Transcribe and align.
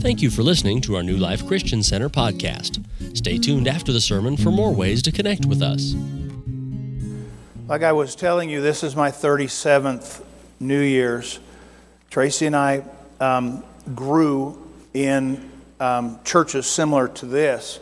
Thank 0.00 0.22
you 0.22 0.30
for 0.30 0.42
listening 0.42 0.80
to 0.82 0.96
our 0.96 1.02
New 1.02 1.18
Life 1.18 1.46
Christian 1.46 1.82
Center 1.82 2.08
podcast. 2.08 2.82
Stay 3.14 3.36
tuned 3.36 3.68
after 3.68 3.92
the 3.92 4.00
sermon 4.00 4.38
for 4.38 4.50
more 4.50 4.72
ways 4.72 5.02
to 5.02 5.12
connect 5.12 5.44
with 5.44 5.60
us. 5.60 5.94
Like 7.68 7.82
I 7.82 7.92
was 7.92 8.14
telling 8.14 8.48
you, 8.48 8.62
this 8.62 8.82
is 8.82 8.96
my 8.96 9.10
37th 9.10 10.22
New 10.58 10.80
Year's. 10.80 11.38
Tracy 12.08 12.46
and 12.46 12.56
I 12.56 12.82
um, 13.20 13.62
grew 13.94 14.66
in 14.94 15.50
um, 15.80 16.18
churches 16.24 16.66
similar 16.66 17.06
to 17.08 17.26
this, 17.26 17.78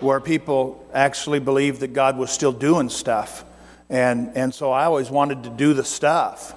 where 0.00 0.20
people 0.20 0.88
actually 0.94 1.38
believed 1.38 1.80
that 1.80 1.92
God 1.92 2.16
was 2.16 2.30
still 2.30 2.52
doing 2.52 2.88
stuff. 2.88 3.44
And, 3.90 4.34
and 4.34 4.54
so 4.54 4.72
I 4.72 4.84
always 4.84 5.10
wanted 5.10 5.42
to 5.42 5.50
do 5.50 5.74
the 5.74 5.84
stuff. 5.84 6.54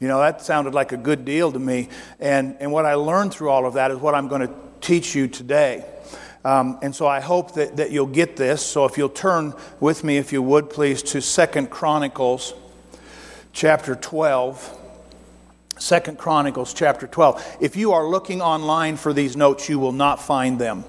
You 0.00 0.08
know, 0.08 0.18
that 0.20 0.40
sounded 0.40 0.72
like 0.72 0.92
a 0.92 0.96
good 0.96 1.26
deal 1.26 1.52
to 1.52 1.58
me. 1.58 1.90
And, 2.18 2.56
and 2.58 2.72
what 2.72 2.86
I 2.86 2.94
learned 2.94 3.32
through 3.32 3.50
all 3.50 3.66
of 3.66 3.74
that 3.74 3.90
is 3.90 3.98
what 3.98 4.14
I'm 4.14 4.28
going 4.28 4.48
to 4.48 4.54
teach 4.80 5.14
you 5.14 5.28
today. 5.28 5.84
Um, 6.42 6.78
and 6.80 6.96
so 6.96 7.06
I 7.06 7.20
hope 7.20 7.54
that, 7.54 7.76
that 7.76 7.90
you'll 7.90 8.06
get 8.06 8.34
this. 8.36 8.64
So 8.64 8.86
if 8.86 8.96
you'll 8.96 9.10
turn 9.10 9.52
with 9.78 10.02
me, 10.02 10.16
if 10.16 10.32
you 10.32 10.42
would 10.42 10.70
please, 10.70 11.02
to 11.02 11.20
Second 11.20 11.68
Chronicles 11.68 12.54
chapter 13.52 13.94
12. 13.94 14.78
Second 15.78 16.18
Chronicles 16.18 16.72
chapter 16.72 17.06
12. 17.06 17.58
If 17.60 17.76
you 17.76 17.92
are 17.92 18.06
looking 18.06 18.40
online 18.40 18.96
for 18.96 19.12
these 19.12 19.36
notes, 19.36 19.68
you 19.68 19.78
will 19.78 19.92
not 19.92 20.22
find 20.22 20.58
them. 20.58 20.84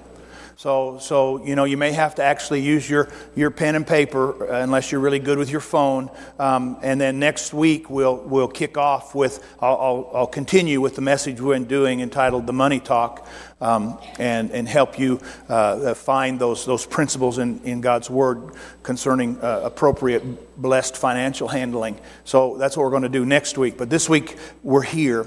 So, 0.62 0.98
so 1.00 1.44
you 1.44 1.56
know, 1.56 1.64
you 1.64 1.76
may 1.76 1.90
have 1.90 2.14
to 2.14 2.22
actually 2.22 2.60
use 2.60 2.88
your, 2.88 3.08
your 3.34 3.50
pen 3.50 3.74
and 3.74 3.84
paper 3.84 4.48
uh, 4.48 4.62
unless 4.62 4.92
you're 4.92 5.00
really 5.00 5.18
good 5.18 5.36
with 5.36 5.50
your 5.50 5.60
phone. 5.60 6.08
Um, 6.38 6.78
and 6.82 7.00
then 7.00 7.18
next 7.18 7.52
week 7.52 7.90
we'll, 7.90 8.18
we'll 8.18 8.46
kick 8.46 8.78
off 8.78 9.12
with, 9.12 9.44
I'll, 9.60 9.76
I'll, 9.76 10.10
I'll 10.14 10.26
continue 10.28 10.80
with 10.80 10.94
the 10.94 11.00
message 11.00 11.40
we're 11.40 11.58
doing 11.58 11.98
entitled 11.98 12.46
The 12.46 12.52
Money 12.52 12.78
Talk 12.78 13.26
um, 13.60 13.98
and, 14.20 14.52
and 14.52 14.68
help 14.68 15.00
you 15.00 15.20
uh, 15.50 15.52
uh, 15.52 15.94
find 15.94 16.38
those, 16.38 16.64
those 16.64 16.86
principles 16.86 17.38
in, 17.38 17.60
in 17.64 17.80
God's 17.80 18.08
Word 18.08 18.52
concerning 18.84 19.40
uh, 19.40 19.62
appropriate, 19.64 20.62
blessed 20.62 20.96
financial 20.96 21.48
handling. 21.48 21.98
So 22.22 22.56
that's 22.56 22.76
what 22.76 22.84
we're 22.84 22.90
going 22.90 23.02
to 23.02 23.08
do 23.08 23.26
next 23.26 23.58
week. 23.58 23.76
But 23.76 23.90
this 23.90 24.08
week 24.08 24.38
we're 24.62 24.82
here. 24.82 25.26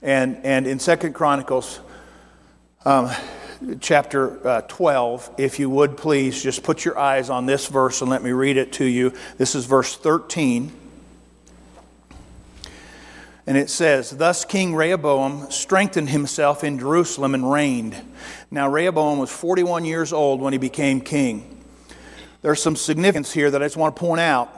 And, 0.00 0.38
and 0.42 0.66
in 0.66 0.78
Second 0.78 1.12
Chronicles, 1.12 1.80
um, 2.86 3.10
chapter 3.80 4.46
uh, 4.46 4.60
12, 4.62 5.34
if 5.38 5.58
you 5.58 5.68
would 5.68 5.96
please 5.96 6.42
just 6.42 6.62
put 6.62 6.84
your 6.84 6.98
eyes 6.98 7.30
on 7.30 7.46
this 7.46 7.66
verse 7.66 8.00
and 8.00 8.10
let 8.10 8.22
me 8.22 8.30
read 8.30 8.56
it 8.56 8.72
to 8.74 8.84
you. 8.84 9.12
This 9.36 9.54
is 9.54 9.66
verse 9.66 9.96
13. 9.96 10.72
And 13.46 13.58
it 13.58 13.68
says, 13.68 14.10
Thus 14.10 14.44
King 14.44 14.74
Rehoboam 14.74 15.50
strengthened 15.50 16.08
himself 16.08 16.62
in 16.64 16.78
Jerusalem 16.78 17.34
and 17.34 17.50
reigned. 17.50 17.96
Now, 18.50 18.68
Rehoboam 18.68 19.18
was 19.18 19.30
41 19.30 19.84
years 19.84 20.12
old 20.12 20.40
when 20.40 20.52
he 20.52 20.58
became 20.58 21.00
king. 21.00 21.62
There's 22.42 22.62
some 22.62 22.76
significance 22.76 23.32
here 23.32 23.50
that 23.50 23.62
I 23.62 23.66
just 23.66 23.76
want 23.76 23.94
to 23.96 24.00
point 24.00 24.20
out 24.20 24.54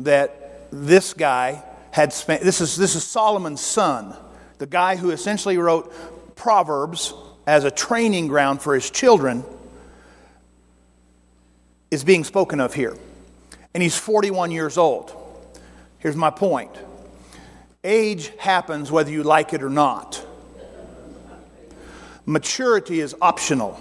that 0.00 0.68
this 0.70 1.14
guy 1.14 1.62
had 1.90 2.12
spent, 2.12 2.42
this 2.42 2.60
is, 2.60 2.76
this 2.76 2.94
is 2.94 3.04
Solomon's 3.04 3.62
son, 3.62 4.14
the 4.58 4.66
guy 4.66 4.96
who 4.96 5.10
essentially 5.10 5.56
wrote 5.56 5.94
Proverbs 6.36 7.14
as 7.46 7.64
a 7.64 7.70
training 7.70 8.26
ground 8.26 8.60
for 8.60 8.74
his 8.74 8.90
children 8.90 9.44
is 11.90 12.02
being 12.02 12.24
spoken 12.24 12.60
of 12.60 12.74
here. 12.74 12.96
And 13.72 13.82
he's 13.82 13.96
41 13.96 14.50
years 14.50 14.76
old. 14.76 15.12
Here's 15.98 16.16
my 16.16 16.30
point 16.30 16.70
age 17.84 18.32
happens 18.38 18.90
whether 18.90 19.10
you 19.10 19.22
like 19.22 19.52
it 19.52 19.62
or 19.62 19.70
not, 19.70 20.24
maturity 22.24 23.00
is 23.00 23.14
optional. 23.20 23.80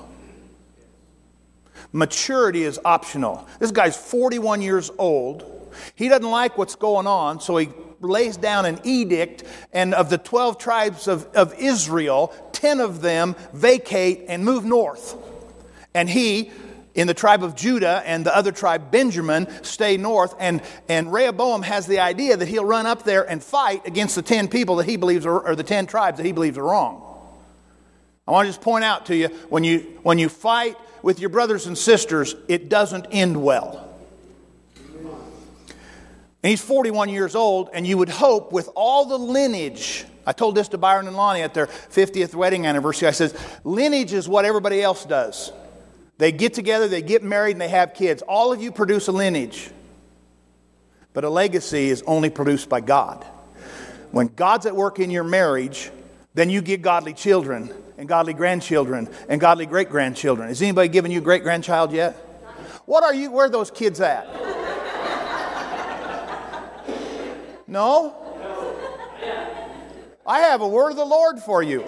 Maturity 1.91 2.63
is 2.63 2.79
optional. 2.83 3.47
This 3.59 3.72
guy's 3.72 3.95
41 3.95 4.62
years 4.62 4.91
old. 4.97 5.72
He 5.95 6.09
doesn't 6.09 6.29
like 6.29 6.57
what's 6.57 6.75
going 6.75 7.07
on, 7.07 7.39
so 7.39 7.56
he 7.57 7.69
lays 8.01 8.38
down 8.38 8.66
an 8.66 8.79
edict, 8.83 9.44
and 9.73 9.94
of 9.94 10.09
the 10.09 10.17
12 10.17 10.57
tribes 10.57 11.07
of, 11.07 11.25
of 11.35 11.53
Israel, 11.59 12.33
10 12.51 12.79
of 12.79 13.01
them 13.01 13.35
vacate 13.53 14.25
and 14.28 14.44
move 14.44 14.66
north. 14.66 15.16
And 15.94 16.09
he, 16.09 16.51
in 16.94 17.07
the 17.07 17.13
tribe 17.13 17.44
of 17.44 17.56
Judah 17.56 18.01
and 18.06 18.25
the 18.25 18.35
other 18.35 18.51
tribe, 18.51 18.91
Benjamin, 18.91 19.47
stay 19.63 19.97
north. 19.97 20.33
And, 20.39 20.61
and 20.89 21.11
Rehoboam 21.11 21.61
has 21.61 21.88
the 21.88 22.00
idea 22.00 22.38
that 22.38 22.47
he'll 22.47 22.66
run 22.66 22.85
up 22.85 23.03
there 23.03 23.29
and 23.29 23.44
fight 23.44 23.85
against 23.85 24.16
the 24.16 24.22
10 24.22 24.47
people 24.47 24.77
that 24.77 24.85
he 24.85 24.97
believes 24.97 25.25
are, 25.25 25.39
or 25.39 25.56
the 25.56 25.63
10 25.63 25.88
tribes 25.88 26.17
that 26.17 26.25
he 26.25 26.31
believes 26.31 26.57
are 26.57 26.63
wrong. 26.63 27.01
I 28.27 28.31
want 28.31 28.45
to 28.45 28.50
just 28.50 28.62
point 28.62 28.83
out 28.83 29.06
to 29.07 29.16
you 29.16 29.27
when 29.50 29.63
you, 29.63 29.79
when 30.01 30.17
you 30.17 30.29
fight 30.29 30.77
with 31.03 31.19
your 31.19 31.29
brothers 31.29 31.67
and 31.67 31.77
sisters, 31.77 32.35
it 32.47 32.69
doesn't 32.69 33.06
end 33.12 33.41
well. 33.41 33.84
And 36.45 36.51
he's 36.51 36.61
41 36.61 37.09
years 37.09 37.33
old, 37.33 37.72
and 37.73 37.88
you 37.88 37.97
would 37.97 38.07
hope 38.07 38.51
with 38.51 38.69
all 38.75 39.06
the 39.06 39.17
lineage. 39.17 40.06
I 40.28 40.31
told 40.31 40.53
this 40.53 40.67
to 40.67 40.78
Byron 40.78 41.07
and 41.07 41.17
Lonnie 41.17 41.41
at 41.41 41.56
their 41.56 41.66
50th 41.66 42.35
wedding 42.35 42.67
anniversary. 42.67 43.07
I 43.07 43.13
said, 43.13 43.35
lineage 43.63 44.13
is 44.13 44.29
what 44.29 44.45
everybody 44.45 44.79
else 44.79 45.06
does. 45.06 45.51
They 46.19 46.31
get 46.31 46.53
together, 46.53 46.88
they 46.88 47.01
get 47.01 47.23
married, 47.23 47.53
and 47.53 47.61
they 47.61 47.69
have 47.69 47.95
kids. 47.95 48.22
All 48.22 48.53
of 48.53 48.61
you 48.61 48.72
produce 48.72 49.07
a 49.07 49.11
lineage. 49.11 49.72
But 51.13 51.23
a 51.23 51.31
legacy 51.31 51.89
is 51.89 52.03
only 52.06 52.29
produced 52.29 52.69
by 52.69 52.79
God. 52.79 53.23
When 54.12 54.27
God's 54.27 54.67
at 54.67 54.75
work 54.75 55.00
in 55.00 55.09
your 55.09 55.23
marriage, 55.23 55.89
then 56.35 56.51
you 56.51 56.62
get 56.62 56.83
godly 56.83 57.16
children 57.16 57.73
and 57.97 58.07
godly 58.07 58.35
grandchildren 58.35 59.09
and 59.29 59.41
godly 59.41 59.66
great 59.66 59.89
grandchildren. 59.89 60.50
Has 60.50 60.62
anybody 60.62 60.89
given 60.89 61.09
you 61.09 61.17
a 61.17 61.23
great 61.23 61.41
grandchild 61.41 61.91
yet? 61.91 62.13
What 62.85 63.03
are 63.03 63.16
you, 63.16 63.31
where 63.31 63.47
are 63.47 63.50
those 63.50 63.72
kids 63.72 64.00
at? 64.00 64.27
No? 67.75 68.16
I 70.25 70.40
have 70.40 70.62
a 70.62 70.68
word 70.68 70.91
of 70.91 70.96
the 70.96 71.03
Lord 71.03 71.40
for 71.40 71.62
you. 71.62 71.81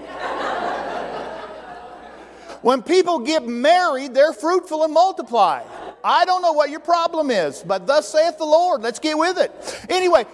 When 2.62 2.82
people 2.82 3.20
get 3.20 3.48
married, 3.48 4.14
they're 4.14 4.34
fruitful 4.34 4.84
and 4.84 4.94
multiply. 4.94 5.64
I 6.04 6.26
don't 6.26 6.42
know 6.42 6.52
what 6.52 6.72
your 6.72 6.82
problem 6.82 7.32
is, 7.32 7.64
but 7.64 7.88
thus 7.88 8.10
saith 8.10 8.38
the 8.38 8.44
Lord. 8.44 8.82
Let's 8.82 9.00
get 9.00 9.18
with 9.18 9.38
it. 9.38 9.50
Anyway, 9.90 10.26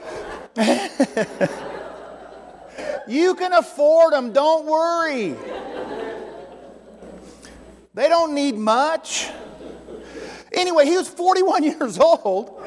you 3.08 3.35
can 3.35 3.53
afford 3.53 4.14
them, 4.14 4.34
don't 4.34 4.66
worry. 4.66 5.35
They 7.94 8.09
don't 8.09 8.34
need 8.34 8.56
much. 8.56 9.30
Anyway, 10.53 10.86
he 10.86 10.97
was 10.97 11.09
41 11.09 11.64
years 11.64 12.00
old, 12.00 12.62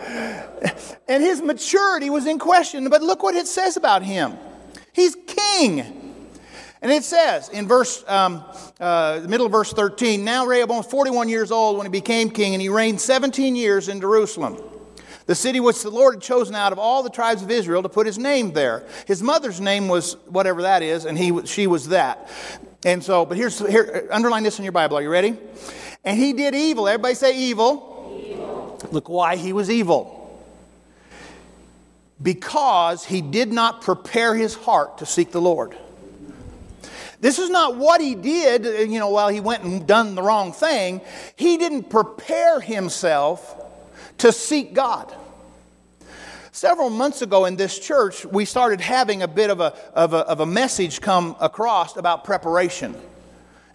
and 1.09 1.23
his 1.23 1.41
maturity 1.41 2.11
was 2.11 2.27
in 2.27 2.39
question. 2.39 2.89
But 2.89 3.03
look 3.03 3.23
what 3.23 3.35
it 3.35 3.47
says 3.47 3.77
about 3.77 4.03
him 4.03 4.37
he's 4.97 5.15
king. 5.27 5.81
And 6.83 6.93
it 6.93 7.05
says 7.05 7.49
in 7.51 7.69
verse, 7.69 8.05
um, 8.09 8.43
uh, 8.81 9.21
middle 9.29 9.47
of 9.47 9.53
verse 9.53 9.73
13, 9.73 10.25
now 10.25 10.47
Rehoboam 10.47 10.79
was 10.79 10.87
41 10.87 11.29
years 11.29 11.51
old 11.51 11.77
when 11.77 11.87
he 11.87 11.91
became 11.91 12.31
king, 12.31 12.55
and 12.55 12.63
he 12.63 12.69
reigned 12.69 13.01
17 13.01 13.57
years 13.57 13.89
in 13.89 14.01
Jerusalem, 14.01 14.59
the 15.27 15.35
city 15.35 15.61
which 15.61 15.83
the 15.83 15.91
Lord 15.91 16.17
had 16.17 16.23
chosen 16.23 16.55
out 16.55 16.73
of 16.73 16.79
all 16.79 17.03
the 17.03 17.11
tribes 17.11 17.43
of 17.43 17.51
Israel 17.51 17.83
to 17.83 17.89
put 17.89 18.07
his 18.07 18.19
name 18.19 18.53
there. 18.53 18.87
His 19.07 19.23
mother's 19.23 19.61
name 19.61 19.89
was 19.89 20.15
whatever 20.27 20.63
that 20.63 20.83
is, 20.83 21.05
and 21.05 21.17
he, 21.17 21.45
she 21.47 21.67
was 21.67 21.89
that. 21.89 22.31
And 22.85 23.03
so, 23.03 23.25
but 23.25 23.37
here's, 23.37 23.59
here, 23.59 24.09
underline 24.13 24.43
this 24.43 24.59
in 24.59 24.65
your 24.65 24.73
Bible. 24.73 24.97
Are 24.97 25.03
you 25.03 25.11
ready? 25.11 25.37
And 26.07 26.17
he 26.17 26.33
did 26.33 26.55
evil. 26.55 26.87
Everybody 26.87 27.15
say 27.15 27.37
evil. 27.37 28.23
evil. 28.25 28.79
Look 28.93 29.09
why 29.09 29.35
he 29.35 29.53
was 29.53 29.69
evil. 29.69 30.13
Because 32.23 33.05
he 33.05 33.21
did 33.21 33.53
not 33.53 33.83
prepare 33.83 34.35
his 34.35 34.55
heart 34.55 34.99
to 34.99 35.07
seek 35.07 35.33
the 35.33 35.41
Lord. 35.41 35.77
This 37.21 37.41
is 37.41 37.51
not 37.51 37.77
what 37.77 38.01
he 38.01 38.15
did, 38.15 38.89
you 38.89 39.01
know, 39.01 39.11
while 39.11 39.29
he 39.29 39.41
went 39.41 39.65
and 39.65 39.87
done 39.87 40.15
the 40.15 40.23
wrong 40.23 40.53
thing. 40.53 41.01
He 41.35 41.57
didn't 41.57 41.91
prepare 41.91 42.61
himself 42.61 43.55
to 44.19 44.31
seek 44.31 44.75
God. 44.75 45.13
Several 46.53 46.89
months 46.89 47.21
ago 47.21 47.47
in 47.47 47.57
this 47.57 47.79
church, 47.79 48.25
we 48.25 48.45
started 48.45 48.81
having 48.81 49.23
a 49.23 49.29
bit 49.29 49.51
of 49.51 49.61
a, 49.61 49.75
of 49.93 50.15
a, 50.15 50.19
of 50.19 50.41
a 50.41 50.47
message 50.47 51.01
come 51.01 51.37
across 51.41 51.97
about 51.97 52.23
preparation. 52.23 52.95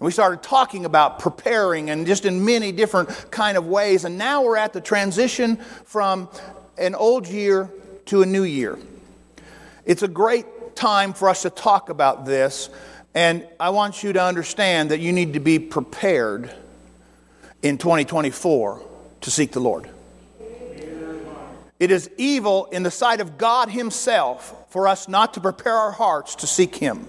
And 0.01 0.07
we 0.07 0.11
started 0.11 0.41
talking 0.41 0.85
about 0.85 1.19
preparing 1.19 1.91
and 1.91 2.07
just 2.07 2.25
in 2.25 2.43
many 2.43 2.71
different 2.71 3.29
kind 3.29 3.55
of 3.55 3.67
ways. 3.67 4.03
And 4.03 4.17
now 4.17 4.41
we're 4.41 4.57
at 4.57 4.73
the 4.73 4.81
transition 4.81 5.57
from 5.85 6.27
an 6.79 6.95
old 6.95 7.27
year 7.27 7.69
to 8.05 8.23
a 8.23 8.25
new 8.25 8.41
year. 8.41 8.79
It's 9.85 10.01
a 10.01 10.07
great 10.07 10.75
time 10.75 11.13
for 11.13 11.29
us 11.29 11.43
to 11.43 11.51
talk 11.51 11.89
about 11.89 12.25
this. 12.25 12.71
And 13.13 13.47
I 13.59 13.69
want 13.69 14.01
you 14.01 14.11
to 14.13 14.23
understand 14.23 14.89
that 14.89 15.01
you 15.01 15.13
need 15.13 15.33
to 15.33 15.39
be 15.39 15.59
prepared 15.59 16.51
in 17.61 17.77
2024 17.77 18.83
to 19.21 19.29
seek 19.29 19.51
the 19.51 19.59
Lord. 19.59 19.87
It 21.79 21.91
is 21.91 22.09
evil 22.17 22.65
in 22.71 22.81
the 22.81 22.89
sight 22.89 23.21
of 23.21 23.37
God 23.37 23.69
Himself 23.69 24.65
for 24.71 24.87
us 24.87 25.07
not 25.07 25.35
to 25.35 25.41
prepare 25.41 25.75
our 25.75 25.91
hearts 25.91 26.33
to 26.37 26.47
seek 26.47 26.75
Him. 26.75 27.05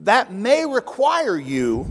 That 0.00 0.32
may 0.32 0.66
require 0.66 1.36
you 1.36 1.90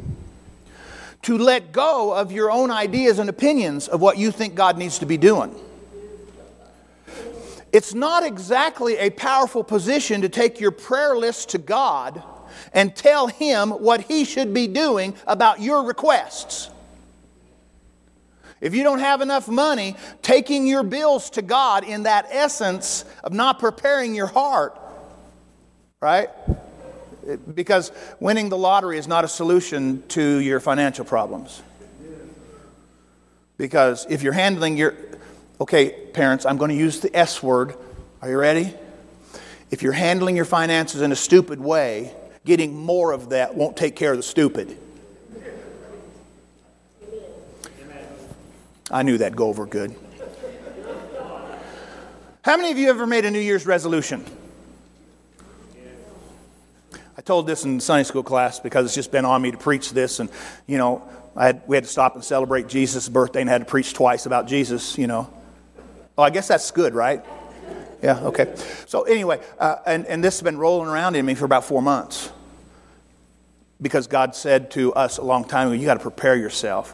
to 1.24 1.38
let 1.38 1.72
go 1.72 2.14
of 2.14 2.32
your 2.32 2.52
own 2.52 2.70
ideas 2.70 3.20
and 3.20 3.30
opinions 3.30 3.88
of 3.88 4.02
what 4.02 4.18
you 4.18 4.32
think 4.32 4.56
God 4.56 4.78
needs 4.78 5.00
to 5.00 5.06
be 5.06 5.18
doing. 5.18 5.56
It's 7.72 7.94
not 7.94 8.24
exactly 8.24 8.98
a 8.98 9.10
powerful 9.10 9.64
position 9.64 10.22
to 10.22 10.30
take 10.30 10.60
your 10.60 10.72
prayer 10.72 11.16
list 11.16 11.50
to 11.50 11.58
God 11.58 12.22
and 12.72 12.96
tell 12.96 13.28
Him 13.28 13.72
what 13.72 14.02
He 14.02 14.26
should 14.26 14.54
be 14.54 14.68
doing 14.68 15.16
about 15.26 15.60
your 15.60 15.84
requests. 15.84 16.70
If 18.62 18.76
you 18.76 18.84
don't 18.84 19.00
have 19.00 19.22
enough 19.22 19.48
money, 19.48 19.96
taking 20.22 20.68
your 20.68 20.84
bills 20.84 21.32
to 21.32 21.42
God 21.42 21.84
in 21.84 22.04
that 22.04 22.28
essence 22.30 23.06
of 23.24 23.34
not 23.34 23.60
preparing 23.60 24.16
your 24.16 24.28
heart, 24.28 24.80
right? 26.00 26.30
Because 27.54 27.92
winning 28.20 28.50
the 28.50 28.58
lottery 28.58 28.98
is 28.98 29.08
not 29.08 29.24
a 29.24 29.28
solution 29.28 30.04
to 30.10 30.38
your 30.38 30.60
financial 30.60 31.06
problems. 31.06 31.62
Because 33.58 34.06
if 34.10 34.24
you're 34.24 34.34
handling 34.34 34.78
your, 34.78 34.96
okay, 35.62 35.92
parents, 36.14 36.46
I'm 36.46 36.58
going 36.58 36.70
to 36.70 36.76
use 36.76 37.00
the 37.00 37.16
S 37.16 37.42
word. 37.42 37.76
Are 38.22 38.30
you 38.30 38.38
ready? 38.38 38.74
If 39.72 39.82
you're 39.82 39.94
handling 39.94 40.36
your 40.36 40.46
finances 40.46 41.02
in 41.02 41.12
a 41.12 41.16
stupid 41.16 41.60
way, 41.60 42.14
getting 42.46 42.76
more 42.76 43.12
of 43.12 43.30
that 43.30 43.56
won't 43.56 43.78
take 43.78 43.96
care 43.96 44.12
of 44.12 44.18
the 44.18 44.24
stupid. 44.24 44.78
I 48.92 49.02
knew 49.04 49.18
that'd 49.18 49.36
go 49.36 49.48
over 49.48 49.66
good. 49.66 49.96
How 52.44 52.58
many 52.58 52.72
of 52.72 52.78
you 52.78 52.90
ever 52.90 53.08
made 53.08 53.26
a 53.26 53.32
New 53.32 53.40
Year's 53.40 53.66
resolution? 53.66 54.26
I 57.24 57.26
told 57.26 57.48
this 57.48 57.64
in 57.64 57.80
Sunday 57.80 58.04
school 58.04 58.22
class 58.22 58.60
because 58.60 58.86
it's 58.86 58.96
just 58.96 59.10
been 59.10 59.24
on 59.24 59.42
me 59.42 59.52
to 59.52 59.58
preach 59.58 59.92
this, 59.92 60.20
and 60.20 60.30
you 60.68 60.78
know, 60.78 61.08
had, 61.40 61.62
we 61.68 61.78
had 61.78 61.86
to 61.86 61.90
stop 61.90 62.16
and 62.16 62.24
celebrate 62.24 62.68
Jesus' 62.68 63.08
birthday 63.08 63.40
and 63.40 63.50
had 63.50 63.60
to 63.60 63.66
preach 63.66 63.94
twice 63.94 64.26
about 64.26 64.46
Jesus. 64.46 64.98
You 64.98 65.08
know, 65.08 65.34
oh, 66.18 66.24
I 66.24 66.32
guess 66.32 66.50
that's 66.50 66.70
good, 66.72 66.94
right? 66.94 67.24
Yeah, 68.02 68.20
okay. 68.26 68.54
So 68.88 69.04
anyway, 69.04 69.40
uh, 69.58 69.78
and 69.86 70.06
and 70.08 70.22
this 70.22 70.36
has 70.36 70.44
been 70.44 70.58
rolling 70.58 70.90
around 70.90 71.16
in 71.16 71.26
me 71.26 71.34
for 71.34 71.46
about 71.46 71.64
four 71.64 71.82
months 71.82 72.30
because 73.82 74.08
God 74.08 74.36
said 74.36 74.70
to 74.72 74.94
us 74.94 75.18
a 75.18 75.24
long 75.24 75.46
time 75.46 75.70
ago, 75.70 75.80
you 75.80 75.86
got 75.86 75.94
to 75.94 76.02
prepare 76.02 76.36
yourself. 76.36 76.94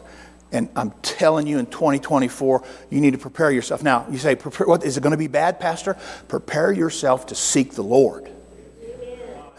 And 0.52 0.68
I'm 0.76 0.92
telling 1.02 1.48
you, 1.48 1.58
in 1.58 1.66
2024, 1.66 2.62
you 2.88 3.00
need 3.00 3.14
to 3.14 3.18
prepare 3.18 3.50
yourself. 3.50 3.82
Now, 3.82 4.06
you 4.08 4.18
say, 4.18 4.36
prepare, 4.36 4.68
what, 4.68 4.84
is 4.84 4.96
it 4.96 5.00
going 5.00 5.10
to 5.10 5.16
be 5.16 5.26
bad, 5.26 5.58
Pastor? 5.58 5.96
Prepare 6.28 6.70
yourself 6.70 7.26
to 7.26 7.34
seek 7.34 7.72
the 7.72 7.82
Lord. 7.82 8.30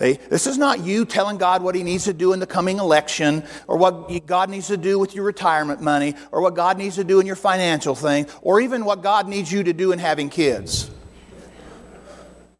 This 0.01 0.47
is 0.47 0.57
not 0.57 0.79
you 0.79 1.05
telling 1.05 1.37
God 1.37 1.61
what 1.61 1.75
He 1.75 1.83
needs 1.83 2.05
to 2.05 2.13
do 2.13 2.33
in 2.33 2.39
the 2.39 2.47
coming 2.47 2.79
election, 2.79 3.43
or 3.67 3.77
what 3.77 4.25
God 4.25 4.49
needs 4.49 4.67
to 4.67 4.77
do 4.77 4.97
with 4.97 5.13
your 5.13 5.23
retirement 5.23 5.79
money, 5.79 6.15
or 6.31 6.41
what 6.41 6.55
God 6.55 6.77
needs 6.77 6.95
to 6.95 7.03
do 7.03 7.19
in 7.19 7.27
your 7.27 7.35
financial 7.35 7.93
thing, 7.93 8.25
or 8.41 8.59
even 8.59 8.83
what 8.83 9.03
God 9.03 9.27
needs 9.27 9.51
you 9.51 9.63
to 9.63 9.73
do 9.73 9.91
in 9.91 9.99
having 9.99 10.29
kids. 10.29 10.89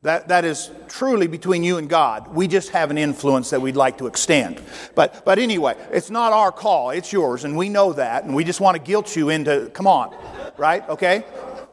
That, 0.03 0.29
that 0.29 0.45
is 0.45 0.71
truly 0.87 1.27
between 1.27 1.63
you 1.63 1.77
and 1.77 1.87
God. 1.87 2.33
We 2.33 2.47
just 2.47 2.69
have 2.69 2.89
an 2.89 2.97
influence 2.97 3.51
that 3.51 3.61
we'd 3.61 3.75
like 3.75 3.99
to 3.99 4.07
extend. 4.07 4.59
But, 4.95 5.23
but 5.25 5.37
anyway, 5.37 5.75
it's 5.91 6.09
not 6.09 6.33
our 6.33 6.51
call, 6.51 6.89
it's 6.89 7.13
yours, 7.13 7.43
and 7.43 7.55
we 7.55 7.69
know 7.69 7.93
that, 7.93 8.23
and 8.23 8.35
we 8.35 8.43
just 8.43 8.59
want 8.59 8.77
to 8.77 8.81
guilt 8.83 9.15
you 9.15 9.29
into, 9.29 9.69
come 9.73 9.87
on, 9.87 10.15
right? 10.57 10.87
Okay? 10.89 11.23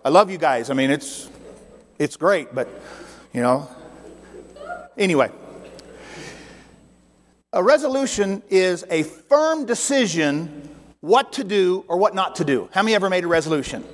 I 0.04 0.08
love 0.08 0.30
you 0.30 0.38
guys. 0.38 0.70
I 0.70 0.74
mean, 0.74 0.90
it's, 0.90 1.28
it's 1.98 2.16
great, 2.16 2.54
but, 2.54 2.68
you 3.32 3.42
know. 3.42 3.68
Anyway, 4.96 5.30
a 7.52 7.62
resolution 7.62 8.42
is 8.48 8.84
a 8.90 9.02
firm 9.02 9.66
decision 9.66 10.68
what 11.00 11.34
to 11.34 11.44
do 11.44 11.84
or 11.88 11.96
what 11.96 12.14
not 12.14 12.36
to 12.36 12.44
do. 12.44 12.68
How 12.72 12.82
many 12.82 12.94
ever 12.94 13.08
made 13.08 13.24
a 13.24 13.28
resolution? 13.28 13.84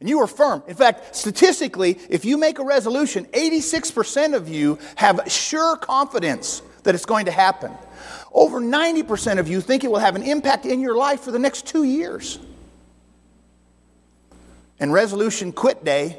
and 0.00 0.08
you 0.08 0.18
are 0.20 0.26
firm. 0.26 0.62
In 0.66 0.74
fact, 0.74 1.14
statistically, 1.14 1.98
if 2.08 2.24
you 2.24 2.38
make 2.38 2.58
a 2.58 2.64
resolution, 2.64 3.26
86% 3.26 4.34
of 4.34 4.48
you 4.48 4.78
have 4.96 5.20
sure 5.28 5.76
confidence 5.76 6.62
that 6.82 6.94
it's 6.94 7.04
going 7.04 7.26
to 7.26 7.30
happen. 7.30 7.72
Over 8.32 8.60
90% 8.60 9.38
of 9.38 9.48
you 9.48 9.60
think 9.60 9.84
it 9.84 9.90
will 9.90 9.98
have 9.98 10.16
an 10.16 10.22
impact 10.22 10.64
in 10.64 10.80
your 10.80 10.96
life 10.96 11.20
for 11.20 11.30
the 11.30 11.38
next 11.38 11.66
two 11.66 11.84
years. 11.84 12.38
And 14.78 14.92
resolution 14.92 15.52
quit 15.52 15.84
day 15.84 16.18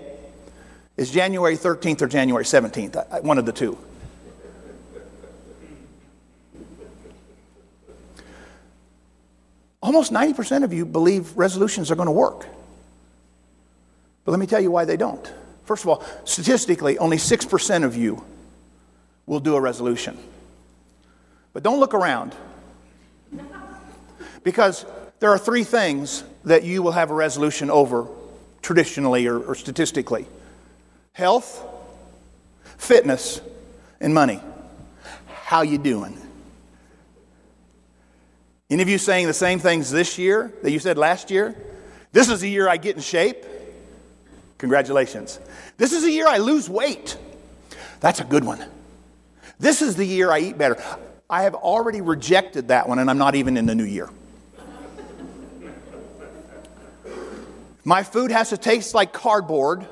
is 0.95 1.09
January 1.09 1.57
13th 1.57 2.03
or 2.03 2.07
January 2.07 2.45
17th, 2.45 2.95
uh, 2.95 3.21
one 3.21 3.39
of 3.39 3.47
the 3.47 3.51
two. 3.51 3.77
Almost 9.81 10.11
90% 10.11 10.63
of 10.63 10.73
you 10.73 10.85
believe 10.85 11.35
resolutions 11.35 11.89
are 11.89 11.95
going 11.95 12.07
to 12.07 12.11
work. 12.11 12.45
But 14.23 14.31
let 14.31 14.39
me 14.39 14.45
tell 14.45 14.61
you 14.61 14.69
why 14.69 14.85
they 14.85 14.97
don't. 14.97 15.33
First 15.65 15.83
of 15.83 15.89
all, 15.89 16.03
statistically, 16.25 16.97
only 16.97 17.17
6% 17.17 17.83
of 17.83 17.95
you 17.95 18.23
will 19.25 19.39
do 19.39 19.55
a 19.55 19.61
resolution. 19.61 20.17
But 21.53 21.63
don't 21.63 21.79
look 21.79 21.93
around. 21.93 22.35
Because 24.43 24.85
there 25.19 25.31
are 25.31 25.37
three 25.37 25.63
things 25.63 26.23
that 26.45 26.63
you 26.63 26.83
will 26.83 26.91
have 26.91 27.11
a 27.11 27.13
resolution 27.13 27.69
over 27.69 28.07
traditionally 28.61 29.27
or, 29.27 29.39
or 29.39 29.55
statistically 29.55 30.27
health, 31.13 31.65
fitness, 32.77 33.41
and 33.99 34.13
money. 34.13 34.39
How 35.27 35.61
you 35.61 35.77
doing? 35.77 36.17
Any 38.71 38.81
of 38.81 38.87
you 38.87 38.97
saying 38.97 39.27
the 39.27 39.33
same 39.33 39.59
things 39.59 39.91
this 39.91 40.17
year 40.17 40.53
that 40.63 40.71
you 40.71 40.79
said 40.79 40.97
last 40.97 41.29
year? 41.29 41.53
This 42.13 42.29
is 42.29 42.39
the 42.39 42.49
year 42.49 42.69
I 42.69 42.77
get 42.77 42.95
in 42.95 43.01
shape. 43.01 43.45
Congratulations. 44.59 45.41
This 45.75 45.91
is 45.91 46.03
the 46.03 46.09
year 46.09 46.25
I 46.25 46.37
lose 46.37 46.69
weight. 46.69 47.17
That's 47.99 48.21
a 48.21 48.23
good 48.23 48.45
one. 48.45 48.63
This 49.59 49.81
is 49.81 49.97
the 49.97 50.05
year 50.05 50.31
I 50.31 50.39
eat 50.39 50.57
better. 50.57 50.81
I 51.29 51.43
have 51.43 51.53
already 51.53 51.99
rejected 51.99 52.69
that 52.69 52.87
one, 52.87 52.97
and 52.97 53.09
I'm 53.09 53.17
not 53.17 53.35
even 53.35 53.57
in 53.57 53.65
the 53.65 53.75
new 53.75 53.83
year. 53.83 54.09
My 57.83 58.03
food 58.03 58.31
has 58.31 58.49
to 58.49 58.57
taste 58.57 58.95
like 58.95 59.11
cardboard. 59.11 59.85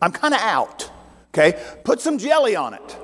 I'm 0.00 0.12
kind 0.12 0.32
of 0.32 0.40
out. 0.40 0.90
Okay? 1.28 1.62
Put 1.84 2.00
some 2.00 2.16
jelly 2.16 2.56
on 2.56 2.72
it. 2.72 2.96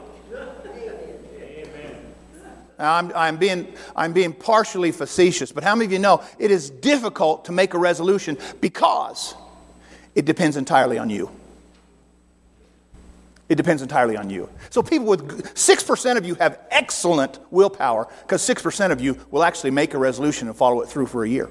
Now, 2.80 2.94
I'm, 2.94 3.12
I'm, 3.14 3.36
being, 3.36 3.70
I'm 3.94 4.14
being 4.14 4.32
partially 4.32 4.90
facetious, 4.90 5.52
but 5.52 5.62
how 5.62 5.74
many 5.74 5.84
of 5.84 5.92
you 5.92 5.98
know 5.98 6.22
it 6.38 6.50
is 6.50 6.70
difficult 6.70 7.44
to 7.44 7.52
make 7.52 7.74
a 7.74 7.78
resolution 7.78 8.38
because 8.62 9.34
it 10.14 10.24
depends 10.24 10.56
entirely 10.56 10.96
on 10.96 11.10
you. 11.10 11.30
It 13.50 13.56
depends 13.56 13.82
entirely 13.82 14.16
on 14.16 14.30
you. 14.30 14.48
So, 14.70 14.82
people 14.82 15.06
with 15.08 15.54
6% 15.54 16.16
of 16.16 16.24
you 16.24 16.36
have 16.36 16.58
excellent 16.70 17.38
willpower 17.50 18.08
because 18.22 18.40
6% 18.48 18.92
of 18.92 19.00
you 19.02 19.18
will 19.30 19.44
actually 19.44 19.72
make 19.72 19.92
a 19.92 19.98
resolution 19.98 20.48
and 20.48 20.56
follow 20.56 20.80
it 20.80 20.88
through 20.88 21.06
for 21.06 21.24
a 21.24 21.28
year, 21.28 21.50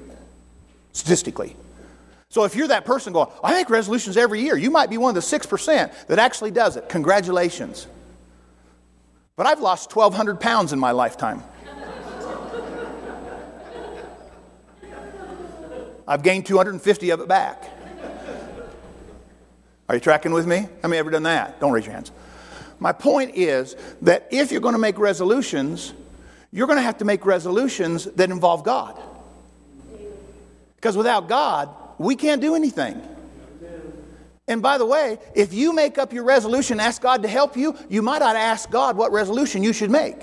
statistically. 0.93 1.55
So, 2.29 2.43
if 2.43 2.55
you're 2.55 2.69
that 2.69 2.85
person 2.85 3.13
going, 3.13 3.29
I 3.43 3.51
make 3.51 3.69
resolutions 3.69 4.17
every 4.17 4.41
year, 4.41 4.57
you 4.57 4.71
might 4.71 4.89
be 4.89 4.97
one 4.97 5.15
of 5.15 5.23
the 5.23 5.37
6% 5.37 6.07
that 6.07 6.17
actually 6.17 6.51
does 6.51 6.75
it. 6.75 6.89
Congratulations. 6.89 7.85
But 9.39 9.47
I've 9.47 9.61
lost 9.61 9.95
1,200 9.95 10.41
pounds 10.41 10.73
in 10.73 10.79
my 10.79 10.91
lifetime. 10.91 11.41
I've 16.05 16.23
gained 16.23 16.45
250 16.45 17.09
of 17.11 17.21
it 17.21 17.27
back. 17.29 17.63
Are 19.87 19.95
you 19.95 20.01
tracking 20.01 20.33
with 20.33 20.45
me? 20.45 20.67
How 20.81 20.89
many 20.89 20.97
ever 20.97 21.09
done 21.09 21.23
that? 21.23 21.61
Don't 21.61 21.71
raise 21.71 21.85
your 21.85 21.93
hands. 21.93 22.11
My 22.79 22.91
point 22.91 23.31
is 23.33 23.77
that 24.01 24.27
if 24.29 24.51
you're 24.51 24.59
going 24.59 24.73
to 24.73 24.77
make 24.77 24.99
resolutions, 24.99 25.93
you're 26.51 26.67
going 26.67 26.75
to 26.79 26.83
have 26.83 26.97
to 26.97 27.05
make 27.05 27.25
resolutions 27.25 28.03
that 28.15 28.29
involve 28.31 28.65
God. 28.65 29.01
Because 30.75 30.97
without 30.97 31.29
God, 31.29 31.69
we 31.97 32.17
can't 32.17 32.41
do 32.41 32.55
anything. 32.55 33.01
And 34.49 34.63
by 34.63 34.79
the 34.79 34.85
way, 34.85 35.19
if 35.35 35.53
you 35.53 35.73
make 35.73 35.99
up 35.99 36.11
your 36.11 36.23
resolution, 36.23 36.79
ask 36.79 37.03
God 37.03 37.21
to 37.21 37.27
help 37.27 37.55
you, 37.55 37.77
you 37.87 38.01
might 38.01 38.19
not 38.19 38.35
ask 38.35 38.69
God 38.69 38.97
what 38.97 39.11
resolution 39.11 39.61
you 39.61 39.71
should 39.71 39.91
make. 39.91 40.19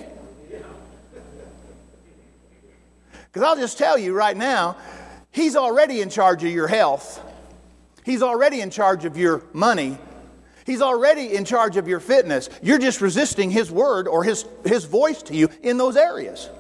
Because 3.13 3.43
I'll 3.43 3.57
just 3.57 3.79
tell 3.79 3.97
you 3.97 4.15
right 4.15 4.37
now, 4.37 4.77
He's 5.31 5.55
already 5.55 6.01
in 6.01 6.11
charge 6.11 6.43
of 6.43 6.51
your 6.51 6.67
health. 6.67 7.23
He's 8.05 8.23
already 8.23 8.63
in 8.63 8.71
charge 8.71 9.05
of 9.05 9.17
your 9.17 9.45
money. 9.53 9.97
He's 10.65 10.83
already 10.83 11.37
in 11.37 11.45
charge 11.45 11.77
of 11.77 11.87
your 11.87 12.01
fitness. 12.01 12.49
You're 12.63 12.79
just 12.79 13.01
resisting 13.01 13.51
His 13.51 13.71
word 13.71 14.09
or 14.09 14.25
His, 14.25 14.45
his 14.65 14.87
voice 14.87 15.23
to 15.25 15.37
you 15.37 15.51
in 15.63 15.77
those 15.77 15.97
areas. 15.97 16.51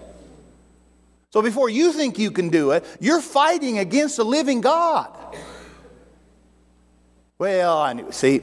So 1.30 1.42
before 1.42 1.68
you 1.68 1.92
think 1.92 2.16
you 2.16 2.30
can 2.30 2.48
do 2.48 2.70
it, 2.70 2.84
you're 3.00 3.20
fighting 3.20 3.78
against 3.78 4.20
a 4.20 4.24
living 4.24 4.60
God. 4.60 5.10
Well, 7.38 7.76
I 7.78 7.92
knew. 7.92 8.10
See, 8.12 8.40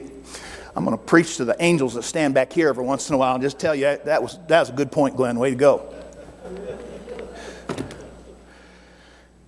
I'm 0.76 0.84
going 0.84 0.96
to 0.96 1.02
preach 1.02 1.36
to 1.38 1.44
the 1.44 1.56
angels 1.58 1.94
that 1.94 2.04
stand 2.04 2.32
back 2.32 2.52
here 2.52 2.68
every 2.68 2.84
once 2.84 3.08
in 3.08 3.14
a 3.14 3.18
while 3.18 3.34
and 3.34 3.42
just 3.42 3.58
tell 3.58 3.74
you 3.74 3.98
that 4.04 4.22
was, 4.22 4.38
that 4.46 4.60
was 4.60 4.70
a 4.70 4.72
good 4.72 4.92
point, 4.92 5.16
Glenn. 5.16 5.38
Way 5.38 5.50
to 5.50 5.56
go. 5.56 5.94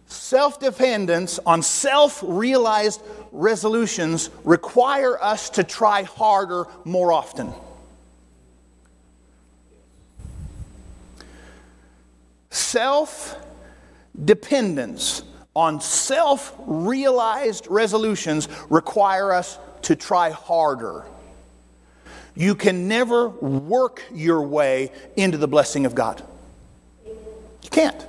self 0.08 0.58
dependence, 0.58 1.38
on 1.46 1.62
self 1.62 2.24
realized 2.26 3.00
resolutions 3.30 4.30
require 4.42 5.22
us 5.22 5.50
to 5.50 5.62
try 5.62 6.02
harder 6.02 6.64
more 6.84 7.12
often. 7.12 7.52
Self 12.50 13.36
dependence 14.24 15.22
on 15.56 15.80
self 15.80 16.54
realized 16.58 17.66
resolutions 17.68 18.48
require 18.68 19.32
us 19.32 19.58
to 19.82 19.96
try 19.96 20.30
harder. 20.30 21.04
You 22.36 22.54
can 22.54 22.86
never 22.86 23.28
work 23.28 24.02
your 24.12 24.42
way 24.42 24.92
into 25.16 25.38
the 25.38 25.48
blessing 25.48 25.86
of 25.86 25.94
God. 25.94 26.22
You 27.06 27.70
can't. 27.70 28.06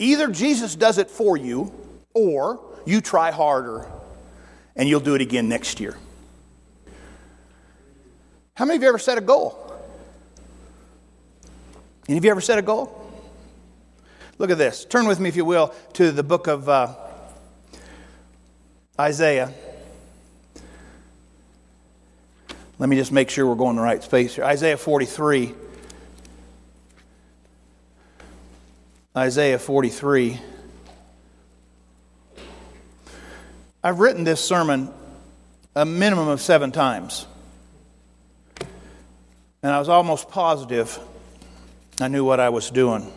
Either 0.00 0.28
Jesus 0.28 0.74
does 0.74 0.98
it 0.98 1.08
for 1.08 1.36
you, 1.36 1.72
or 2.12 2.60
you 2.84 3.00
try 3.00 3.30
harder 3.30 3.86
and 4.74 4.88
you'll 4.88 5.00
do 5.00 5.14
it 5.14 5.20
again 5.20 5.48
next 5.48 5.80
year. 5.80 5.96
How 8.54 8.64
many 8.64 8.76
of 8.76 8.82
you 8.82 8.88
ever 8.88 8.98
set 8.98 9.18
a 9.18 9.20
goal? 9.20 9.62
Any 12.08 12.18
of 12.18 12.24
you 12.24 12.30
ever 12.30 12.40
set 12.40 12.58
a 12.58 12.62
goal? 12.62 13.05
Look 14.38 14.50
at 14.50 14.58
this. 14.58 14.84
Turn 14.84 15.06
with 15.06 15.18
me, 15.18 15.28
if 15.28 15.36
you 15.36 15.44
will, 15.44 15.74
to 15.94 16.12
the 16.12 16.22
book 16.22 16.46
of 16.46 16.68
uh, 16.68 16.94
Isaiah. 19.00 19.52
Let 22.78 22.88
me 22.90 22.96
just 22.96 23.12
make 23.12 23.30
sure 23.30 23.46
we're 23.46 23.54
going 23.54 23.76
the 23.76 23.82
right 23.82 24.02
space 24.02 24.34
here. 24.34 24.44
Isaiah 24.44 24.76
43. 24.76 25.54
Isaiah 29.16 29.58
43. 29.58 30.38
I've 33.82 34.00
written 34.00 34.24
this 34.24 34.44
sermon 34.44 34.92
a 35.74 35.86
minimum 35.86 36.28
of 36.28 36.42
seven 36.42 36.72
times. 36.72 37.26
And 39.62 39.72
I 39.72 39.78
was 39.78 39.88
almost 39.88 40.28
positive 40.28 40.98
I 41.98 42.08
knew 42.08 42.24
what 42.24 42.40
I 42.40 42.50
was 42.50 42.70
doing 42.70 43.10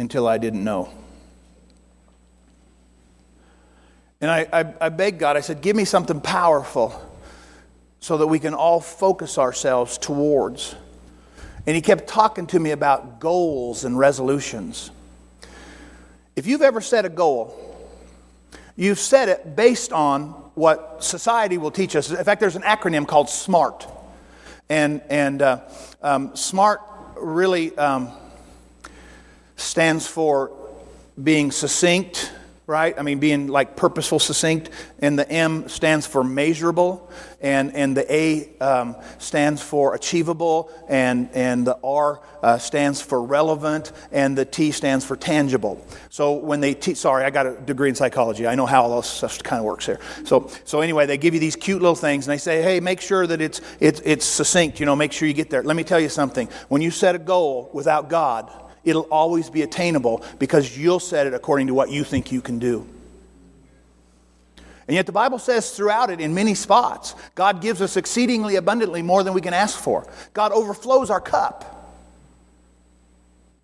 until 0.00 0.26
I 0.26 0.38
didn't 0.38 0.64
know. 0.64 0.90
And 4.20 4.30
I, 4.30 4.46
I, 4.52 4.74
I 4.80 4.88
begged 4.88 5.18
God, 5.18 5.36
I 5.36 5.40
said, 5.40 5.62
give 5.62 5.76
me 5.76 5.84
something 5.84 6.20
powerful 6.20 7.08
so 8.00 8.18
that 8.18 8.26
we 8.26 8.38
can 8.38 8.54
all 8.54 8.80
focus 8.80 9.38
ourselves 9.38 9.98
towards. 9.98 10.74
And 11.66 11.76
He 11.76 11.82
kept 11.82 12.08
talking 12.08 12.46
to 12.48 12.58
me 12.58 12.70
about 12.70 13.20
goals 13.20 13.84
and 13.84 13.98
resolutions. 13.98 14.90
If 16.36 16.46
you've 16.46 16.62
ever 16.62 16.80
set 16.80 17.04
a 17.04 17.08
goal, 17.08 17.54
you've 18.76 18.98
set 18.98 19.28
it 19.28 19.56
based 19.56 19.92
on 19.92 20.28
what 20.54 21.02
society 21.04 21.58
will 21.58 21.70
teach 21.70 21.96
us. 21.96 22.10
In 22.10 22.24
fact, 22.24 22.40
there's 22.40 22.56
an 22.56 22.62
acronym 22.62 23.06
called 23.06 23.28
SMART. 23.28 23.86
And, 24.68 25.02
and 25.08 25.42
uh, 25.42 25.60
um, 26.02 26.36
SMART 26.36 26.80
really 27.16 27.76
um, 27.76 28.10
stands 29.60 30.06
for 30.06 30.52
being 31.22 31.50
succinct, 31.50 32.32
right? 32.66 32.94
I 32.96 33.02
mean, 33.02 33.18
being 33.18 33.48
like 33.48 33.76
purposeful, 33.76 34.20
succinct. 34.20 34.70
And 35.00 35.18
the 35.18 35.28
M 35.28 35.68
stands 35.68 36.06
for 36.06 36.22
measurable, 36.22 37.10
and, 37.40 37.74
and 37.74 37.96
the 37.96 38.06
A 38.14 38.56
um, 38.60 38.96
stands 39.18 39.60
for 39.60 39.94
achievable, 39.96 40.70
and, 40.88 41.28
and 41.34 41.66
the 41.66 41.76
R 41.82 42.20
uh, 42.42 42.58
stands 42.58 43.02
for 43.02 43.22
relevant, 43.22 43.90
and 44.12 44.38
the 44.38 44.44
T 44.44 44.70
stands 44.70 45.04
for 45.04 45.16
tangible. 45.16 45.84
So 46.10 46.34
when 46.34 46.60
they 46.60 46.74
teach, 46.74 46.98
sorry, 46.98 47.24
I 47.24 47.30
got 47.30 47.46
a 47.46 47.60
degree 47.60 47.88
in 47.88 47.96
psychology. 47.96 48.46
I 48.46 48.54
know 48.54 48.66
how 48.66 48.84
all 48.84 49.00
this 49.00 49.10
stuff 49.10 49.42
kind 49.42 49.58
of 49.58 49.64
works 49.64 49.84
here. 49.84 49.98
So, 50.24 50.48
so 50.64 50.80
anyway, 50.80 51.06
they 51.06 51.18
give 51.18 51.34
you 51.34 51.40
these 51.40 51.56
cute 51.56 51.82
little 51.82 51.96
things, 51.96 52.28
and 52.28 52.32
they 52.32 52.38
say, 52.38 52.62
hey, 52.62 52.78
make 52.78 53.00
sure 53.00 53.26
that 53.26 53.40
it's, 53.40 53.60
it's, 53.80 54.00
it's 54.04 54.24
succinct, 54.24 54.78
you 54.78 54.86
know, 54.86 54.94
make 54.94 55.12
sure 55.12 55.26
you 55.26 55.34
get 55.34 55.50
there. 55.50 55.64
Let 55.64 55.76
me 55.76 55.82
tell 55.82 56.00
you 56.00 56.08
something. 56.08 56.48
When 56.68 56.82
you 56.82 56.92
set 56.92 57.16
a 57.16 57.18
goal 57.18 57.68
without 57.74 58.08
God, 58.08 58.52
it'll 58.84 59.02
always 59.02 59.50
be 59.50 59.62
attainable 59.62 60.24
because 60.38 60.76
you'll 60.76 61.00
set 61.00 61.26
it 61.26 61.34
according 61.34 61.66
to 61.68 61.74
what 61.74 61.90
you 61.90 62.04
think 62.04 62.32
you 62.32 62.40
can 62.40 62.58
do. 62.58 62.86
And 64.88 64.96
yet, 64.96 65.06
the 65.06 65.12
Bible 65.12 65.38
says 65.38 65.70
throughout 65.70 66.10
it 66.10 66.20
in 66.20 66.34
many 66.34 66.54
spots, 66.54 67.14
God 67.36 67.60
gives 67.60 67.80
us 67.80 67.96
exceedingly 67.96 68.56
abundantly 68.56 69.02
more 69.02 69.22
than 69.22 69.34
we 69.34 69.40
can 69.40 69.54
ask 69.54 69.78
for. 69.78 70.04
God 70.32 70.50
overflows 70.50 71.10
our 71.10 71.20
cup. 71.20 71.76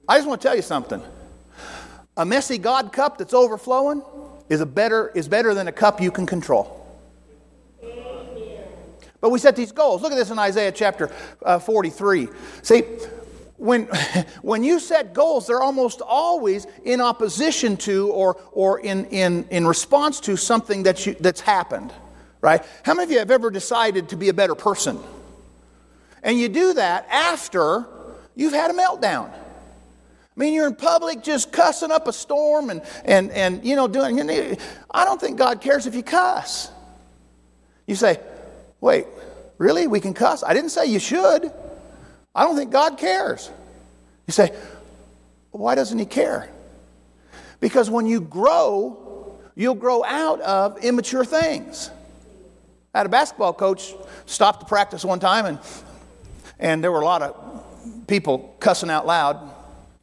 I 0.08 0.18
just 0.18 0.28
want 0.28 0.40
to 0.40 0.46
tell 0.46 0.54
you 0.54 0.62
something. 0.62 1.02
A 2.16 2.24
messy 2.24 2.58
God 2.58 2.92
cup 2.92 3.18
that's 3.18 3.34
overflowing 3.34 4.02
is, 4.48 4.60
a 4.60 4.66
better, 4.66 5.10
is 5.16 5.26
better 5.26 5.52
than 5.52 5.66
a 5.66 5.72
cup 5.72 6.00
you 6.00 6.12
can 6.12 6.26
control. 6.26 6.86
But 9.20 9.30
we 9.30 9.40
set 9.40 9.56
these 9.56 9.72
goals. 9.72 10.02
Look 10.02 10.12
at 10.12 10.16
this 10.16 10.30
in 10.30 10.38
Isaiah 10.38 10.70
chapter 10.70 11.10
uh, 11.42 11.58
43. 11.58 12.28
See, 12.62 12.84
when, 13.56 13.84
when 14.42 14.64
you 14.64 14.78
set 14.80 15.14
goals, 15.14 15.46
they're 15.46 15.62
almost 15.62 16.00
always 16.00 16.66
in 16.84 17.00
opposition 17.00 17.76
to 17.78 18.10
or, 18.10 18.36
or 18.52 18.80
in, 18.80 19.06
in, 19.06 19.46
in 19.50 19.66
response 19.66 20.20
to 20.20 20.36
something 20.36 20.84
that 20.84 21.06
you, 21.06 21.16
that's 21.20 21.40
happened, 21.40 21.92
right? 22.40 22.64
How 22.82 22.94
many 22.94 23.04
of 23.04 23.10
you 23.10 23.18
have 23.18 23.30
ever 23.30 23.50
decided 23.50 24.10
to 24.10 24.16
be 24.16 24.28
a 24.28 24.34
better 24.34 24.54
person? 24.54 24.98
And 26.22 26.38
you 26.38 26.48
do 26.48 26.74
that 26.74 27.06
after 27.10 27.86
you've 28.34 28.52
had 28.52 28.70
a 28.70 28.74
meltdown. 28.74 29.30
I 29.30 30.40
mean, 30.40 30.52
you're 30.52 30.66
in 30.66 30.74
public 30.74 31.22
just 31.22 31.50
cussing 31.50 31.90
up 31.90 32.08
a 32.08 32.12
storm 32.12 32.68
and, 32.68 32.82
and, 33.04 33.30
and 33.30 33.64
you 33.64 33.74
know, 33.74 33.88
doing, 33.88 34.20
I 34.90 35.04
don't 35.04 35.20
think 35.20 35.38
God 35.38 35.62
cares 35.62 35.86
if 35.86 35.94
you 35.94 36.02
cuss. 36.02 36.70
You 37.86 37.94
say, 37.94 38.20
wait, 38.80 39.06
really? 39.56 39.86
We 39.86 40.00
can 40.00 40.12
cuss? 40.12 40.42
I 40.42 40.52
didn't 40.52 40.70
say 40.70 40.86
you 40.86 40.98
should. 40.98 41.50
I 42.36 42.44
don't 42.44 42.54
think 42.54 42.70
God 42.70 42.98
cares. 42.98 43.50
You 44.26 44.32
say, 44.32 44.54
why 45.52 45.74
doesn't 45.74 45.98
He 45.98 46.04
care? 46.04 46.50
Because 47.60 47.88
when 47.88 48.06
you 48.06 48.20
grow, 48.20 49.38
you'll 49.54 49.74
grow 49.74 50.04
out 50.04 50.42
of 50.42 50.84
immature 50.84 51.24
things. 51.24 51.90
I 52.92 52.98
had 52.98 53.06
a 53.06 53.08
basketball 53.08 53.54
coach 53.54 53.94
stop 54.26 54.60
the 54.60 54.66
practice 54.66 55.02
one 55.02 55.18
time, 55.18 55.46
and, 55.46 55.58
and 56.58 56.84
there 56.84 56.92
were 56.92 57.00
a 57.00 57.04
lot 57.04 57.22
of 57.22 58.06
people 58.06 58.54
cussing 58.60 58.90
out 58.90 59.06
loud 59.06 59.54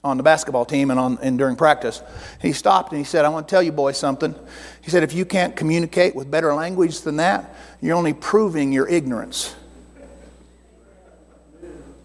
on 0.04 0.18
the 0.18 0.24
basketball 0.24 0.66
team 0.66 0.90
and, 0.90 1.00
on, 1.00 1.20
and 1.22 1.38
during 1.38 1.56
practice. 1.56 2.02
He 2.42 2.52
stopped 2.52 2.92
and 2.92 2.98
he 2.98 3.06
said, 3.06 3.26
I 3.26 3.30
want 3.30 3.48
to 3.48 3.52
tell 3.52 3.64
you 3.64 3.72
boys 3.72 3.98
something. 3.98 4.36
He 4.82 4.90
said, 4.90 5.04
if 5.04 5.14
you 5.14 5.24
can't 5.24 5.56
communicate 5.56 6.16
with 6.16 6.30
better 6.30 6.54
language 6.54 7.02
than 7.02 7.18
that, 7.18 7.56
you're 7.80 7.96
only 7.96 8.14
proving 8.14 8.74
your 8.74 8.88
ignorance. 8.88 9.56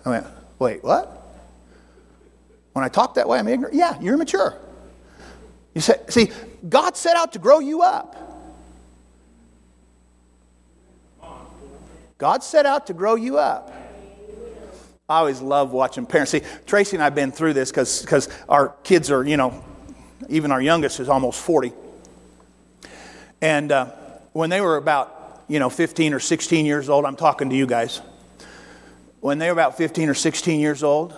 I 0.09 0.11
went, 0.11 0.27
wait, 0.59 0.83
what? 0.83 1.15
When 2.73 2.85
I 2.85 2.89
talk 2.89 3.15
that 3.15 3.29
way, 3.29 3.39
I'm 3.39 3.49
ignorant? 3.49 3.75
Yeah, 3.75 4.01
you're 4.01 4.15
immature. 4.15 4.57
You 5.75 5.81
say, 5.81 6.01
see, 6.09 6.31
God 6.69 6.97
set 6.97 7.17
out 7.17 7.33
to 7.35 7.39
grow 7.39 7.59
you 7.59 7.83
up. 7.83 8.17
God 12.17 12.43
set 12.43 12.67
out 12.67 12.87
to 12.89 12.95
grow 12.95 13.15
you 13.15 13.39
up. 13.39 13.73
I 15.09 15.19
always 15.19 15.41
love 15.41 15.73
watching 15.73 16.05
parents. 16.05 16.33
See, 16.33 16.43
Tracy 16.67 16.97
and 16.97 17.03
I 17.03 17.07
have 17.07 17.15
been 17.15 17.31
through 17.31 17.53
this 17.53 17.71
because 17.71 18.29
our 18.49 18.75
kids 18.83 19.11
are, 19.11 19.25
you 19.25 19.37
know, 19.37 19.65
even 20.29 20.51
our 20.51 20.61
youngest 20.61 21.01
is 21.01 21.09
almost 21.09 21.41
40. 21.41 21.73
And 23.41 23.71
uh, 23.71 23.87
when 24.33 24.51
they 24.51 24.61
were 24.61 24.77
about, 24.77 25.45
you 25.49 25.59
know, 25.61 25.71
15 25.71 26.13
or 26.13 26.21
16 26.21 26.67
years 26.67 26.89
old, 26.89 27.05
I'm 27.05 27.17
talking 27.17 27.51
to 27.51 27.57
you 27.57 27.67
guys 27.67 28.01
when 29.21 29.39
they 29.39 29.47
were 29.47 29.53
about 29.53 29.77
15 29.77 30.09
or 30.09 30.15
16 30.15 30.61
years 30.61 30.83
old, 30.83 31.15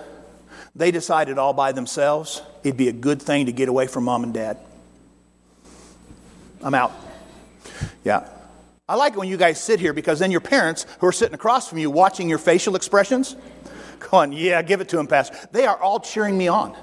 they 0.74 0.90
decided 0.90 1.38
all 1.38 1.52
by 1.52 1.72
themselves 1.72 2.42
it'd 2.62 2.76
be 2.76 2.88
a 2.88 2.92
good 2.92 3.20
thing 3.20 3.46
to 3.46 3.52
get 3.52 3.68
away 3.68 3.86
from 3.86 4.04
mom 4.04 4.24
and 4.24 4.34
dad. 4.34 4.58
I'm 6.62 6.74
out. 6.74 6.92
Yeah. 8.04 8.28
I 8.88 8.96
like 8.96 9.14
it 9.14 9.18
when 9.18 9.28
you 9.28 9.36
guys 9.36 9.62
sit 9.62 9.80
here 9.80 9.92
because 9.92 10.18
then 10.18 10.30
your 10.30 10.40
parents 10.40 10.86
who 10.98 11.06
are 11.06 11.12
sitting 11.12 11.34
across 11.34 11.68
from 11.68 11.78
you 11.78 11.90
watching 11.90 12.28
your 12.28 12.38
facial 12.38 12.76
expressions, 12.76 13.36
going, 14.10 14.32
yeah, 14.32 14.60
give 14.62 14.80
it 14.80 14.88
to 14.90 14.96
them, 14.96 15.06
Pastor. 15.06 15.36
They 15.52 15.66
are 15.66 15.76
all 15.76 16.00
cheering 16.00 16.36
me 16.36 16.48
on. 16.48 16.76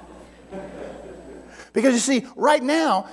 Because 1.72 1.94
you 1.94 2.00
see, 2.00 2.26
right 2.34 2.62
now, 2.62 3.08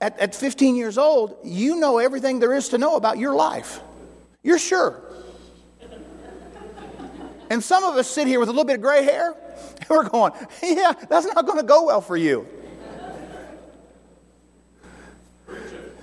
at, 0.00 0.18
at 0.18 0.34
15 0.34 0.76
years 0.76 0.96
old, 0.96 1.36
you 1.44 1.76
know 1.76 1.98
everything 1.98 2.38
there 2.38 2.54
is 2.54 2.68
to 2.70 2.78
know 2.78 2.96
about 2.96 3.18
your 3.18 3.34
life. 3.34 3.80
You're 4.42 4.58
sure. 4.58 5.02
And 7.50 7.62
some 7.62 7.84
of 7.84 7.96
us 7.96 8.08
sit 8.08 8.26
here 8.26 8.40
with 8.40 8.48
a 8.48 8.52
little 8.52 8.64
bit 8.64 8.76
of 8.76 8.82
gray 8.82 9.04
hair, 9.04 9.34
and 9.78 9.88
we're 9.88 10.08
going, 10.08 10.32
yeah, 10.62 10.92
that's 11.08 11.26
not 11.26 11.46
going 11.46 11.58
to 11.58 11.64
go 11.64 11.86
well 11.86 12.00
for 12.00 12.16
you. 12.16 12.46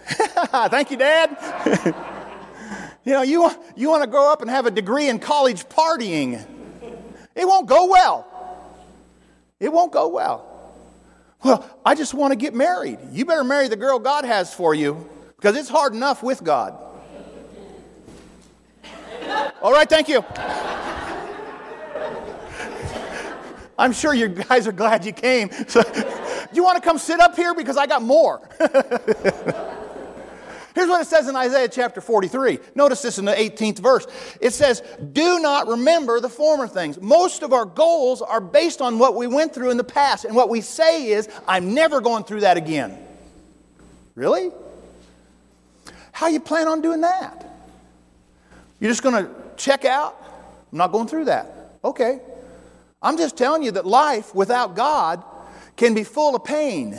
Thank 0.70 0.92
you, 0.92 0.98
Dad. 0.98 1.38
you 3.04 3.14
know, 3.14 3.22
you 3.22 3.42
want, 3.42 3.60
you 3.76 3.90
want 3.90 4.04
to 4.04 4.10
grow 4.10 4.32
up 4.32 4.42
and 4.42 4.50
have 4.50 4.66
a 4.66 4.72
degree 4.72 5.10
in 5.10 5.20
college 5.20 5.66
partying. 5.66 6.46
It 7.36 7.48
won't 7.48 7.68
go 7.68 7.88
well. 7.90 8.28
It 9.60 9.72
won't 9.72 9.92
go 9.92 10.10
well. 10.10 10.50
Well, 11.44 11.70
I 11.86 11.96
just 11.96 12.14
want 12.14 12.32
to 12.32 12.36
get 12.36 12.54
married. 12.54 13.00
You 13.12 13.26
better 13.26 13.44
marry 13.44 13.68
the 13.68 13.76
girl 13.76 14.00
God 14.00 14.24
has 14.24 14.54
for 14.54 14.74
you 14.74 15.10
because 15.36 15.58
it's 15.58 15.70
hard 15.70 15.94
enough 15.94 16.24
with 16.24 16.44
God. 16.44 16.78
All 19.62 19.72
right, 19.72 19.90
thank 19.90 20.10
you. 20.10 20.24
I'm 23.84 23.92
sure 23.92 24.14
you 24.14 24.30
guys 24.30 24.66
are 24.66 24.72
glad 24.72 25.04
you 25.06 25.12
came. 25.12 25.52
So, 25.68 25.82
you 26.54 26.64
want 26.64 26.82
to 26.82 26.88
come 26.88 26.98
sit 26.98 27.20
up 27.20 27.36
here 27.36 27.54
because 27.54 27.76
I 27.76 27.86
got 27.86 28.02
more. 28.02 28.40
Here's 30.74 30.88
what 30.88 31.02
it 31.02 31.08
says 31.08 31.28
in 31.28 31.36
Isaiah 31.36 31.68
chapter 31.68 32.00
43. 32.00 32.60
Notice 32.76 33.02
this 33.02 33.20
in 33.20 33.26
the 33.26 33.34
18th 33.34 33.80
verse. 33.80 34.08
It 34.40 34.52
says, 34.52 34.82
Do 35.12 35.38
not 35.40 35.68
remember 35.68 36.22
the 36.22 36.30
former 36.30 36.66
things. 36.66 37.02
Most 37.02 37.44
of 37.44 37.52
our 37.52 37.66
goals 37.66 38.22
are 38.22 38.40
based 38.40 38.80
on 38.80 39.00
what 39.00 39.18
we 39.18 39.28
went 39.28 39.54
through 39.54 39.72
in 39.72 39.76
the 39.76 39.84
past. 39.84 40.24
And 40.24 40.34
what 40.34 40.48
we 40.48 40.62
say 40.62 41.08
is, 41.08 41.28
I'm 41.46 41.74
never 41.74 42.00
going 42.00 42.24
through 42.24 42.40
that 42.40 42.56
again. 42.56 42.98
Really? 44.16 44.50
How 46.14 46.28
you 46.28 46.40
plan 46.40 46.70
on 46.70 46.80
doing 46.80 47.02
that? 47.02 47.54
You're 48.80 48.92
just 48.92 49.04
going 49.04 49.26
to 49.26 49.30
check 49.58 49.84
out? 49.84 50.16
I'm 50.72 50.78
not 50.78 50.94
going 50.94 51.10
through 51.10 51.26
that. 51.26 51.76
Okay. 51.84 52.22
I'm 53.04 53.18
just 53.18 53.38
telling 53.38 53.62
you 53.62 53.72
that 53.72 53.86
life 53.86 54.34
without 54.34 54.76
God 54.76 55.24
can 55.76 55.94
be 55.94 56.04
full 56.04 56.36
of 56.36 56.44
pain. 56.44 56.98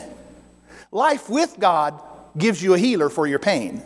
Life 0.91 1.29
with 1.29 1.59
God 1.59 1.99
gives 2.37 2.61
you 2.61 2.75
a 2.75 2.77
healer 2.77 3.09
for 3.09 3.25
your 3.25 3.39
pain. 3.39 3.81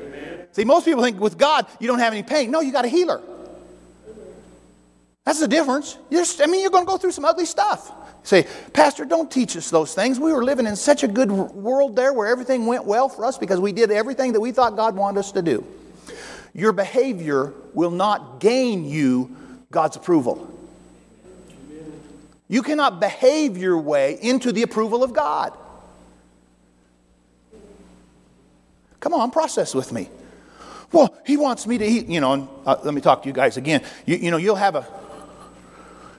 Amen. 0.00 0.46
See, 0.52 0.64
most 0.64 0.86
people 0.86 1.02
think 1.02 1.20
with 1.20 1.36
God 1.36 1.66
you 1.78 1.86
don't 1.86 1.98
have 1.98 2.14
any 2.14 2.22
pain. 2.22 2.50
No, 2.50 2.60
you 2.60 2.72
got 2.72 2.86
a 2.86 2.88
healer. 2.88 3.20
That's 5.24 5.40
the 5.40 5.48
difference. 5.48 5.98
You're, 6.08 6.24
I 6.40 6.46
mean, 6.46 6.62
you're 6.62 6.70
going 6.70 6.86
to 6.86 6.90
go 6.90 6.96
through 6.96 7.12
some 7.12 7.24
ugly 7.24 7.44
stuff. 7.44 7.92
Say, 8.22 8.46
Pastor, 8.72 9.04
don't 9.04 9.30
teach 9.30 9.56
us 9.56 9.70
those 9.70 9.94
things. 9.94 10.18
We 10.18 10.32
were 10.32 10.44
living 10.44 10.66
in 10.66 10.76
such 10.76 11.02
a 11.04 11.08
good 11.08 11.30
world 11.30 11.94
there 11.94 12.12
where 12.12 12.26
everything 12.26 12.66
went 12.66 12.84
well 12.84 13.08
for 13.08 13.24
us 13.24 13.38
because 13.38 13.60
we 13.60 13.72
did 13.72 13.90
everything 13.90 14.32
that 14.32 14.40
we 14.40 14.52
thought 14.52 14.76
God 14.76 14.96
wanted 14.96 15.20
us 15.20 15.32
to 15.32 15.42
do. 15.42 15.64
Your 16.52 16.72
behavior 16.72 17.52
will 17.74 17.90
not 17.90 18.40
gain 18.40 18.84
you 18.84 19.36
God's 19.70 19.96
approval. 19.96 20.52
You 22.50 22.62
cannot 22.64 22.98
behave 22.98 23.56
your 23.56 23.78
way 23.78 24.18
into 24.20 24.50
the 24.50 24.62
approval 24.62 25.04
of 25.04 25.12
God. 25.12 25.56
Come 28.98 29.14
on, 29.14 29.30
process 29.30 29.72
with 29.72 29.92
me. 29.92 30.10
Well, 30.90 31.16
he 31.24 31.36
wants 31.36 31.64
me 31.68 31.78
to 31.78 31.86
eat, 31.86 32.08
you 32.08 32.20
know, 32.20 32.32
and, 32.32 32.48
uh, 32.66 32.78
let 32.82 32.92
me 32.92 33.00
talk 33.00 33.22
to 33.22 33.28
you 33.28 33.32
guys 33.32 33.56
again. 33.56 33.84
You, 34.04 34.16
you 34.16 34.30
know, 34.32 34.36
you'll 34.36 34.56
have 34.56 34.74
a 34.74 34.84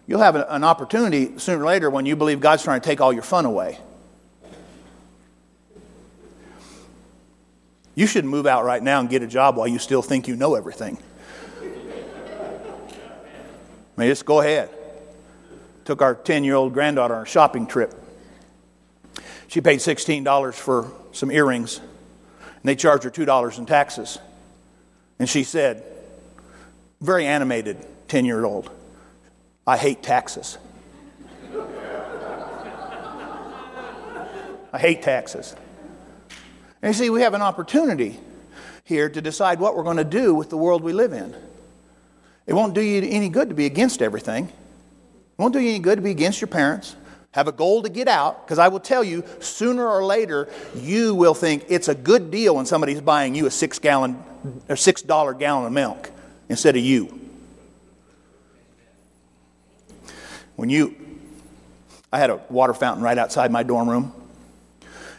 you'll 0.07 0.21
have 0.21 0.35
an 0.35 0.63
opportunity 0.63 1.38
sooner 1.38 1.61
or 1.61 1.65
later 1.65 1.89
when 1.89 2.05
you 2.05 2.15
believe 2.15 2.39
God's 2.39 2.63
trying 2.63 2.79
to 2.79 2.85
take 2.85 3.01
all 3.01 3.11
your 3.11 3.23
fun 3.23 3.43
away. 3.45 3.77
You 7.93 8.07
should 8.07 8.23
move 8.23 8.47
out 8.47 8.63
right 8.63 8.81
now 8.81 9.01
and 9.01 9.09
get 9.09 9.21
a 9.21 9.27
job 9.27 9.57
while 9.57 9.67
you 9.67 9.79
still 9.79 10.01
think 10.01 10.29
you 10.29 10.38
know 10.38 10.55
everything. 10.55 10.97
I 11.61 11.65
mean, 13.97 14.07
just 14.07 14.25
go 14.25 14.39
ahead. 14.39 14.69
Took 15.91 16.01
our 16.01 16.15
10 16.15 16.45
year 16.45 16.55
old 16.55 16.71
granddaughter 16.74 17.15
on 17.15 17.24
a 17.24 17.25
shopping 17.25 17.67
trip. 17.67 17.93
She 19.50 19.60
paid 19.60 19.79
$16 19.79 20.53
for 20.53 20.89
some 21.12 21.29
earrings 21.29 21.79
and 21.79 22.63
they 22.63 22.77
charged 22.77 23.03
her 23.03 23.12
$2 23.12 23.57
in 23.57 23.65
taxes. 23.65 24.17
And 25.19 25.27
she 25.27 25.43
said, 25.43 25.83
very 27.01 27.25
animated 27.25 27.86
10 28.07 28.24
year 28.24 28.45
old, 28.45 28.71
I 29.67 29.75
hate 29.75 30.01
taxes. 30.01 30.57
I 34.72 34.79
hate 34.79 35.01
taxes. 35.01 35.53
And 36.81 36.96
you 36.96 36.98
see, 36.98 37.09
we 37.09 37.24
have 37.24 37.33
an 37.33 37.42
opportunity 37.42 38.18
here 38.85 39.09
to 39.09 39.22
decide 39.22 39.59
what 39.59 39.75
we're 39.75 39.83
going 39.83 39.98
to 39.98 40.05
do 40.05 40.33
with 40.33 40.50
the 40.50 40.55
world 40.55 40.83
we 40.83 40.94
live 40.94 41.11
in. 41.11 41.35
It 42.48 42.53
won't 42.53 42.74
do 42.74 42.79
you 42.79 43.05
any 43.11 43.27
good 43.27 43.50
to 43.50 43.55
be 43.55 43.66
against 43.66 44.01
everything. 44.01 44.53
Won't 45.42 45.54
do 45.54 45.60
you 45.60 45.72
any 45.72 45.80
good 45.80 45.96
to 45.96 46.04
be 46.04 46.12
against 46.12 46.40
your 46.40 46.50
parents 46.50 46.96
have 47.32 47.48
a 47.48 47.51
goal 47.51 47.82
to 47.82 47.90
get 47.90 48.08
out, 48.08 48.46
because 48.46 48.60
I 48.60 48.68
will 48.68 48.80
tell 48.80 49.04
you, 49.04 49.24
sooner 49.40 49.88
or 49.88 50.06
later, 50.06 50.48
you 50.75 51.16
will 51.16 51.34
think 51.34 51.66
it's 51.68 51.88
a 51.88 51.96
good 51.96 52.30
deal 52.30 52.58
when 52.58 52.68
somebody's 52.68 53.01
buying 53.01 53.34
you 53.34 53.48
a 53.48 53.50
six 53.50 53.80
gallon 53.80 54.22
or 54.70 54.75
six 54.75 55.01
dollar 55.01 55.34
gallon 55.34 55.66
of 55.66 55.72
milk 55.72 56.12
instead 56.48 56.75
of 56.75 56.84
you. 56.84 57.20
When 60.58 60.70
you, 60.70 60.96
I 62.14 62.20
had 62.20 62.30
a 62.30 62.40
water 62.51 62.75
fountain 62.75 63.04
right 63.04 63.18
outside 63.18 63.51
my 63.51 63.64
dorm 63.64 63.90
room, 63.90 64.14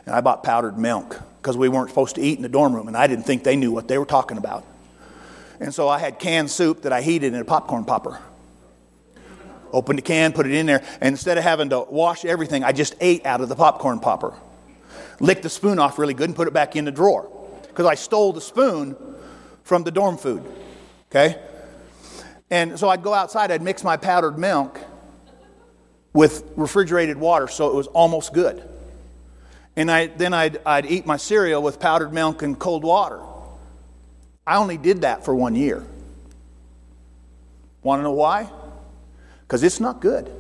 and 0.07 0.15
I 0.15 0.21
bought 0.21 0.45
powdered 0.45 0.79
milk 0.79 1.21
because 1.41 1.57
we 1.57 1.69
weren't 1.69 1.89
supposed 1.89 2.15
to 2.15 2.21
eat 2.21 2.37
in 2.37 2.43
the 2.43 2.49
dorm 2.49 2.77
room, 2.77 2.87
and 2.87 2.97
I 2.97 3.09
didn't 3.09 3.25
think 3.25 3.43
they 3.43 3.57
knew 3.57 3.73
what 3.73 3.89
they 3.89 3.99
were 3.99 4.07
talking 4.07 4.39
about. 4.39 4.65
And 5.59 5.75
so 5.75 5.89
I 5.89 5.99
had 5.99 6.21
canned 6.21 6.49
soup 6.49 6.83
that 6.83 6.93
I 6.93 7.03
heated 7.03 7.35
in 7.35 7.41
a 7.41 7.45
popcorn 7.45 7.85
popper. 7.85 8.21
Opened 9.73 9.99
a 9.99 10.03
can, 10.03 10.33
put 10.33 10.47
it 10.47 10.53
in 10.53 10.67
there, 10.67 10.85
and 11.01 11.13
instead 11.13 11.39
of 11.39 11.45
having 11.45 11.71
to 11.71 11.81
wash 11.81 12.25
everything, 12.25 12.63
I 12.63 12.73
just 12.73 12.95
ate 13.01 13.25
out 13.25 13.41
of 13.41 13.49
the 13.49 13.57
popcorn 13.57 14.01
popper. 14.01 14.35
Licked 15.19 15.43
the 15.43 15.49
spoon 15.49 15.79
off 15.79 15.99
really 15.99 16.15
good 16.15 16.29
and 16.29 16.37
put 16.37 16.49
it 16.49 16.55
back 16.55 16.77
in 16.77 16.85
the 16.85 16.93
drawer 16.93 17.31
because 17.69 17.87
I 17.87 17.95
stole 17.95 18.33
the 18.33 18.41
spoon 18.41 18.97
from 19.63 19.83
the 19.85 19.91
dorm 19.91 20.19
food. 20.19 20.45
Okay? 21.11 21.41
And 22.51 22.79
so 22.79 22.89
I'd 22.89 23.03
go 23.03 23.15
outside, 23.15 23.51
I'd 23.51 23.63
mix 23.63 23.83
my 23.83 23.97
powdered 23.97 24.39
milk 24.39 24.79
with 26.13 26.45
refrigerated 26.57 27.17
water 27.17 27.49
so 27.49 27.69
it 27.69 27.75
was 27.75 27.87
almost 27.89 28.35
good. 28.35 28.69
And 29.75 29.91
I, 29.91 30.09
then 30.09 30.35
I'd, 30.35 30.61
I'd 30.67 30.85
eat 30.85 31.07
my 31.07 31.17
cereal 31.17 31.63
with 31.63 31.81
powdered 31.81 32.13
milk 32.13 32.43
and 32.43 32.59
cold 32.59 32.85
water. 32.85 33.21
I 34.47 34.57
only 34.57 34.77
did 34.77 35.03
that 35.03 35.25
for 35.25 35.35
one 35.35 35.55
year. 35.55 35.83
Want 37.83 38.01
to 38.01 38.03
know 38.03 38.13
why? 38.13 38.51
Because 39.53 39.65
it's 39.65 39.81
not 39.81 40.01
good. 40.01 40.33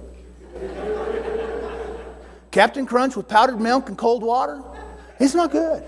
Captain 2.51 2.87
Crunch 2.87 3.14
with 3.14 3.29
powdered 3.29 3.61
milk 3.61 3.90
and 3.90 3.98
cold 3.98 4.22
water, 4.22 4.62
it's 5.20 5.35
not 5.35 5.51
good. 5.51 5.85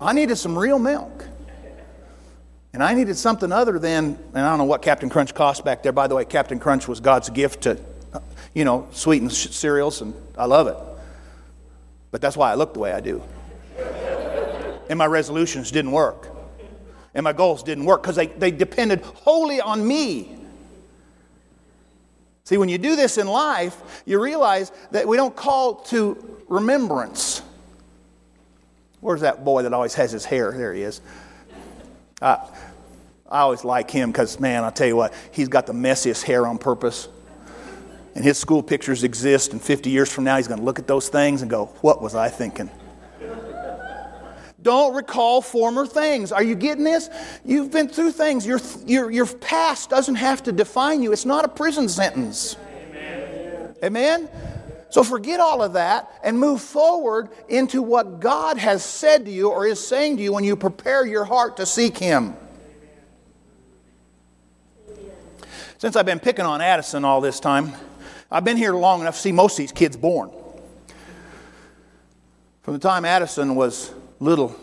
I 0.00 0.14
needed 0.14 0.36
some 0.36 0.58
real 0.58 0.78
milk. 0.78 1.26
And 2.72 2.82
I 2.82 2.94
needed 2.94 3.18
something 3.18 3.52
other 3.52 3.78
than, 3.78 4.18
and 4.32 4.38
I 4.38 4.48
don't 4.48 4.56
know 4.56 4.64
what 4.64 4.80
Captain 4.80 5.10
Crunch 5.10 5.34
cost 5.34 5.62
back 5.62 5.82
there. 5.82 5.92
By 5.92 6.06
the 6.06 6.14
way, 6.14 6.24
Captain 6.24 6.58
Crunch 6.58 6.88
was 6.88 7.00
God's 7.00 7.28
gift 7.28 7.64
to, 7.64 7.78
you 8.54 8.64
know, 8.64 8.88
sweetened 8.92 9.34
cereals, 9.34 10.00
and 10.00 10.14
I 10.38 10.46
love 10.46 10.68
it. 10.68 10.76
But 12.12 12.22
that's 12.22 12.34
why 12.34 12.50
I 12.50 12.54
look 12.54 12.72
the 12.72 12.80
way 12.80 12.92
I 12.92 13.00
do. 13.00 13.22
And 14.88 14.96
my 14.96 15.06
resolutions 15.06 15.70
didn't 15.70 15.92
work 15.92 16.37
and 17.18 17.24
my 17.24 17.32
goals 17.32 17.64
didn't 17.64 17.84
work 17.84 18.00
because 18.00 18.14
they, 18.14 18.28
they 18.28 18.52
depended 18.52 19.00
wholly 19.00 19.60
on 19.60 19.86
me. 19.86 20.38
See, 22.44 22.56
when 22.56 22.68
you 22.68 22.78
do 22.78 22.94
this 22.94 23.18
in 23.18 23.26
life, 23.26 24.02
you 24.06 24.22
realize 24.22 24.70
that 24.92 25.08
we 25.08 25.16
don't 25.16 25.34
call 25.34 25.74
to 25.86 26.44
remembrance. 26.46 27.42
Where's 29.00 29.22
that 29.22 29.44
boy 29.44 29.64
that 29.64 29.74
always 29.74 29.94
has 29.94 30.12
his 30.12 30.24
hair? 30.24 30.52
There 30.52 30.72
he 30.72 30.82
is. 30.82 31.00
Uh, 32.22 32.36
I 33.28 33.40
always 33.40 33.64
like 33.64 33.90
him 33.90 34.12
because, 34.12 34.38
man, 34.38 34.62
I'll 34.62 34.70
tell 34.70 34.86
you 34.86 34.96
what, 34.96 35.12
he's 35.32 35.48
got 35.48 35.66
the 35.66 35.72
messiest 35.72 36.22
hair 36.22 36.46
on 36.46 36.56
purpose. 36.56 37.08
And 38.14 38.24
his 38.24 38.38
school 38.38 38.62
pictures 38.62 39.02
exist, 39.02 39.52
and 39.52 39.60
50 39.60 39.90
years 39.90 40.10
from 40.10 40.22
now, 40.22 40.36
he's 40.36 40.46
going 40.46 40.60
to 40.60 40.64
look 40.64 40.78
at 40.78 40.86
those 40.86 41.08
things 41.08 41.42
and 41.42 41.50
go, 41.50 41.66
What 41.80 42.00
was 42.00 42.14
I 42.14 42.28
thinking? 42.28 42.70
Don't 44.60 44.94
recall 44.94 45.40
former 45.40 45.86
things. 45.86 46.32
Are 46.32 46.42
you 46.42 46.56
getting 46.56 46.84
this? 46.84 47.08
You've 47.44 47.70
been 47.70 47.88
through 47.88 48.12
things. 48.12 48.44
Your, 48.44 48.60
your, 48.86 49.10
your 49.10 49.26
past 49.26 49.88
doesn't 49.88 50.16
have 50.16 50.42
to 50.44 50.52
define 50.52 51.02
you, 51.02 51.12
it's 51.12 51.24
not 51.24 51.44
a 51.44 51.48
prison 51.48 51.88
sentence. 51.88 52.56
Amen. 52.90 53.74
Amen? 53.84 54.30
So 54.90 55.04
forget 55.04 55.38
all 55.38 55.62
of 55.62 55.74
that 55.74 56.10
and 56.24 56.38
move 56.38 56.60
forward 56.62 57.28
into 57.48 57.82
what 57.82 58.20
God 58.20 58.56
has 58.56 58.82
said 58.84 59.26
to 59.26 59.30
you 59.30 59.50
or 59.50 59.66
is 59.66 59.86
saying 59.86 60.16
to 60.16 60.22
you 60.22 60.32
when 60.32 60.44
you 60.44 60.56
prepare 60.56 61.06
your 61.06 61.24
heart 61.24 61.58
to 61.58 61.66
seek 61.66 61.96
Him. 61.96 62.34
Since 65.76 65.94
I've 65.94 66.06
been 66.06 66.18
picking 66.18 66.44
on 66.44 66.60
Addison 66.60 67.04
all 67.04 67.20
this 67.20 67.38
time, 67.38 67.72
I've 68.30 68.44
been 68.44 68.56
here 68.56 68.72
long 68.72 69.00
enough 69.02 69.14
to 69.14 69.20
see 69.20 69.32
most 69.32 69.52
of 69.52 69.58
these 69.58 69.72
kids 69.72 69.96
born. 69.96 70.30
From 72.62 72.74
the 72.74 72.80
time 72.80 73.04
Addison 73.04 73.54
was 73.54 73.92
little, 74.20 74.54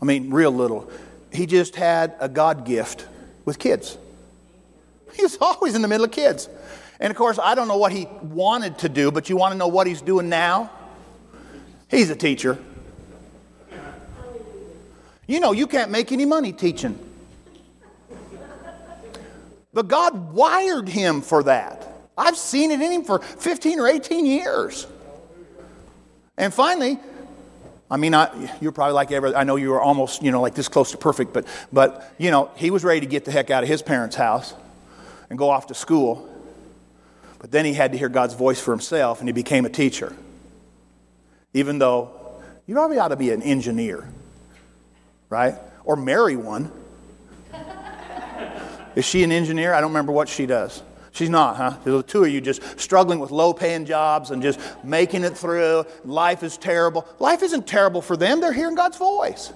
I 0.00 0.04
mean, 0.04 0.30
real 0.30 0.50
little, 0.50 0.90
he 1.32 1.46
just 1.46 1.76
had 1.76 2.14
a 2.20 2.28
God 2.28 2.64
gift 2.64 3.06
with 3.44 3.58
kids. 3.58 3.98
He 5.14 5.22
was 5.22 5.38
always 5.40 5.74
in 5.74 5.82
the 5.82 5.88
middle 5.88 6.04
of 6.04 6.12
kids. 6.12 6.48
And 7.00 7.10
of 7.10 7.16
course, 7.16 7.38
I 7.42 7.54
don't 7.54 7.68
know 7.68 7.76
what 7.76 7.92
he 7.92 8.06
wanted 8.22 8.78
to 8.78 8.88
do, 8.88 9.10
but 9.10 9.28
you 9.28 9.36
want 9.36 9.52
to 9.52 9.58
know 9.58 9.68
what 9.68 9.86
he's 9.86 10.00
doing 10.00 10.28
now? 10.28 10.70
He's 11.90 12.10
a 12.10 12.16
teacher. 12.16 12.58
You 15.26 15.40
know, 15.40 15.52
you 15.52 15.66
can't 15.66 15.90
make 15.90 16.12
any 16.12 16.24
money 16.24 16.52
teaching. 16.52 16.98
But 19.72 19.88
God 19.88 20.32
wired 20.32 20.88
him 20.88 21.20
for 21.20 21.42
that. 21.44 21.88
I've 22.16 22.36
seen 22.36 22.70
it 22.70 22.80
in 22.80 22.92
him 22.92 23.04
for 23.04 23.18
15 23.18 23.80
or 23.80 23.88
18 23.88 24.24
years. 24.24 24.86
And 26.36 26.54
finally, 26.54 27.00
I 27.90 27.96
mean, 27.96 28.14
I, 28.14 28.56
you're 28.60 28.72
probably 28.72 28.94
like 28.94 29.12
every, 29.12 29.34
I 29.34 29.44
know 29.44 29.56
you 29.56 29.70
were 29.70 29.80
almost, 29.80 30.22
you 30.22 30.32
know, 30.32 30.40
like 30.40 30.54
this 30.54 30.68
close 30.68 30.92
to 30.92 30.96
perfect, 30.96 31.32
but, 31.32 31.46
but, 31.72 32.14
you 32.18 32.30
know, 32.30 32.50
he 32.56 32.70
was 32.70 32.82
ready 32.82 33.00
to 33.00 33.06
get 33.06 33.24
the 33.24 33.30
heck 33.30 33.50
out 33.50 33.62
of 33.62 33.68
his 33.68 33.82
parents' 33.82 34.16
house 34.16 34.54
and 35.28 35.38
go 35.38 35.50
off 35.50 35.66
to 35.66 35.74
school. 35.74 36.28
But 37.38 37.50
then 37.50 37.66
he 37.66 37.74
had 37.74 37.92
to 37.92 37.98
hear 37.98 38.08
God's 38.08 38.34
voice 38.34 38.58
for 38.58 38.70
himself 38.70 39.20
and 39.20 39.28
he 39.28 39.32
became 39.32 39.66
a 39.66 39.68
teacher. 39.68 40.16
Even 41.52 41.78
though 41.78 42.40
you 42.66 42.74
probably 42.74 42.98
ought 42.98 43.08
to 43.08 43.16
be 43.16 43.30
an 43.30 43.42
engineer, 43.42 44.08
right? 45.28 45.54
Or 45.84 45.96
marry 45.96 46.36
one. 46.36 46.72
Is 48.96 49.04
she 49.04 49.22
an 49.22 49.30
engineer? 49.30 49.74
I 49.74 49.80
don't 49.80 49.90
remember 49.90 50.12
what 50.12 50.28
she 50.28 50.46
does. 50.46 50.82
She's 51.14 51.30
not, 51.30 51.56
huh? 51.56 51.76
The 51.84 52.02
two 52.02 52.24
of 52.24 52.30
you 52.30 52.40
just 52.40 52.60
struggling 52.78 53.20
with 53.20 53.30
low 53.30 53.54
paying 53.54 53.84
jobs 53.84 54.32
and 54.32 54.42
just 54.42 54.58
making 54.82 55.22
it 55.22 55.38
through. 55.38 55.84
Life 56.04 56.42
is 56.42 56.58
terrible. 56.58 57.06
Life 57.20 57.44
isn't 57.44 57.68
terrible 57.68 58.02
for 58.02 58.16
them, 58.16 58.40
they're 58.40 58.52
hearing 58.52 58.74
God's 58.74 58.98
voice. 58.98 59.52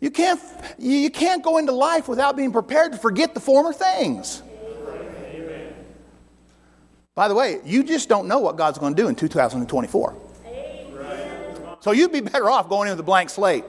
You 0.00 0.10
can't, 0.10 0.40
you 0.78 1.10
can't 1.10 1.42
go 1.42 1.58
into 1.58 1.72
life 1.72 2.08
without 2.08 2.36
being 2.36 2.52
prepared 2.52 2.92
to 2.92 2.98
forget 2.98 3.34
the 3.34 3.40
former 3.40 3.72
things. 3.72 4.42
By 7.14 7.28
the 7.28 7.34
way, 7.34 7.60
you 7.64 7.82
just 7.82 8.08
don't 8.08 8.26
know 8.26 8.38
what 8.38 8.56
God's 8.56 8.78
going 8.78 8.94
to 8.94 9.02
do 9.02 9.08
in 9.08 9.16
2024. 9.16 10.16
So 11.80 11.90
you'd 11.90 12.12
be 12.12 12.20
better 12.20 12.48
off 12.48 12.68
going 12.68 12.88
in 12.88 12.92
with 12.92 13.00
a 13.00 13.04
blank 13.04 13.28
slate. 13.28 13.64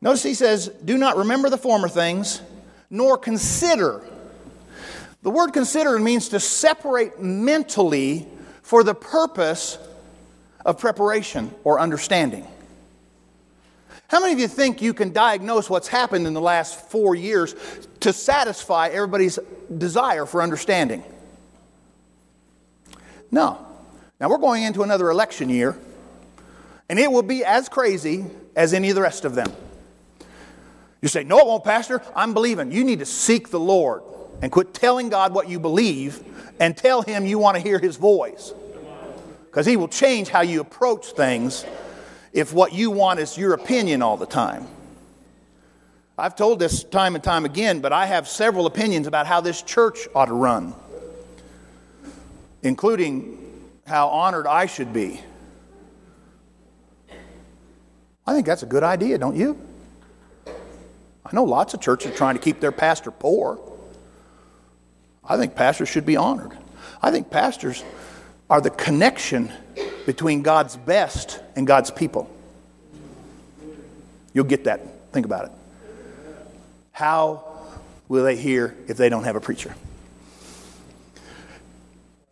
Notice 0.00 0.22
he 0.22 0.34
says, 0.34 0.68
Do 0.84 0.96
not 0.96 1.16
remember 1.16 1.50
the 1.50 1.58
former 1.58 1.88
things, 1.88 2.40
nor 2.88 3.18
consider. 3.18 4.02
The 5.22 5.30
word 5.30 5.52
consider 5.52 5.98
means 5.98 6.30
to 6.30 6.40
separate 6.40 7.20
mentally 7.20 8.26
for 8.62 8.82
the 8.82 8.94
purpose 8.94 9.78
of 10.64 10.78
preparation 10.78 11.54
or 11.64 11.78
understanding. 11.78 12.46
How 14.08 14.20
many 14.20 14.32
of 14.32 14.40
you 14.40 14.48
think 14.48 14.82
you 14.82 14.92
can 14.92 15.12
diagnose 15.12 15.70
what's 15.70 15.86
happened 15.86 16.26
in 16.26 16.34
the 16.34 16.40
last 16.40 16.90
four 16.90 17.14
years 17.14 17.54
to 18.00 18.12
satisfy 18.12 18.88
everybody's 18.88 19.38
desire 19.76 20.26
for 20.26 20.42
understanding? 20.42 21.04
No. 23.30 23.64
Now 24.18 24.28
we're 24.28 24.38
going 24.38 24.64
into 24.64 24.82
another 24.82 25.10
election 25.10 25.48
year, 25.48 25.78
and 26.88 26.98
it 26.98 27.10
will 27.10 27.22
be 27.22 27.44
as 27.44 27.68
crazy 27.68 28.26
as 28.56 28.74
any 28.74 28.88
of 28.88 28.96
the 28.96 29.02
rest 29.02 29.24
of 29.24 29.34
them. 29.34 29.52
You 31.02 31.08
say, 31.08 31.24
No, 31.24 31.38
it 31.38 31.46
won't, 31.46 31.64
Pastor. 31.64 32.02
I'm 32.14 32.34
believing. 32.34 32.72
You 32.72 32.84
need 32.84 32.98
to 32.98 33.06
seek 33.06 33.50
the 33.50 33.60
Lord 33.60 34.02
and 34.42 34.50
quit 34.50 34.74
telling 34.74 35.08
God 35.08 35.32
what 35.32 35.48
you 35.48 35.58
believe 35.58 36.22
and 36.58 36.76
tell 36.76 37.02
Him 37.02 37.26
you 37.26 37.38
want 37.38 37.56
to 37.56 37.62
hear 37.62 37.78
His 37.78 37.96
voice. 37.96 38.52
Because 39.46 39.66
He 39.66 39.76
will 39.76 39.88
change 39.88 40.28
how 40.28 40.42
you 40.42 40.60
approach 40.60 41.12
things 41.12 41.64
if 42.32 42.52
what 42.52 42.72
you 42.72 42.90
want 42.90 43.18
is 43.18 43.36
your 43.36 43.54
opinion 43.54 44.02
all 44.02 44.16
the 44.16 44.26
time. 44.26 44.66
I've 46.16 46.36
told 46.36 46.58
this 46.58 46.84
time 46.84 47.14
and 47.14 47.24
time 47.24 47.46
again, 47.46 47.80
but 47.80 47.94
I 47.94 48.04
have 48.04 48.28
several 48.28 48.66
opinions 48.66 49.06
about 49.06 49.26
how 49.26 49.40
this 49.40 49.62
church 49.62 50.06
ought 50.14 50.26
to 50.26 50.34
run, 50.34 50.74
including 52.62 53.38
how 53.86 54.08
honored 54.08 54.46
I 54.46 54.66
should 54.66 54.92
be. 54.92 55.20
I 58.26 58.34
think 58.34 58.46
that's 58.46 58.62
a 58.62 58.66
good 58.66 58.82
idea, 58.82 59.16
don't 59.16 59.34
you? 59.34 59.58
I 61.24 61.34
know 61.34 61.44
lots 61.44 61.74
of 61.74 61.80
churches 61.80 62.12
are 62.12 62.16
trying 62.16 62.34
to 62.34 62.40
keep 62.40 62.60
their 62.60 62.72
pastor 62.72 63.10
poor. 63.10 63.58
I 65.24 65.36
think 65.36 65.54
pastors 65.54 65.88
should 65.88 66.06
be 66.06 66.16
honored. 66.16 66.56
I 67.02 67.10
think 67.10 67.30
pastors 67.30 67.84
are 68.48 68.60
the 68.60 68.70
connection 68.70 69.52
between 70.06 70.42
God's 70.42 70.76
best 70.76 71.40
and 71.54 71.66
God's 71.66 71.90
people. 71.90 72.28
You'll 74.32 74.44
get 74.44 74.64
that. 74.64 75.12
Think 75.12 75.26
about 75.26 75.46
it. 75.46 75.52
How 76.92 77.44
will 78.08 78.24
they 78.24 78.36
hear 78.36 78.76
if 78.88 78.96
they 78.96 79.08
don't 79.08 79.24
have 79.24 79.36
a 79.36 79.40
preacher? 79.40 79.74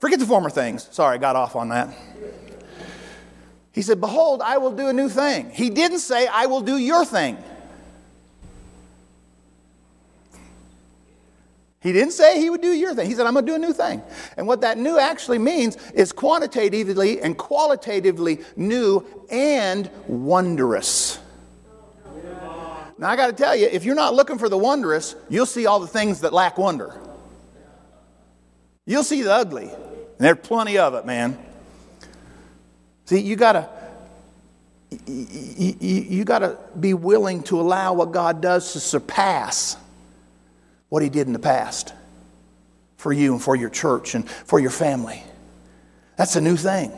Forget 0.00 0.18
the 0.18 0.26
former 0.26 0.50
things. 0.50 0.88
Sorry, 0.92 1.14
I 1.14 1.18
got 1.18 1.36
off 1.36 1.56
on 1.56 1.68
that. 1.70 1.94
He 3.72 3.82
said, 3.82 4.00
Behold, 4.00 4.42
I 4.42 4.58
will 4.58 4.72
do 4.72 4.88
a 4.88 4.92
new 4.92 5.08
thing. 5.08 5.50
He 5.50 5.70
didn't 5.70 6.00
say, 6.00 6.26
I 6.26 6.46
will 6.46 6.60
do 6.60 6.76
your 6.76 7.04
thing. 7.04 7.38
He 11.80 11.92
didn't 11.92 12.12
say 12.12 12.40
he 12.40 12.50
would 12.50 12.60
do 12.60 12.72
your 12.72 12.94
thing. 12.94 13.06
He 13.06 13.14
said, 13.14 13.26
I'm 13.26 13.34
going 13.34 13.46
to 13.46 13.52
do 13.52 13.54
a 13.54 13.58
new 13.58 13.72
thing. 13.72 14.02
And 14.36 14.48
what 14.48 14.62
that 14.62 14.78
new 14.78 14.98
actually 14.98 15.38
means 15.38 15.76
is 15.92 16.10
quantitatively 16.10 17.20
and 17.20 17.38
qualitatively 17.38 18.40
new 18.56 19.06
and 19.30 19.88
wondrous. 20.08 21.20
Now, 23.00 23.10
I 23.10 23.14
got 23.16 23.28
to 23.28 23.32
tell 23.32 23.54
you, 23.54 23.68
if 23.70 23.84
you're 23.84 23.94
not 23.94 24.14
looking 24.14 24.38
for 24.38 24.48
the 24.48 24.58
wondrous, 24.58 25.14
you'll 25.28 25.46
see 25.46 25.66
all 25.66 25.78
the 25.78 25.86
things 25.86 26.22
that 26.22 26.32
lack 26.32 26.58
wonder. 26.58 27.00
You'll 28.84 29.04
see 29.04 29.22
the 29.22 29.32
ugly. 29.32 29.68
And 29.68 30.18
there's 30.18 30.38
plenty 30.42 30.78
of 30.78 30.94
it, 30.94 31.06
man. 31.06 31.38
See, 33.04 33.20
you 33.20 33.36
got 33.36 33.52
to. 33.52 33.68
You, 35.06 35.76
you, 35.78 36.00
you 36.00 36.24
got 36.24 36.38
to 36.38 36.58
be 36.80 36.94
willing 36.94 37.42
to 37.44 37.60
allow 37.60 37.92
what 37.92 38.10
God 38.10 38.40
does 38.40 38.72
to 38.72 38.80
surpass 38.80 39.76
what 40.88 41.02
He 41.02 41.08
did 41.08 41.26
in 41.26 41.32
the 41.32 41.38
past 41.38 41.94
for 42.96 43.12
you 43.12 43.32
and 43.32 43.42
for 43.42 43.56
your 43.56 43.70
church 43.70 44.14
and 44.14 44.28
for 44.28 44.58
your 44.58 44.70
family. 44.70 45.22
That's 46.16 46.36
a 46.36 46.40
new 46.40 46.56
thing. 46.56 46.92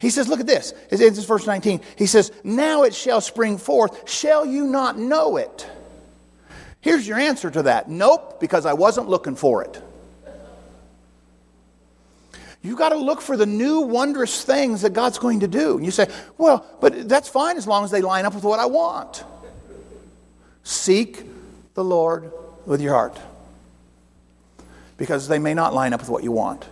He 0.00 0.10
says, 0.10 0.28
look 0.28 0.40
at 0.40 0.46
this. 0.46 0.74
It's 0.90 1.00
in 1.00 1.14
verse 1.24 1.46
19. 1.46 1.80
He 1.96 2.06
says, 2.06 2.32
Now 2.42 2.82
it 2.82 2.94
shall 2.94 3.20
spring 3.20 3.56
forth. 3.58 4.08
Shall 4.08 4.44
you 4.44 4.66
not 4.66 4.98
know 4.98 5.36
it? 5.36 5.68
Here's 6.80 7.08
your 7.08 7.18
answer 7.18 7.50
to 7.50 7.62
that. 7.62 7.88
Nope, 7.88 8.38
because 8.40 8.66
I 8.66 8.74
wasn't 8.74 9.08
looking 9.08 9.36
for 9.36 9.62
it. 9.62 9.82
You've 12.60 12.78
got 12.78 12.90
to 12.90 12.96
look 12.96 13.20
for 13.20 13.36
the 13.36 13.46
new 13.46 13.80
wondrous 13.80 14.42
things 14.42 14.82
that 14.82 14.94
God's 14.94 15.18
going 15.18 15.40
to 15.40 15.48
do. 15.48 15.76
And 15.76 15.84
you 15.84 15.90
say, 15.90 16.10
well, 16.38 16.66
but 16.80 17.08
that's 17.08 17.28
fine 17.28 17.56
as 17.56 17.66
long 17.66 17.84
as 17.84 17.90
they 17.90 18.00
line 18.00 18.24
up 18.24 18.34
with 18.34 18.44
what 18.44 18.58
I 18.58 18.66
want. 18.66 19.24
Seek 20.62 21.24
the 21.74 21.84
Lord 21.84 22.32
with 22.66 22.80
your 22.80 22.94
heart 22.94 23.18
because 24.96 25.28
they 25.28 25.38
may 25.38 25.54
not 25.54 25.74
line 25.74 25.92
up 25.92 26.00
with 26.00 26.08
what 26.08 26.22
you 26.22 26.32
want. 26.32 26.64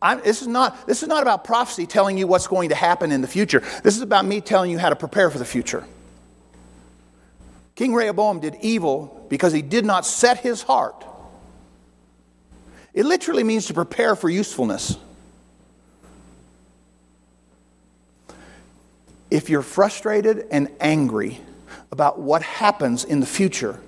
I'm, 0.00 0.20
this, 0.20 0.42
is 0.42 0.48
not, 0.48 0.86
this 0.86 1.02
is 1.02 1.08
not 1.08 1.22
about 1.22 1.44
prophecy 1.44 1.86
telling 1.86 2.18
you 2.18 2.26
what's 2.26 2.46
going 2.46 2.68
to 2.68 2.74
happen 2.74 3.10
in 3.10 3.20
the 3.20 3.28
future. 3.28 3.62
This 3.82 3.96
is 3.96 4.02
about 4.02 4.24
me 4.24 4.40
telling 4.40 4.70
you 4.70 4.78
how 4.78 4.90
to 4.90 4.96
prepare 4.96 5.30
for 5.30 5.38
the 5.38 5.44
future. 5.44 5.84
King 7.74 7.94
Rehoboam 7.94 8.40
did 8.40 8.56
evil 8.60 9.26
because 9.28 9.52
he 9.52 9.62
did 9.62 9.84
not 9.84 10.04
set 10.04 10.38
his 10.38 10.62
heart. 10.62 11.04
It 12.94 13.06
literally 13.06 13.44
means 13.44 13.66
to 13.66 13.74
prepare 13.74 14.16
for 14.16 14.28
usefulness. 14.28 14.96
If 19.30 19.50
you're 19.50 19.62
frustrated 19.62 20.46
and 20.50 20.70
angry 20.80 21.40
about 21.92 22.18
what 22.18 22.42
happens 22.42 23.04
in 23.04 23.20
the 23.20 23.26
future, 23.26 23.80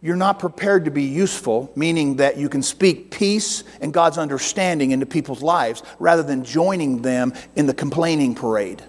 you're 0.00 0.16
not 0.16 0.38
prepared 0.38 0.84
to 0.84 0.90
be 0.90 1.04
useful, 1.04 1.72
meaning 1.74 2.16
that 2.16 2.36
you 2.36 2.48
can 2.48 2.62
speak 2.62 3.10
peace 3.10 3.64
and 3.80 3.92
God's 3.92 4.18
understanding 4.18 4.92
into 4.92 5.06
people's 5.06 5.42
lives 5.42 5.82
rather 5.98 6.22
than 6.22 6.44
joining 6.44 7.02
them 7.02 7.32
in 7.56 7.66
the 7.66 7.74
complaining 7.74 8.34
parade. 8.34 8.82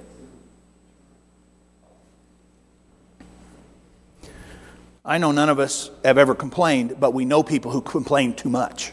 I 5.03 5.17
know 5.17 5.31
none 5.31 5.49
of 5.49 5.57
us 5.57 5.89
have 6.05 6.19
ever 6.19 6.35
complained, 6.35 6.97
but 6.99 7.15
we 7.15 7.25
know 7.25 7.41
people 7.41 7.71
who 7.71 7.81
complain 7.81 8.35
too 8.35 8.49
much. 8.49 8.91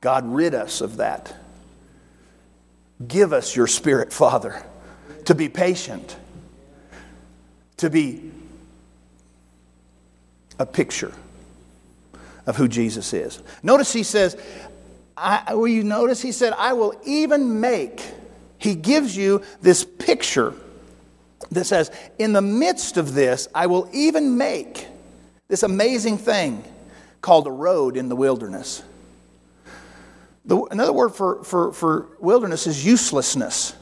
God, 0.00 0.26
rid 0.26 0.54
us 0.54 0.80
of 0.80 0.96
that. 0.96 1.36
Give 3.06 3.32
us 3.32 3.54
your 3.54 3.68
spirit, 3.68 4.12
Father, 4.12 4.64
to 5.26 5.34
be 5.34 5.48
patient 5.48 6.16
to 7.80 7.90
be 7.90 8.30
a 10.58 10.66
picture 10.66 11.12
of 12.46 12.56
who 12.56 12.68
Jesus 12.68 13.12
is. 13.12 13.42
Notice 13.62 13.92
he 13.92 14.02
says, 14.02 14.36
I, 15.16 15.54
will 15.54 15.68
you 15.68 15.82
notice 15.82 16.20
he 16.20 16.32
said, 16.32 16.52
I 16.56 16.74
will 16.74 16.98
even 17.04 17.60
make, 17.60 18.02
he 18.58 18.74
gives 18.74 19.16
you 19.16 19.42
this 19.62 19.84
picture 19.84 20.54
that 21.50 21.64
says, 21.64 21.90
in 22.18 22.32
the 22.32 22.42
midst 22.42 22.96
of 22.96 23.14
this, 23.14 23.48
I 23.54 23.66
will 23.66 23.88
even 23.92 24.36
make 24.36 24.86
this 25.48 25.62
amazing 25.62 26.18
thing 26.18 26.62
called 27.22 27.46
a 27.46 27.50
road 27.50 27.96
in 27.96 28.08
the 28.08 28.16
wilderness. 28.16 28.82
The, 30.44 30.62
another 30.64 30.92
word 30.92 31.10
for, 31.10 31.44
for, 31.44 31.72
for 31.72 32.08
wilderness 32.18 32.66
is 32.66 32.84
uselessness. 32.84 33.74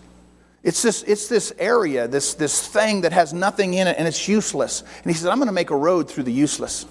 It's 0.63 0.83
this, 0.83 1.03
it's 1.05 1.29
this 1.29 1.53
area, 1.59 2.09
this, 2.09 2.35
this 2.35 2.67
thing 2.67 3.03
that 3.03 3.13
has 3.13 3.33
nothing 3.33 3.75
in 3.75 3.87
it 3.87 3.97
and 3.99 4.09
it's 4.09 4.27
useless. 4.27 4.81
And 4.81 5.07
he 5.07 5.13
says, 5.13 5.27
I'm 5.27 5.39
going 5.39 5.47
to 5.47 5.53
make 5.53 5.71
a 5.71 5.77
road 5.77 6.11
through 6.11 6.25
the 6.25 6.33
useless. 6.33 6.85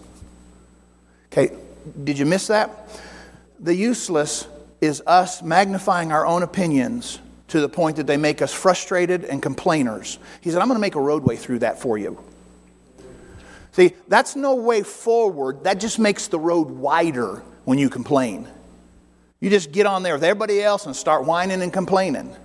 Okay, 1.32 1.56
did 2.03 2.17
you 2.17 2.25
miss 2.25 2.47
that? 2.47 2.89
The 3.60 3.75
useless 3.75 4.47
is 4.80 5.03
us 5.06 5.41
magnifying 5.41 6.12
our 6.12 6.25
own 6.25 6.43
opinions 6.43 7.19
to 7.49 7.60
the 7.60 7.69
point 7.69 7.97
that 7.97 8.08
they 8.08 8.17
make 8.17 8.41
us 8.41 8.53
frustrated 8.53 9.25
and 9.25 9.41
complainers. 9.41 10.19
He 10.41 10.49
said, 10.49 10.62
I'm 10.62 10.67
going 10.67 10.77
to 10.77 10.82
make 10.82 10.95
a 10.95 11.01
roadway 11.01 11.36
through 11.36 11.60
that 11.60 11.82
for 11.82 11.97
you. 11.97 12.23
See, 13.71 13.93
that's 14.08 14.36
no 14.36 14.56
way 14.56 14.82
forward. 14.84 15.63
That 15.63 15.80
just 15.80 15.99
makes 15.99 16.27
the 16.27 16.39
road 16.39 16.69
wider 16.69 17.43
when 17.65 17.77
you 17.77 17.89
complain. 17.89 18.47
You 19.39 19.49
just 19.49 19.71
get 19.71 19.86
on 19.86 20.03
there 20.03 20.13
with 20.13 20.23
everybody 20.23 20.63
else 20.63 20.86
and 20.86 20.95
start 20.95 21.25
whining 21.25 21.62
and 21.62 21.71
complaining. 21.71 22.36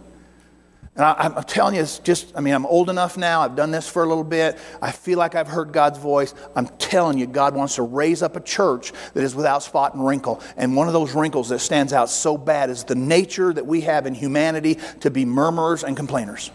And 0.95 1.07
I, 1.07 1.25
am 1.25 1.43
telling 1.45 1.75
you, 1.75 1.81
it's 1.81 2.01
just, 2.01 2.37
I 2.37 2.41
mean, 2.41 2.53
I'm 2.53 2.67
old 2.67 2.91
enough 2.91 3.17
now. 3.17 3.41
I've 3.41 3.57
done 3.57 3.71
this 3.71 3.89
for 3.89 4.05
a 4.05 4.07
little 4.07 4.25
bit. 4.25 4.59
I 4.83 4.93
feel 4.93 5.19
like 5.19 5.35
I've 5.35 5.49
heard 5.49 5.73
God's 5.73 5.99
voice. 5.99 6.35
I'm 6.55 6.69
telling 6.77 7.17
you, 7.17 7.27
God 7.27 7.55
wants 7.55 7.77
to 7.77 7.83
raise 7.83 8.23
up 8.23 8.37
a 8.37 8.41
church 8.41 8.93
that 9.15 9.25
is 9.25 9.35
without 9.35 9.63
spot 9.63 9.95
and 9.95 10.07
wrinkle. 10.07 10.43
And 10.59 10.77
one 10.77 10.89
of 10.89 10.93
those 10.93 11.15
wrinkles 11.15 11.49
that 11.49 11.61
stands 11.61 11.95
out 11.95 12.11
so 12.11 12.37
bad 12.37 12.69
is 12.69 12.85
the 12.85 12.95
nature 12.95 13.55
that 13.55 13.65
we 13.67 13.81
have 13.83 14.07
in 14.07 14.15
humanity 14.15 14.79
to 15.01 15.11
be 15.11 15.25
murmurers 15.25 15.83
and 15.83 15.97
complainers. 15.97 16.51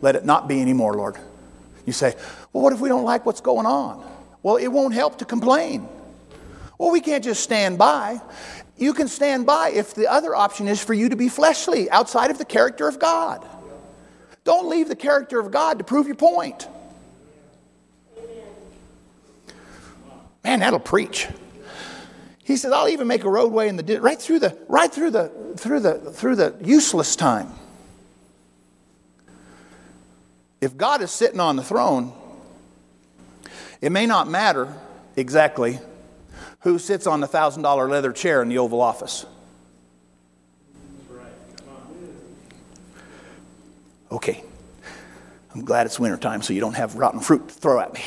Let 0.00 0.16
it 0.16 0.24
not 0.24 0.48
be 0.48 0.62
anymore, 0.62 0.94
Lord. 0.94 1.16
You 1.84 1.92
say, 1.92 2.14
well, 2.52 2.64
what 2.64 2.72
if 2.72 2.80
we 2.80 2.88
don't 2.88 3.04
like 3.04 3.26
what's 3.26 3.42
going 3.42 3.66
on? 3.66 4.04
Well, 4.42 4.56
it 4.56 4.68
won't 4.68 4.94
help 4.94 5.18
to 5.18 5.26
complain. 5.26 5.86
Well, 6.78 6.92
we 6.92 7.00
can't 7.00 7.24
just 7.24 7.42
stand 7.42 7.76
by. 7.76 8.20
You 8.76 8.92
can 8.92 9.08
stand 9.08 9.46
by 9.46 9.70
if 9.70 9.94
the 9.94 10.06
other 10.06 10.34
option 10.34 10.68
is 10.68 10.82
for 10.82 10.92
you 10.92 11.08
to 11.08 11.16
be 11.16 11.28
fleshly, 11.28 11.90
outside 11.90 12.30
of 12.30 12.38
the 12.38 12.44
character 12.44 12.88
of 12.88 12.98
God. 12.98 13.46
Don't 14.44 14.68
leave 14.68 14.88
the 14.88 14.96
character 14.96 15.40
of 15.40 15.50
God 15.50 15.78
to 15.78 15.84
prove 15.84 16.06
your 16.06 16.16
point. 16.16 16.68
Man, 20.44 20.60
that'll 20.60 20.78
preach. 20.78 21.26
He 22.44 22.56
says, 22.56 22.70
"I'll 22.70 22.88
even 22.88 23.08
make 23.08 23.24
a 23.24 23.30
roadway 23.30 23.68
in 23.68 23.76
the 23.76 24.00
right 24.00 24.20
through 24.20 24.38
the 24.38 24.56
right 24.68 24.92
through 24.92 25.10
the 25.10 25.32
through 25.56 25.80
the 25.80 25.94
through 26.12 26.36
the 26.36 26.54
useless 26.60 27.16
time." 27.16 27.52
If 30.60 30.76
God 30.76 31.02
is 31.02 31.10
sitting 31.10 31.40
on 31.40 31.56
the 31.56 31.64
throne, 31.64 32.12
it 33.80 33.90
may 33.90 34.06
not 34.06 34.28
matter 34.28 34.72
exactly 35.16 35.80
who 36.66 36.80
sits 36.80 37.06
on 37.06 37.20
the 37.20 37.28
$1,000 37.28 37.88
leather 37.88 38.10
chair 38.10 38.42
in 38.42 38.48
the 38.48 38.58
Oval 38.58 38.80
Office. 38.80 39.24
Okay. 44.10 44.42
I'm 45.54 45.64
glad 45.64 45.86
it's 45.86 46.00
wintertime 46.00 46.42
so 46.42 46.52
you 46.52 46.60
don't 46.60 46.74
have 46.74 46.96
rotten 46.96 47.20
fruit 47.20 47.46
to 47.46 47.54
throw 47.54 47.78
at 47.78 47.94
me. 47.94 48.02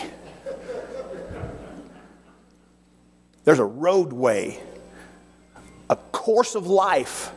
There's 3.45 3.59
a 3.59 3.63
roadway, 3.63 4.61
a 5.89 5.95
course 5.95 6.55
of 6.55 6.67
life 6.67 7.31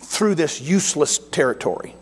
through 0.00 0.34
this 0.34 0.60
useless 0.60 1.18
territory. 1.18 1.94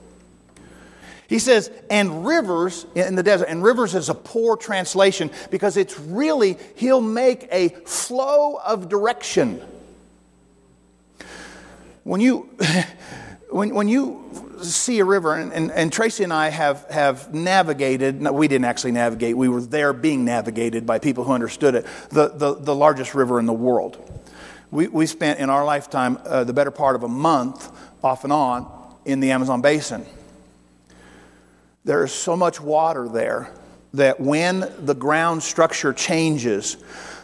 He 1.29 1.39
says, 1.39 1.71
and 1.91 2.25
rivers 2.25 2.87
in 2.95 3.17
the 3.17 3.23
desert. 3.23 3.47
And 3.47 3.63
rivers 3.63 3.95
is 3.95 4.09
a 4.09 4.15
poor 4.15 4.57
translation 4.57 5.31
because 5.51 5.77
it's 5.77 5.99
really, 5.99 6.57
he'll 6.77 7.01
make 7.01 7.49
a 7.51 7.71
flow 7.85 8.57
of 8.65 8.89
direction. 8.89 9.61
When 12.05 12.21
you, 12.21 12.49
when, 13.51 13.75
when 13.75 13.89
you 13.89 14.23
see 14.63 15.01
a 15.01 15.05
river, 15.05 15.35
and, 15.35 15.53
and, 15.53 15.73
and, 15.73 15.93
Tracy 15.93 16.23
and 16.23 16.33
I 16.33 16.49
have, 16.49 16.87
have 16.91 17.35
navigated, 17.35 18.23
no, 18.23 18.33
we 18.33 18.47
didn't 18.47 18.67
actually 18.67 18.93
navigate, 18.93 19.37
we 19.37 19.49
were 19.49 19.61
there 19.61 19.93
being 19.93 20.25
navigated 20.25 20.87
by 20.87 21.01
people 21.01 21.25
who 21.25 21.33
understood 21.33 21.75
it, 21.75 21.87
the, 22.11 22.29
the, 22.29 22.55
the 22.55 22.75
largest 22.75 23.15
river 23.15 23.41
in 23.41 23.47
the 23.47 23.53
world. 23.53 23.99
We, 24.71 24.87
we 24.89 25.07
spent 25.07 25.41
in 25.41 25.51
our 25.51 25.65
lifetime 25.65 26.19
uh, 26.25 26.45
the 26.45 26.53
better 26.53 26.71
part 26.71 26.97
of 26.97 27.03
a 27.03 27.09
month 27.09 27.71
off 28.03 28.25
and 28.25 28.33
on 28.33 28.71
in 29.05 29.21
the 29.21 29.33
Amazon 29.33 29.61
basin. 29.61 30.07
There 31.87 32.03
is 32.03 32.11
so 32.11 32.37
much 32.37 32.61
water 32.61 33.09
there 33.09 33.49
that 33.95 34.19
when 34.19 34.69
the 34.81 34.95
ground 34.95 35.45
structure 35.45 35.93
changes, 35.93 36.79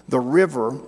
the 0.08 0.20
river 0.20 0.78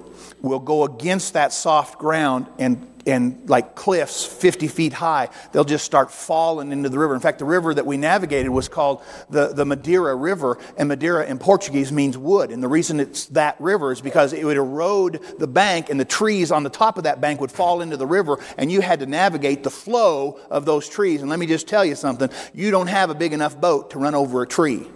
will 0.40 0.60
go 0.60 0.84
against 0.84 1.32
that 1.32 1.52
soft 1.52 1.98
ground 1.98 2.46
and 2.60 2.86
and 3.06 3.48
like 3.48 3.74
cliffs 3.74 4.24
50 4.24 4.68
feet 4.68 4.92
high, 4.92 5.28
they'll 5.52 5.64
just 5.64 5.84
start 5.84 6.10
falling 6.10 6.72
into 6.72 6.88
the 6.88 6.98
river. 6.98 7.14
In 7.14 7.20
fact, 7.20 7.38
the 7.38 7.44
river 7.44 7.74
that 7.74 7.86
we 7.86 7.96
navigated 7.96 8.50
was 8.50 8.68
called 8.68 9.02
the, 9.30 9.48
the 9.48 9.64
Madeira 9.64 10.14
River, 10.14 10.58
and 10.76 10.88
Madeira 10.88 11.26
in 11.26 11.38
Portuguese 11.38 11.92
means 11.92 12.16
wood. 12.16 12.50
And 12.50 12.62
the 12.62 12.68
reason 12.68 13.00
it's 13.00 13.26
that 13.26 13.60
river 13.60 13.92
is 13.92 14.00
because 14.00 14.32
it 14.32 14.44
would 14.44 14.56
erode 14.56 15.20
the 15.38 15.46
bank, 15.46 15.90
and 15.90 16.00
the 16.00 16.04
trees 16.04 16.50
on 16.50 16.62
the 16.62 16.70
top 16.70 16.98
of 16.98 17.04
that 17.04 17.20
bank 17.20 17.40
would 17.40 17.52
fall 17.52 17.80
into 17.80 17.96
the 17.96 18.06
river, 18.06 18.38
and 18.56 18.70
you 18.70 18.80
had 18.80 19.00
to 19.00 19.06
navigate 19.06 19.62
the 19.62 19.70
flow 19.70 20.38
of 20.50 20.64
those 20.64 20.88
trees. 20.88 21.20
And 21.20 21.30
let 21.30 21.38
me 21.38 21.46
just 21.46 21.68
tell 21.68 21.84
you 21.84 21.94
something 21.94 22.30
you 22.54 22.70
don't 22.70 22.88
have 22.88 23.10
a 23.10 23.14
big 23.14 23.32
enough 23.32 23.60
boat 23.60 23.90
to 23.90 23.98
run 23.98 24.14
over 24.14 24.42
a 24.42 24.46
tree. 24.46 24.86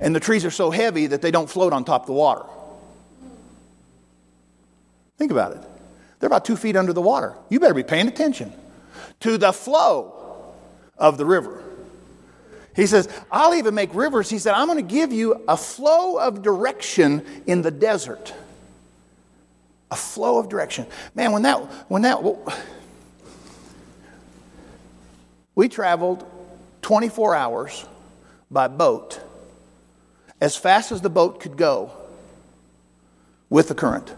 And 0.00 0.16
the 0.16 0.20
trees 0.20 0.46
are 0.46 0.50
so 0.50 0.70
heavy 0.70 1.08
that 1.08 1.20
they 1.20 1.30
don't 1.30 1.48
float 1.48 1.74
on 1.74 1.84
top 1.84 2.02
of 2.02 2.06
the 2.06 2.14
water. 2.14 2.46
Think 5.18 5.30
about 5.30 5.52
it. 5.52 5.62
They're 6.20 6.28
about 6.28 6.44
two 6.44 6.56
feet 6.56 6.76
under 6.76 6.92
the 6.92 7.02
water. 7.02 7.34
You 7.48 7.58
better 7.58 7.74
be 7.74 7.82
paying 7.82 8.06
attention 8.06 8.52
to 9.20 9.38
the 9.38 9.52
flow 9.52 10.54
of 10.96 11.18
the 11.18 11.24
river. 11.24 11.64
He 12.76 12.86
says, 12.86 13.08
I'll 13.32 13.54
even 13.54 13.74
make 13.74 13.94
rivers. 13.94 14.30
He 14.30 14.38
said, 14.38 14.54
I'm 14.54 14.68
going 14.68 14.78
to 14.78 14.94
give 14.94 15.12
you 15.12 15.42
a 15.48 15.56
flow 15.56 16.18
of 16.18 16.42
direction 16.42 17.24
in 17.46 17.62
the 17.62 17.70
desert. 17.70 18.32
A 19.90 19.96
flow 19.96 20.38
of 20.38 20.48
direction. 20.48 20.86
Man, 21.14 21.32
when 21.32 21.42
that, 21.42 21.56
when 21.90 22.02
that, 22.02 22.22
we 25.54 25.68
traveled 25.68 26.24
24 26.82 27.34
hours 27.34 27.84
by 28.50 28.68
boat 28.68 29.20
as 30.40 30.56
fast 30.56 30.92
as 30.92 31.00
the 31.00 31.10
boat 31.10 31.40
could 31.40 31.56
go 31.56 31.90
with 33.48 33.68
the 33.68 33.74
current. 33.74 34.14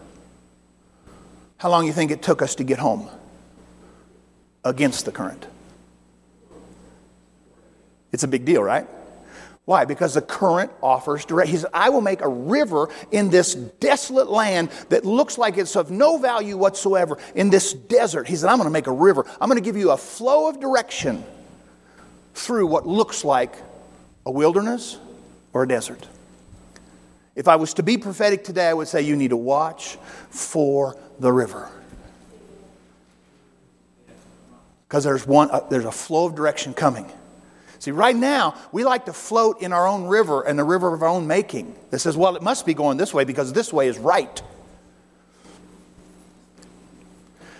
How 1.63 1.69
long 1.69 1.83
do 1.83 1.87
you 1.87 1.93
think 1.93 2.11
it 2.11 2.21
took 2.21 2.41
us 2.41 2.55
to 2.55 2.65
get 2.65 2.77
home 2.77 3.09
against 4.65 5.05
the 5.05 5.13
current? 5.13 5.47
It's 8.11 8.23
a 8.23 8.27
big 8.27 8.43
deal, 8.43 8.61
right? 8.61 8.85
Why? 9.63 9.85
Because 9.85 10.13
the 10.13 10.21
current 10.21 10.73
offers 10.81 11.23
direct. 11.23 11.49
He 11.49 11.55
says, 11.55 11.67
I 11.73 11.87
will 11.87 12.01
make 12.01 12.19
a 12.19 12.27
river 12.27 12.89
in 13.11 13.29
this 13.29 13.55
desolate 13.55 14.29
land 14.29 14.71
that 14.89 15.05
looks 15.05 15.37
like 15.37 15.57
it's 15.57 15.77
of 15.77 15.89
no 15.89 16.17
value 16.17 16.57
whatsoever 16.57 17.17
in 17.33 17.49
this 17.49 17.71
desert. 17.71 18.27
He 18.27 18.35
said, 18.35 18.49
I'm 18.49 18.57
going 18.57 18.67
to 18.67 18.69
make 18.69 18.87
a 18.87 18.91
river. 18.91 19.25
I'm 19.39 19.47
going 19.47 19.55
to 19.55 19.65
give 19.65 19.77
you 19.77 19.91
a 19.91 19.97
flow 19.97 20.49
of 20.49 20.59
direction 20.59 21.23
through 22.33 22.67
what 22.67 22.85
looks 22.85 23.23
like 23.23 23.55
a 24.25 24.31
wilderness 24.31 24.99
or 25.53 25.63
a 25.63 25.67
desert. 25.69 26.09
If 27.35 27.47
I 27.47 27.55
was 27.55 27.73
to 27.75 27.83
be 27.83 27.97
prophetic 27.97 28.43
today, 28.43 28.67
I 28.67 28.73
would 28.73 28.87
say 28.87 29.01
you 29.01 29.15
need 29.15 29.29
to 29.29 29.37
watch 29.37 29.97
for 30.29 30.97
the 31.23 31.31
river. 31.31 31.69
Because 34.87 35.05
there's, 35.05 35.25
one, 35.25 35.49
uh, 35.49 35.61
there's 35.69 35.85
a 35.85 35.91
flow 35.91 36.27
of 36.27 36.35
direction 36.35 36.73
coming. 36.73 37.11
See, 37.79 37.91
right 37.91 38.15
now, 38.15 38.55
we 38.71 38.83
like 38.83 39.05
to 39.05 39.13
float 39.13 39.61
in 39.61 39.73
our 39.73 39.87
own 39.87 40.05
river 40.05 40.41
and 40.41 40.59
the 40.59 40.63
river 40.63 40.93
of 40.93 41.01
our 41.01 41.07
own 41.07 41.25
making 41.25 41.75
that 41.89 41.99
says, 41.99 42.15
well, 42.15 42.35
it 42.35 42.43
must 42.43 42.65
be 42.65 42.73
going 42.73 42.97
this 42.97 43.13
way 43.13 43.23
because 43.23 43.53
this 43.53 43.73
way 43.73 43.87
is 43.87 43.97
right. 43.97 44.41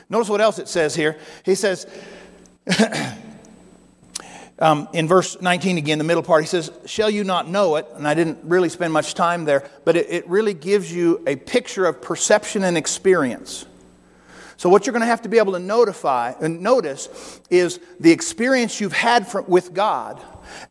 Notice 0.09 0.29
what 0.29 0.41
else 0.41 0.59
it 0.59 0.67
says 0.67 0.93
here. 0.93 1.17
He 1.43 1.55
says, 1.55 1.87
um, 4.59 4.87
in 4.93 5.07
verse 5.07 5.41
19 5.41 5.77
again, 5.77 5.97
the 5.97 6.03
middle 6.03 6.23
part, 6.23 6.43
he 6.43 6.47
says, 6.47 6.71
Shall 6.85 7.09
you 7.09 7.23
not 7.23 7.47
know 7.47 7.75
it? 7.77 7.87
And 7.95 8.07
I 8.07 8.13
didn't 8.13 8.39
really 8.43 8.69
spend 8.69 8.93
much 8.93 9.13
time 9.15 9.45
there, 9.45 9.67
but 9.83 9.95
it, 9.95 10.09
it 10.09 10.27
really 10.27 10.53
gives 10.53 10.93
you 10.93 11.23
a 11.25 11.35
picture 11.35 11.85
of 11.85 12.01
perception 12.01 12.63
and 12.63 12.77
experience. 12.77 13.65
So, 14.57 14.69
what 14.69 14.85
you're 14.85 14.93
going 14.93 15.01
to 15.01 15.07
have 15.07 15.23
to 15.23 15.29
be 15.29 15.39
able 15.39 15.53
to 15.53 15.59
notify 15.59 16.33
and 16.39 16.61
notice 16.61 17.41
is 17.49 17.79
the 17.99 18.11
experience 18.11 18.79
you've 18.79 18.93
had 18.93 19.27
from, 19.27 19.45
with 19.47 19.73
God, 19.73 20.21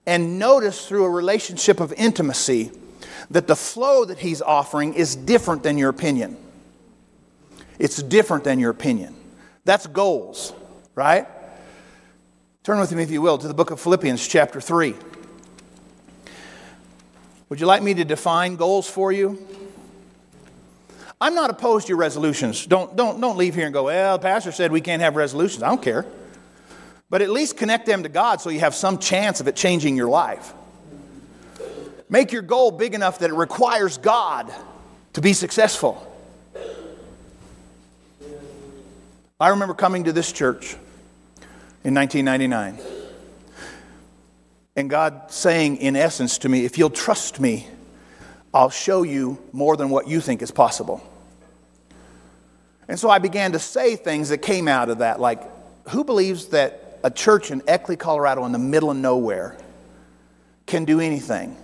and 0.07 0.39
notice 0.39 0.87
through 0.87 1.05
a 1.05 1.11
relationship 1.11 1.81
of 1.81 1.93
intimacy 1.95 2.71
that 3.31 3.49
the 3.49 3.57
flow 3.57 4.05
that 4.05 4.19
He's 4.19 4.41
offering 4.41 4.95
is 4.95 5.17
different 5.17 5.65
than 5.65 5.77
your 5.77 5.91
opinion. 5.91 6.37
It's 7.79 8.01
different 8.01 8.45
than 8.45 8.61
your 8.61 8.71
opinion. 8.71 9.17
That's 9.65 9.87
goals, 9.89 10.53
right? 10.95 11.27
Turn 12.65 12.79
with 12.79 12.93
me, 12.93 13.03
if 13.03 13.11
you 13.11 13.21
will, 13.21 13.39
to 13.39 13.49
the 13.49 13.55
book 13.55 13.73
of 13.73 13.81
Philippians, 13.81 14.25
chapter 14.29 14.61
3. 14.61 14.95
Would 17.49 17.59
you 17.59 17.67
like 17.67 17.83
me 17.83 17.93
to 17.95 18.05
define 18.05 18.55
goals 18.55 18.89
for 18.89 19.11
you? 19.11 19.45
I'm 21.21 21.35
not 21.35 21.51
opposed 21.51 21.87
to 21.87 21.91
your 21.91 21.99
resolutions. 21.99 22.65
Don't, 22.65 22.95
don't, 22.95 23.21
don't 23.21 23.37
leave 23.37 23.57
here 23.57 23.65
and 23.65 23.75
go, 23.75 23.85
well, 23.85 24.17
the 24.17 24.23
pastor 24.23 24.53
said 24.53 24.71
we 24.71 24.81
can't 24.81 25.03
have 25.03 25.17
resolutions. 25.17 25.65
I 25.65 25.71
don't 25.71 25.83
care. 25.83 26.07
but 27.11 27.21
at 27.21 27.31
least 27.31 27.57
connect 27.57 27.85
them 27.85 28.05
to 28.05 28.09
God 28.09 28.41
so 28.41 28.49
you 28.49 28.61
have 28.61 28.77
some 28.77 28.99
chance 28.99 29.41
of 29.41 29.49
it 29.49 29.57
changing 29.57 29.97
your 29.97 30.09
life. 30.09 30.55
Make 32.09 32.31
your 32.31 32.43
goal 32.43 32.71
big 32.71 32.95
enough 32.95 33.19
that 33.19 33.31
it 33.31 33.35
requires 33.35 33.99
God 33.99 34.55
to 35.15 35.21
be 35.21 35.33
successful. 35.33 36.09
I 39.41 39.49
remember 39.49 39.75
coming 39.75 40.05
to 40.05 40.13
this 40.13 40.31
church 40.31 40.77
in 41.85 41.95
1999 41.95 43.03
and 44.75 44.89
God 44.89 45.31
saying, 45.31 45.77
in 45.79 45.97
essence, 45.97 46.39
to 46.39 46.49
me, 46.49 46.65
if 46.65 46.79
you'll 46.79 46.91
trust 46.91 47.41
me, 47.41 47.67
I'll 48.55 48.71
show 48.71 49.03
you 49.03 49.39
more 49.53 49.77
than 49.77 49.91
what 49.91 50.09
you 50.09 50.21
think 50.21 50.43
is 50.43 50.51
possible. 50.51 51.07
And 52.89 52.99
so 52.99 53.11
I 53.11 53.19
began 53.19 53.53
to 53.53 53.59
say 53.59 53.97
things 53.97 54.31
that 54.31 54.39
came 54.39 54.69
out 54.69 54.89
of 54.89 54.99
that, 54.99 55.21
like, 55.21 55.43
who 55.89 56.05
believes 56.05 56.47
that 56.49 57.01
a 57.05 57.11
church 57.11 57.51
in 57.51 57.61
Eckley, 57.63 57.99
Colorado, 57.99 58.45
in 58.45 58.53
the 58.53 58.59
middle 58.59 58.91
of 58.91 58.97
nowhere, 58.97 59.59
can 60.67 60.85
do 60.85 61.01
anything? 61.01 61.57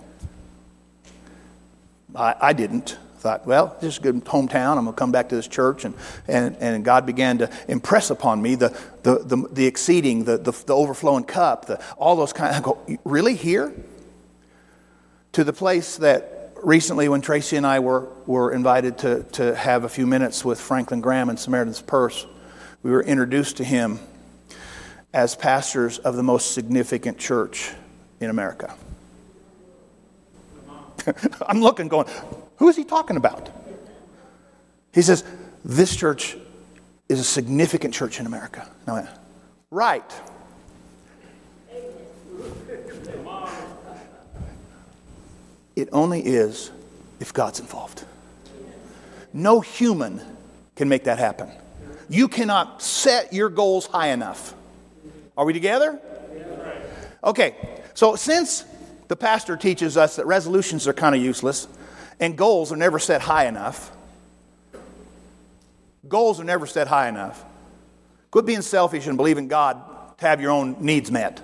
I, 2.15 2.35
I 2.39 2.53
didn't. 2.53 2.97
Thought, 3.19 3.45
well, 3.45 3.75
this 3.81 3.95
is 3.95 3.99
a 3.99 4.01
good 4.01 4.23
hometown. 4.23 4.77
I'm 4.77 4.85
going 4.85 4.93
to 4.95 4.99
come 4.99 5.11
back 5.11 5.27
to 5.27 5.35
this 5.35 5.47
church. 5.47 5.83
And, 5.83 5.93
and, 6.25 6.55
and 6.61 6.85
God 6.85 7.05
began 7.05 7.39
to 7.39 7.49
impress 7.67 8.11
upon 8.11 8.41
me 8.41 8.55
the, 8.55 8.69
the, 9.03 9.19
the, 9.19 9.47
the 9.51 9.65
exceeding, 9.65 10.23
the, 10.23 10.37
the, 10.37 10.51
the, 10.51 10.73
overflowing 10.73 11.25
cup, 11.25 11.65
the, 11.65 11.83
all 11.97 12.15
those 12.15 12.31
kind 12.31 12.55
of, 12.55 12.61
I 12.61 12.65
go, 12.65 12.99
really 13.03 13.35
here? 13.35 13.73
To 15.33 15.43
the 15.43 15.51
place 15.51 15.97
that 15.97 16.53
recently 16.63 17.09
when 17.09 17.19
Tracy 17.19 17.57
and 17.57 17.67
I 17.67 17.79
were, 17.79 18.07
were 18.25 18.53
invited 18.53 18.99
to, 18.99 19.23
to 19.33 19.53
have 19.53 19.83
a 19.83 19.89
few 19.89 20.07
minutes 20.07 20.45
with 20.45 20.61
Franklin 20.61 21.01
Graham 21.01 21.27
and 21.27 21.37
Samaritan's 21.37 21.81
Purse, 21.81 22.25
we 22.83 22.91
were 22.91 23.03
introduced 23.03 23.57
to 23.57 23.65
him 23.65 23.99
as 25.13 25.35
pastors 25.35 25.97
of 25.99 26.15
the 26.15 26.23
most 26.23 26.53
significant 26.53 27.17
church 27.17 27.71
in 28.21 28.29
America. 28.29 28.73
I'm 31.47 31.61
looking, 31.61 31.89
going, 31.89 32.07
who 32.59 32.67
is 32.67 32.75
he 32.75 32.83
talking 32.83 33.15
about? 33.15 33.49
He 34.93 35.01
says, 35.01 35.23
This 35.63 35.95
church 35.95 36.37
is 37.07 37.19
a 37.19 37.23
significant 37.23 37.93
church 37.93 38.19
in 38.19 38.25
America. 38.25 38.69
No, 38.85 39.07
right. 39.71 40.03
It 45.75 45.87
only 45.93 46.19
is 46.19 46.71
if 47.21 47.33
God's 47.33 47.61
involved. 47.61 48.03
No 49.31 49.61
human 49.61 50.21
can 50.75 50.89
make 50.89 51.05
that 51.05 51.17
happen. 51.17 51.49
You 52.09 52.27
cannot 52.27 52.81
set 52.81 53.31
your 53.31 53.47
goals 53.47 53.85
high 53.85 54.09
enough. 54.09 54.53
Are 55.37 55.45
we 55.45 55.53
together? 55.53 55.97
Okay, 57.23 57.55
so 57.93 58.17
since 58.17 58.65
the 59.07 59.15
pastor 59.15 59.55
teaches 59.55 59.95
us 59.95 60.17
that 60.17 60.25
resolutions 60.25 60.87
are 60.87 60.93
kind 60.93 61.15
of 61.15 61.21
useless 61.21 61.69
and 62.19 62.37
goals 62.37 62.71
are 62.71 62.75
never 62.75 62.99
set 62.99 63.21
high 63.21 63.45
enough. 63.45 63.91
Goals 66.07 66.39
are 66.39 66.43
never 66.43 66.65
set 66.65 66.87
high 66.87 67.07
enough. 67.07 67.43
Quit 68.31 68.45
being 68.45 68.61
selfish 68.61 69.07
and 69.07 69.17
believe 69.17 69.37
in 69.37 69.47
God 69.47 69.81
to 70.17 70.27
have 70.27 70.41
your 70.41 70.51
own 70.51 70.77
needs 70.79 71.11
met. 71.11 71.41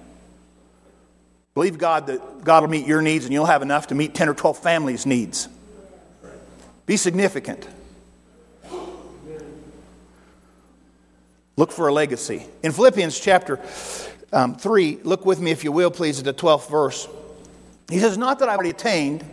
Believe 1.53 1.77
God 1.77 2.07
that 2.07 2.43
God 2.43 2.63
will 2.63 2.69
meet 2.69 2.85
your 2.85 3.01
needs 3.01 3.25
and 3.25 3.33
you'll 3.33 3.45
have 3.45 3.61
enough 3.61 3.87
to 3.87 3.95
meet 3.95 4.13
10 4.13 4.29
or 4.29 4.33
12 4.33 4.59
families' 4.59 5.05
needs. 5.05 5.47
Be 6.85 6.97
significant. 6.97 7.67
Look 11.57 11.71
for 11.71 11.87
a 11.87 11.93
legacy. 11.93 12.45
In 12.63 12.73
Philippians 12.73 13.17
chapter 13.17 13.59
um, 14.33 14.55
3, 14.55 14.99
look 15.03 15.25
with 15.25 15.39
me, 15.39 15.51
if 15.51 15.63
you 15.63 15.71
will, 15.71 15.89
please, 15.89 16.19
at 16.19 16.25
the 16.25 16.33
12th 16.33 16.69
verse. 16.69 17.07
He 17.89 17.99
says, 17.99 18.17
Not 18.17 18.39
that 18.39 18.49
I've 18.49 18.55
already 18.55 18.71
attained 18.71 19.23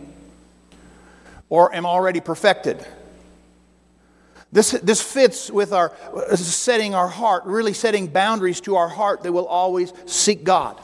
or 1.53 1.71
am 1.75 1.85
already 1.85 2.19
perfected. 2.19 2.83
This, 4.51 4.71
this 4.71 5.03
fits 5.03 5.51
with 5.51 5.71
our 5.71 5.95
setting 6.33 6.95
our 6.95 7.07
heart, 7.07 7.43
really 7.45 7.73
setting 7.73 8.07
boundaries 8.07 8.59
to 8.61 8.75
our 8.75 8.89
heart 8.89 9.21
that 9.21 9.31
will 9.31 9.45
always 9.45 9.93
seek 10.07 10.43
God. 10.43 10.81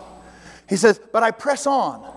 He 0.68 0.76
says, 0.76 1.02
But 1.12 1.24
I 1.24 1.32
press 1.32 1.66
on 1.66 2.08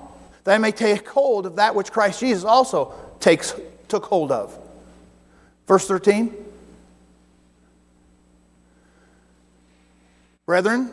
that 0.45 0.55
I 0.55 0.59
may 0.59 0.71
take 0.71 1.09
hold 1.09 1.47
of 1.47 1.57
that 1.57 1.75
which 1.75 1.93
Christ 1.93 2.21
Jesus 2.21 2.45
also 2.45 2.93
takes, 3.21 3.55
took 3.89 4.05
hold 4.05 4.31
of. 4.31 4.55
Verse 5.67 5.89
13. 5.89 6.35
Brethren, 10.45 10.93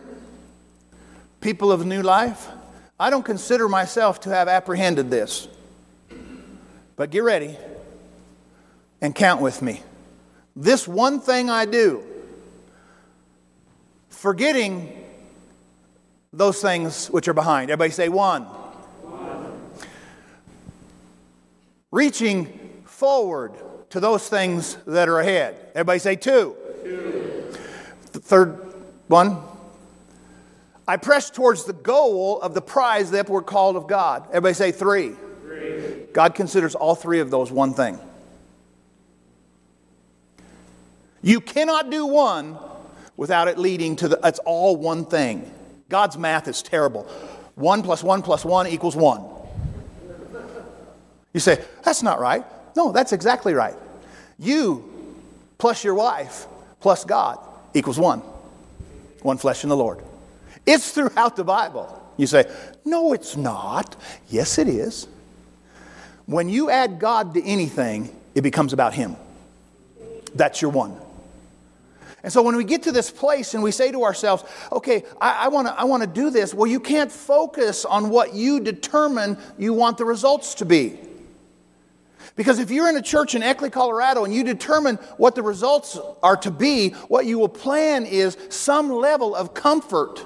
people 1.42 1.74
of 1.74 1.86
new 1.86 2.04
life, 2.04 2.48
I 2.98 3.10
don't 3.10 3.26
consider 3.26 3.68
myself 3.68 4.22
to 4.22 4.30
have 4.30 4.48
apprehended 4.48 5.10
this. 5.10 5.50
But 7.00 7.12
get 7.12 7.24
ready 7.24 7.56
and 9.00 9.16
count 9.16 9.42
with 9.42 9.62
me. 9.62 9.82
This 10.54 10.86
one 10.86 11.22
thing 11.22 11.50
I 11.50 11.64
do, 11.64 12.04
forgetting 14.10 14.92
those 16.34 16.62
things 16.62 17.08
which 17.08 17.30
are 17.30 17.34
behind. 17.34 17.72
Everybody 17.72 17.92
say 17.92 18.10
one. 18.10 18.44
one. 18.44 19.80
Reaching 21.90 22.48
forward 22.84 23.54
to 23.92 24.02
those 24.02 24.28
things 24.28 24.76
that 24.86 25.08
are 25.08 25.22
ahead. 25.22 25.56
Everybody 25.76 26.00
say 26.00 26.18
two. 26.18 26.54
two. 26.84 27.54
The 28.12 28.20
third 28.20 28.74
one. 29.08 29.38
I 30.86 30.98
press 30.98 31.30
towards 31.30 31.64
the 31.64 31.72
goal 31.72 32.42
of 32.42 32.54
the 32.54 32.62
prize, 32.62 33.10
the 33.10 33.22
upward 33.22 33.46
called 33.46 33.78
of 33.78 33.88
God. 33.88 34.26
Everybody 34.32 34.54
say 34.54 34.74
three. 34.74 35.14
three. 35.44 35.99
God 36.14 36.36
considers 36.36 36.76
all 36.76 36.96
three 36.96 37.20
of 37.20 37.32
those 37.32 37.52
one 37.52 37.74
thing. 37.74 38.00
You 41.22 41.42
cannot 41.42 41.90
do 41.90 42.06
one 42.06 42.58
without 43.18 43.48
it 43.48 43.58
leading 43.58 43.96
to 43.98 44.08
the, 44.08 44.20
it's 44.24 44.40
all 44.40 44.76
one 44.76 45.06
thing. 45.06 45.52
God's 45.90 46.18
math 46.18 46.48
is 46.48 46.62
terrible. 46.62 47.04
One 47.56 47.84
plus 47.84 48.04
one 48.04 48.22
plus 48.22 48.46
one 48.46 48.68
equals 48.68 48.96
one. 48.96 49.26
You 51.34 51.40
say, 51.40 51.64
that's 51.84 52.02
not 52.02 52.20
right. 52.20 52.46
No, 52.76 52.92
that's 52.92 53.12
exactly 53.12 53.54
right. 53.54 53.76
You 54.38 54.90
plus 55.58 55.84
your 55.84 55.96
wife 55.96 56.48
plus 56.80 57.04
God 57.04 57.40
equals 57.74 58.00
one. 58.00 58.20
One 59.22 59.38
flesh 59.38 59.64
in 59.64 59.70
the 59.70 59.76
Lord. 59.76 60.02
It's 60.66 60.92
throughout 60.92 61.36
the 61.36 61.44
Bible. 61.44 61.96
You 62.16 62.28
say, 62.28 62.50
no, 62.86 63.14
it's 63.14 63.36
not. 63.36 63.96
Yes, 64.30 64.58
it 64.58 64.68
is. 64.68 65.08
When 66.30 66.48
you 66.48 66.70
add 66.70 67.00
God 67.00 67.34
to 67.34 67.44
anything, 67.44 68.16
it 68.36 68.42
becomes 68.42 68.72
about 68.72 68.94
Him. 68.94 69.16
That's 70.36 70.62
your 70.62 70.70
one. 70.70 70.96
And 72.22 72.32
so 72.32 72.44
when 72.44 72.56
we 72.56 72.66
get 72.66 72.84
to 72.84 72.92
this 72.92 73.10
place 73.10 73.56
and 73.56 73.64
we 73.64 73.72
say 73.72 73.92
to 73.92 74.04
ourselves, 74.04 74.44
okay, 74.72 75.06
I, 75.20 75.46
I 75.46 75.48
want 75.86 76.04
to 76.04 76.08
do 76.08 76.30
this, 76.30 76.54
well, 76.54 76.68
you 76.68 76.80
can't 76.80 77.12
focus 77.12 77.84
on 77.84 78.12
what 78.12 78.36
you 78.36 78.60
determine 78.60 79.40
you 79.58 79.74
want 79.74 79.98
the 79.98 80.06
results 80.06 80.54
to 80.56 80.66
be. 80.66 81.00
Because 82.36 82.60
if 82.60 82.70
you're 82.70 82.90
in 82.90 82.96
a 82.96 83.02
church 83.02 83.34
in 83.34 83.42
Eckley, 83.42 83.72
Colorado, 83.72 84.24
and 84.24 84.32
you 84.32 84.44
determine 84.44 84.98
what 85.18 85.34
the 85.34 85.42
results 85.42 85.98
are 86.22 86.38
to 86.38 86.52
be, 86.52 86.90
what 87.08 87.26
you 87.26 87.40
will 87.40 87.50
plan 87.50 88.06
is 88.06 88.38
some 88.50 88.92
level 88.92 89.34
of 89.34 89.56
comfort 89.56 90.24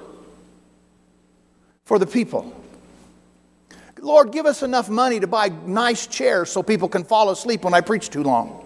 for 1.86 1.98
the 1.98 2.06
people. 2.06 2.60
Lord, 4.04 4.32
give 4.32 4.44
us 4.44 4.62
enough 4.62 4.90
money 4.90 5.18
to 5.18 5.26
buy 5.26 5.48
nice 5.64 6.06
chairs 6.06 6.50
so 6.50 6.62
people 6.62 6.90
can 6.90 7.04
fall 7.04 7.30
asleep 7.30 7.64
when 7.64 7.72
I 7.72 7.80
preach 7.80 8.10
too 8.10 8.22
long. 8.22 8.60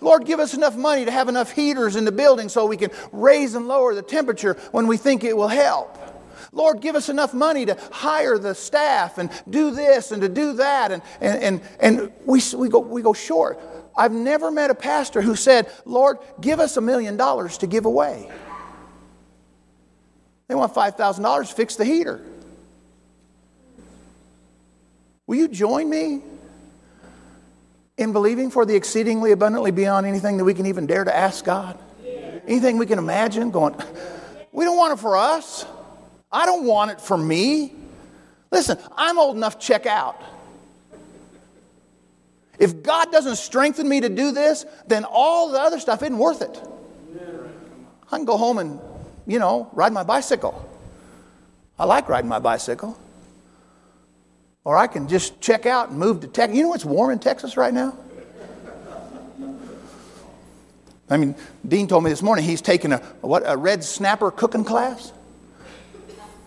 Lord, 0.00 0.26
give 0.26 0.38
us 0.38 0.54
enough 0.54 0.76
money 0.76 1.04
to 1.04 1.10
have 1.10 1.28
enough 1.28 1.50
heaters 1.50 1.96
in 1.96 2.04
the 2.04 2.12
building 2.12 2.48
so 2.48 2.66
we 2.66 2.76
can 2.76 2.90
raise 3.10 3.56
and 3.56 3.66
lower 3.66 3.94
the 3.94 4.02
temperature 4.02 4.54
when 4.70 4.86
we 4.86 4.96
think 4.96 5.24
it 5.24 5.36
will 5.36 5.48
help. 5.48 5.98
Lord, 6.52 6.82
give 6.82 6.94
us 6.94 7.08
enough 7.08 7.34
money 7.34 7.66
to 7.66 7.76
hire 7.90 8.38
the 8.38 8.54
staff 8.54 9.18
and 9.18 9.28
do 9.50 9.72
this 9.72 10.12
and 10.12 10.22
to 10.22 10.28
do 10.28 10.52
that. 10.52 10.92
And, 10.92 11.02
and, 11.20 11.42
and, 11.42 11.60
and 11.80 12.12
we, 12.26 12.40
we, 12.56 12.68
go, 12.68 12.78
we 12.78 13.02
go 13.02 13.12
short. 13.12 13.58
I've 13.96 14.12
never 14.12 14.52
met 14.52 14.70
a 14.70 14.74
pastor 14.76 15.20
who 15.20 15.34
said, 15.34 15.68
Lord, 15.84 16.18
give 16.40 16.60
us 16.60 16.76
a 16.76 16.80
million 16.80 17.16
dollars 17.16 17.58
to 17.58 17.66
give 17.66 17.86
away. 17.86 18.30
They 20.46 20.54
want 20.54 20.72
$5,000 20.74 21.48
to 21.48 21.54
fix 21.54 21.74
the 21.74 21.84
heater. 21.84 22.24
Will 25.26 25.36
you 25.36 25.48
join 25.48 25.88
me 25.88 26.22
in 27.96 28.12
believing 28.12 28.50
for 28.50 28.66
the 28.66 28.74
exceedingly 28.74 29.32
abundantly 29.32 29.70
beyond 29.70 30.06
anything 30.06 30.36
that 30.36 30.44
we 30.44 30.54
can 30.54 30.66
even 30.66 30.86
dare 30.86 31.04
to 31.04 31.14
ask 31.14 31.44
God? 31.44 31.78
Anything 32.46 32.76
we 32.78 32.86
can 32.86 32.98
imagine? 32.98 33.50
Going, 33.50 33.74
we 34.52 34.64
don't 34.64 34.76
want 34.76 34.98
it 34.98 35.00
for 35.00 35.16
us. 35.16 35.64
I 36.30 36.46
don't 36.46 36.64
want 36.64 36.90
it 36.90 37.00
for 37.00 37.16
me. 37.16 37.72
Listen, 38.50 38.78
I'm 38.96 39.18
old 39.18 39.36
enough 39.36 39.58
to 39.58 39.66
check 39.66 39.86
out. 39.86 40.20
If 42.58 42.82
God 42.82 43.10
doesn't 43.10 43.36
strengthen 43.36 43.88
me 43.88 44.00
to 44.00 44.08
do 44.08 44.30
this, 44.30 44.64
then 44.86 45.04
all 45.04 45.50
the 45.50 45.58
other 45.58 45.80
stuff 45.80 46.02
isn't 46.02 46.18
worth 46.18 46.42
it. 46.42 46.60
I 48.12 48.16
can 48.16 48.26
go 48.26 48.36
home 48.36 48.58
and 48.58 48.78
you 49.26 49.38
know, 49.38 49.70
ride 49.72 49.92
my 49.92 50.02
bicycle. 50.02 50.68
I 51.78 51.84
like 51.84 52.08
riding 52.08 52.28
my 52.28 52.38
bicycle. 52.38 52.98
Or 54.64 54.78
I 54.78 54.86
can 54.86 55.08
just 55.08 55.40
check 55.40 55.66
out 55.66 55.90
and 55.90 55.98
move 55.98 56.20
to 56.20 56.26
Texas. 56.26 56.56
You 56.56 56.62
know 56.62 56.70
what's 56.70 56.84
warm 56.84 57.10
in 57.10 57.18
Texas 57.18 57.56
right 57.56 57.72
now? 57.72 57.96
I 61.10 61.18
mean, 61.18 61.34
Dean 61.68 61.86
told 61.86 62.02
me 62.02 62.10
this 62.10 62.22
morning 62.22 62.46
he's 62.46 62.62
taking 62.62 62.92
a, 62.92 62.98
what, 63.20 63.42
a 63.44 63.56
red 63.56 63.84
snapper 63.84 64.30
cooking 64.30 64.64
class. 64.64 65.12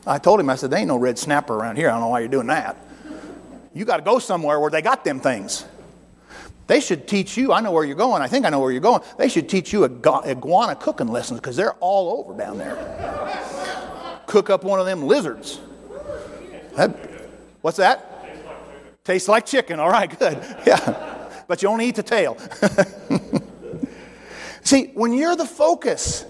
I 0.07 0.18
told 0.18 0.39
him, 0.39 0.49
I 0.49 0.55
said, 0.55 0.72
there 0.72 0.80
ain't 0.80 0.88
no 0.88 0.97
red 0.97 1.20
snapper 1.20 1.53
around 1.53 1.76
here. 1.76 1.89
I 1.89 1.91
don't 1.91 2.01
know 2.01 2.07
why 2.07 2.22
you're 2.22 2.30
doing 2.30 2.47
that. 2.47 2.76
You 3.74 3.86
got 3.86 3.97
to 3.97 4.03
go 4.03 4.18
somewhere 4.18 4.59
where 4.59 4.72
they 4.72 4.82
got 4.82 5.03
them 5.03 5.20
things. 5.20 5.63
They 6.65 6.80
should 6.80 7.07
teach 7.07 7.38
you, 7.38 7.53
I 7.53 7.61
know 7.61 7.72
where 7.72 7.86
you're 7.86 7.95
going, 7.95 8.22
I 8.22 8.28
think 8.28 8.45
I 8.45 8.49
know 8.49 8.59
where 8.59 8.72
you're 8.72 8.82
going. 8.82 9.01
They 9.18 9.30
should 9.30 9.47
teach 9.47 9.72
you 9.72 9.86
iguana 9.86 10.76
cooking 10.76 11.07
lessons 11.07 11.39
because 11.39 11.55
they're 11.55 11.76
all 11.76 12.20
over 12.20 12.38
down 12.38 12.57
there. 12.57 12.76
Cook 14.26 14.49
up 14.49 14.63
one 14.63 14.80
of 14.80 14.86
them 14.86 15.03
lizards. 15.03 15.59
That, 16.76 17.16
what's 17.68 17.80
that? 17.80 18.24
Tastes 18.24 18.47
like, 18.47 18.65
chicken. 18.65 18.97
Tastes 19.03 19.28
like 19.28 19.45
chicken. 19.45 19.80
All 19.82 19.89
right, 19.89 20.18
good. 20.18 20.38
Yeah. 20.65 21.43
But 21.49 21.61
you 21.61 21.68
only 21.68 21.88
eat 21.88 21.95
the 21.95 22.03
tail. 22.03 22.38
See, 24.63 24.91
when 24.93 25.11
you're 25.11 25.36
the 25.36 25.45
focus 25.45 26.24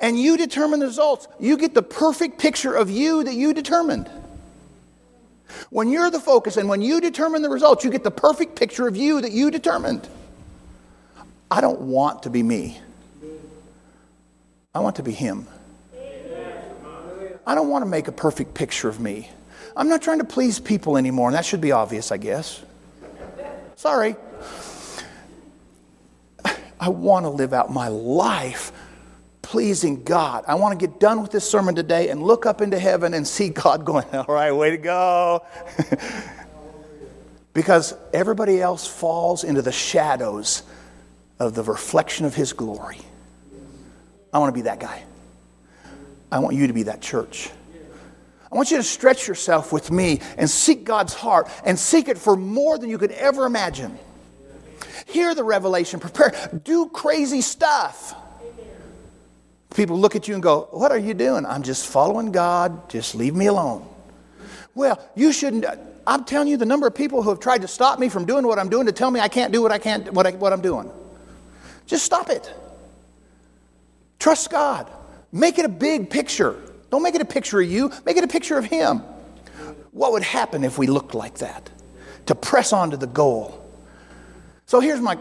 and 0.00 0.18
you 0.18 0.36
determine 0.36 0.80
the 0.80 0.86
results, 0.86 1.28
you 1.38 1.56
get 1.56 1.72
the 1.72 1.82
perfect 1.82 2.40
picture 2.40 2.74
of 2.74 2.90
you 2.90 3.22
that 3.22 3.34
you 3.34 3.54
determined. 3.54 4.10
When 5.70 5.88
you're 5.88 6.10
the 6.10 6.18
focus 6.18 6.56
and 6.56 6.68
when 6.68 6.82
you 6.82 7.00
determine 7.00 7.42
the 7.42 7.48
results, 7.48 7.84
you 7.84 7.92
get 7.92 8.02
the 8.02 8.10
perfect 8.10 8.56
picture 8.56 8.88
of 8.88 8.96
you 8.96 9.20
that 9.20 9.30
you 9.30 9.52
determined. 9.52 10.08
I 11.48 11.60
don't 11.60 11.82
want 11.82 12.24
to 12.24 12.30
be 12.30 12.42
me. 12.42 12.80
I 14.74 14.80
want 14.80 14.96
to 14.96 15.04
be 15.04 15.12
Him. 15.12 15.46
I 17.46 17.54
don't 17.54 17.68
want 17.68 17.82
to 17.82 17.88
make 17.88 18.08
a 18.08 18.12
perfect 18.12 18.54
picture 18.54 18.88
of 18.88 18.98
me. 18.98 19.30
I'm 19.76 19.88
not 19.88 20.02
trying 20.02 20.18
to 20.18 20.24
please 20.24 20.58
people 20.58 20.96
anymore, 20.96 21.28
and 21.28 21.36
that 21.36 21.44
should 21.44 21.60
be 21.60 21.72
obvious, 21.72 22.12
I 22.12 22.16
guess. 22.16 22.62
Sorry. 23.76 24.16
I 26.80 26.88
want 26.88 27.24
to 27.24 27.30
live 27.30 27.52
out 27.52 27.70
my 27.70 27.88
life 27.88 28.72
pleasing 29.42 30.02
God. 30.04 30.44
I 30.46 30.54
want 30.54 30.78
to 30.78 30.86
get 30.86 31.00
done 31.00 31.20
with 31.20 31.30
this 31.30 31.48
sermon 31.48 31.74
today 31.74 32.08
and 32.08 32.22
look 32.22 32.46
up 32.46 32.60
into 32.60 32.78
heaven 32.78 33.14
and 33.14 33.26
see 33.26 33.48
God 33.48 33.84
going, 33.84 34.06
All 34.12 34.24
right, 34.28 34.52
way 34.52 34.70
to 34.70 34.76
go. 34.76 35.44
because 37.52 37.94
everybody 38.12 38.62
else 38.62 38.86
falls 38.86 39.44
into 39.44 39.60
the 39.60 39.72
shadows 39.72 40.62
of 41.38 41.54
the 41.54 41.62
reflection 41.62 42.26
of 42.26 42.34
His 42.34 42.52
glory. 42.52 42.98
I 44.32 44.38
want 44.38 44.54
to 44.54 44.58
be 44.58 44.62
that 44.62 44.78
guy. 44.78 45.02
I 46.30 46.38
want 46.38 46.54
you 46.54 46.68
to 46.68 46.72
be 46.72 46.84
that 46.84 47.02
church. 47.02 47.50
I 48.50 48.56
want 48.56 48.70
you 48.70 48.78
to 48.78 48.82
stretch 48.82 49.28
yourself 49.28 49.72
with 49.72 49.90
me 49.90 50.20
and 50.36 50.50
seek 50.50 50.84
God's 50.84 51.14
heart 51.14 51.48
and 51.64 51.78
seek 51.78 52.08
it 52.08 52.18
for 52.18 52.36
more 52.36 52.78
than 52.78 52.90
you 52.90 52.98
could 52.98 53.12
ever 53.12 53.46
imagine. 53.46 53.96
Hear 55.06 55.34
the 55.34 55.44
revelation, 55.44 56.00
prepare, 56.00 56.32
do 56.64 56.88
crazy 56.88 57.40
stuff. 57.42 58.14
People 59.74 59.98
look 59.98 60.16
at 60.16 60.26
you 60.26 60.34
and 60.34 60.42
go, 60.42 60.68
What 60.72 60.90
are 60.90 60.98
you 60.98 61.14
doing? 61.14 61.46
I'm 61.46 61.62
just 61.62 61.86
following 61.86 62.32
God. 62.32 62.90
Just 62.90 63.14
leave 63.14 63.36
me 63.36 63.46
alone. 63.46 63.86
Well, 64.74 65.00
you 65.14 65.32
shouldn't. 65.32 65.64
I'm 66.06 66.24
telling 66.24 66.48
you, 66.48 66.56
the 66.56 66.66
number 66.66 66.86
of 66.88 66.94
people 66.94 67.22
who 67.22 67.30
have 67.30 67.38
tried 67.38 67.62
to 67.62 67.68
stop 67.68 67.98
me 68.00 68.08
from 68.08 68.24
doing 68.24 68.46
what 68.46 68.58
I'm 68.58 68.68
doing 68.68 68.86
to 68.86 68.92
tell 68.92 69.10
me 69.10 69.20
I 69.20 69.28
can't 69.28 69.52
do 69.52 69.62
what 69.62 69.70
I 69.70 69.78
can't, 69.78 70.12
what, 70.12 70.26
I, 70.26 70.32
what 70.32 70.52
I'm 70.52 70.60
doing. 70.60 70.90
Just 71.86 72.04
stop 72.04 72.30
it. 72.30 72.52
Trust 74.18 74.50
God. 74.50 74.90
Make 75.32 75.58
it 75.58 75.64
a 75.64 75.68
big 75.68 76.10
picture. 76.10 76.56
Don't 76.90 77.02
make 77.02 77.14
it 77.14 77.20
a 77.20 77.26
picture 77.26 77.60
of 77.60 77.70
you, 77.70 77.92
make 78.04 78.16
it 78.16 78.24
a 78.24 78.28
picture 78.28 78.58
of 78.58 78.64
Him. 78.64 78.98
What 79.92 80.12
would 80.12 80.22
happen 80.22 80.64
if 80.64 80.78
we 80.78 80.86
looked 80.86 81.14
like 81.14 81.38
that? 81.38 81.70
To 82.26 82.34
press 82.34 82.72
on 82.72 82.90
to 82.90 82.96
the 82.96 83.06
goal. 83.06 83.56
So 84.66 84.80
here's 84.80 85.00
my 85.00 85.18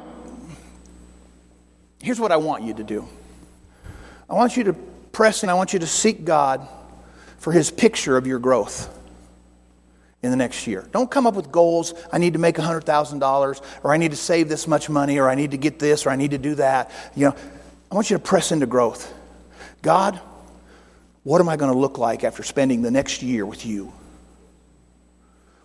here's 2.01 2.20
what 2.20 2.32
I 2.32 2.38
want 2.38 2.63
you 2.63 2.74
to 2.76 2.84
do. 2.84 3.07
I 4.30 4.34
want 4.34 4.55
you 4.57 4.65
to 4.65 4.74
press 4.74 5.43
and 5.43 5.51
I 5.51 5.55
want 5.55 5.74
you 5.74 5.80
to 5.80 5.88
seek 5.88 6.24
God 6.24 6.67
for 7.39 7.51
his 7.51 7.72
picture 7.72 8.15
of 8.15 8.28
your 8.28 8.39
growth 8.39 8.95
in 10.22 10.32
the 10.32 10.38
next 10.38 10.67
year. 10.67 10.88
Don't 10.91 11.09
come 11.09 11.26
up 11.26 11.34
with 11.34 11.51
goals. 11.51 11.93
I 12.11 12.17
need 12.17 12.34
to 12.34 12.39
make 12.39 12.55
$100,000 12.55 13.61
or 13.84 13.93
I 13.93 13.97
need 13.97 14.11
to 14.11 14.17
save 14.17 14.49
this 14.49 14.67
much 14.67 14.89
money 14.89 15.17
or 15.17 15.30
I 15.30 15.36
need 15.36 15.51
to 15.51 15.57
get 15.57 15.80
this 15.80 16.05
or 16.05 16.09
I 16.09 16.15
need 16.15 16.32
to 16.32 16.38
do 16.38 16.55
that. 16.55 16.91
You 17.15 17.28
know, 17.28 17.36
I 17.91 17.95
want 17.95 18.09
you 18.09 18.17
to 18.17 18.24
press 18.24 18.51
into 18.51 18.65
growth. 18.65 19.13
God, 19.82 20.20
what 21.24 21.41
am 21.41 21.49
I 21.49 21.57
going 21.57 21.72
to 21.72 21.78
look 21.78 21.97
like 21.97 22.24
after 22.24 22.43
spending 22.43 22.82
the 22.82 22.91
next 22.91 23.22
year 23.22 23.45
with 23.45 23.65
you? 23.65 23.91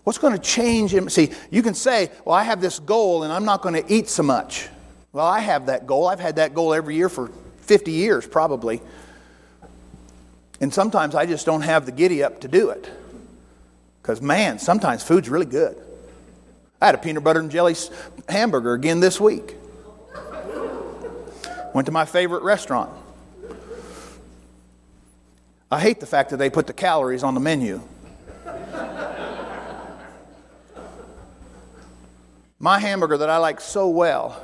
What's 0.02 0.18
going 0.18 0.34
to 0.34 0.42
change? 0.42 0.94
In, 0.94 1.08
See, 1.08 1.30
you 1.50 1.62
can 1.62 1.74
say, 1.74 2.10
well, 2.24 2.34
I 2.34 2.42
have 2.42 2.60
this 2.60 2.78
goal 2.78 3.22
and 3.22 3.32
I'm 3.32 3.44
not 3.44 3.62
going 3.62 3.82
to 3.82 3.92
eat 3.92 4.08
so 4.08 4.22
much. 4.22 4.68
Well, 5.12 5.24
I 5.24 5.40
have 5.40 5.66
that 5.66 5.86
goal. 5.86 6.06
I've 6.06 6.20
had 6.20 6.36
that 6.36 6.54
goal 6.54 6.74
every 6.74 6.96
year 6.96 7.08
for 7.08 7.30
50 7.62 7.92
years 7.92 8.26
probably. 8.26 8.82
And 10.60 10.72
sometimes 10.72 11.14
I 11.14 11.26
just 11.26 11.46
don't 11.46 11.62
have 11.62 11.86
the 11.86 11.92
giddy 11.92 12.22
up 12.22 12.40
to 12.42 12.48
do 12.48 12.70
it. 12.70 12.88
Because, 14.02 14.20
man, 14.20 14.58
sometimes 14.58 15.02
food's 15.02 15.30
really 15.30 15.46
good. 15.46 15.76
I 16.80 16.86
had 16.86 16.94
a 16.94 16.98
peanut 16.98 17.24
butter 17.24 17.40
and 17.40 17.50
jelly 17.50 17.74
hamburger 18.28 18.74
again 18.74 19.00
this 19.00 19.18
week. 19.18 19.56
Went 21.72 21.86
to 21.86 21.92
my 21.92 22.04
favorite 22.04 22.42
restaurant. 22.42 22.90
I 25.70 25.80
hate 25.80 26.00
the 26.00 26.06
fact 26.06 26.30
that 26.30 26.36
they 26.36 26.50
put 26.50 26.66
the 26.66 26.72
calories 26.72 27.22
on 27.22 27.34
the 27.34 27.40
menu. 27.40 27.80
My 32.58 32.78
hamburger 32.78 33.18
that 33.18 33.28
I 33.28 33.38
like 33.38 33.60
so 33.60 33.88
well 33.88 34.40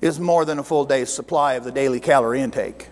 is 0.00 0.20
more 0.20 0.44
than 0.44 0.58
a 0.58 0.62
full 0.62 0.84
day's 0.84 1.12
supply 1.12 1.54
of 1.54 1.64
the 1.64 1.72
daily 1.72 2.00
calorie 2.00 2.40
intake. 2.40 2.88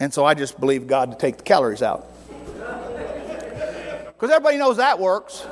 And 0.00 0.12
so 0.12 0.24
I 0.24 0.34
just 0.34 0.58
believe 0.58 0.86
God 0.86 1.12
to 1.12 1.16
take 1.16 1.36
the 1.38 1.42
calories 1.42 1.82
out. 1.82 2.06
Because 4.06 4.30
everybody 4.30 4.58
knows 4.58 4.76
that 4.78 4.98
works. 4.98 5.46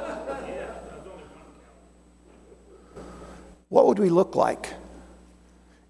What 3.68 3.86
would 3.86 3.98
we 3.98 4.10
look 4.10 4.34
like 4.34 4.74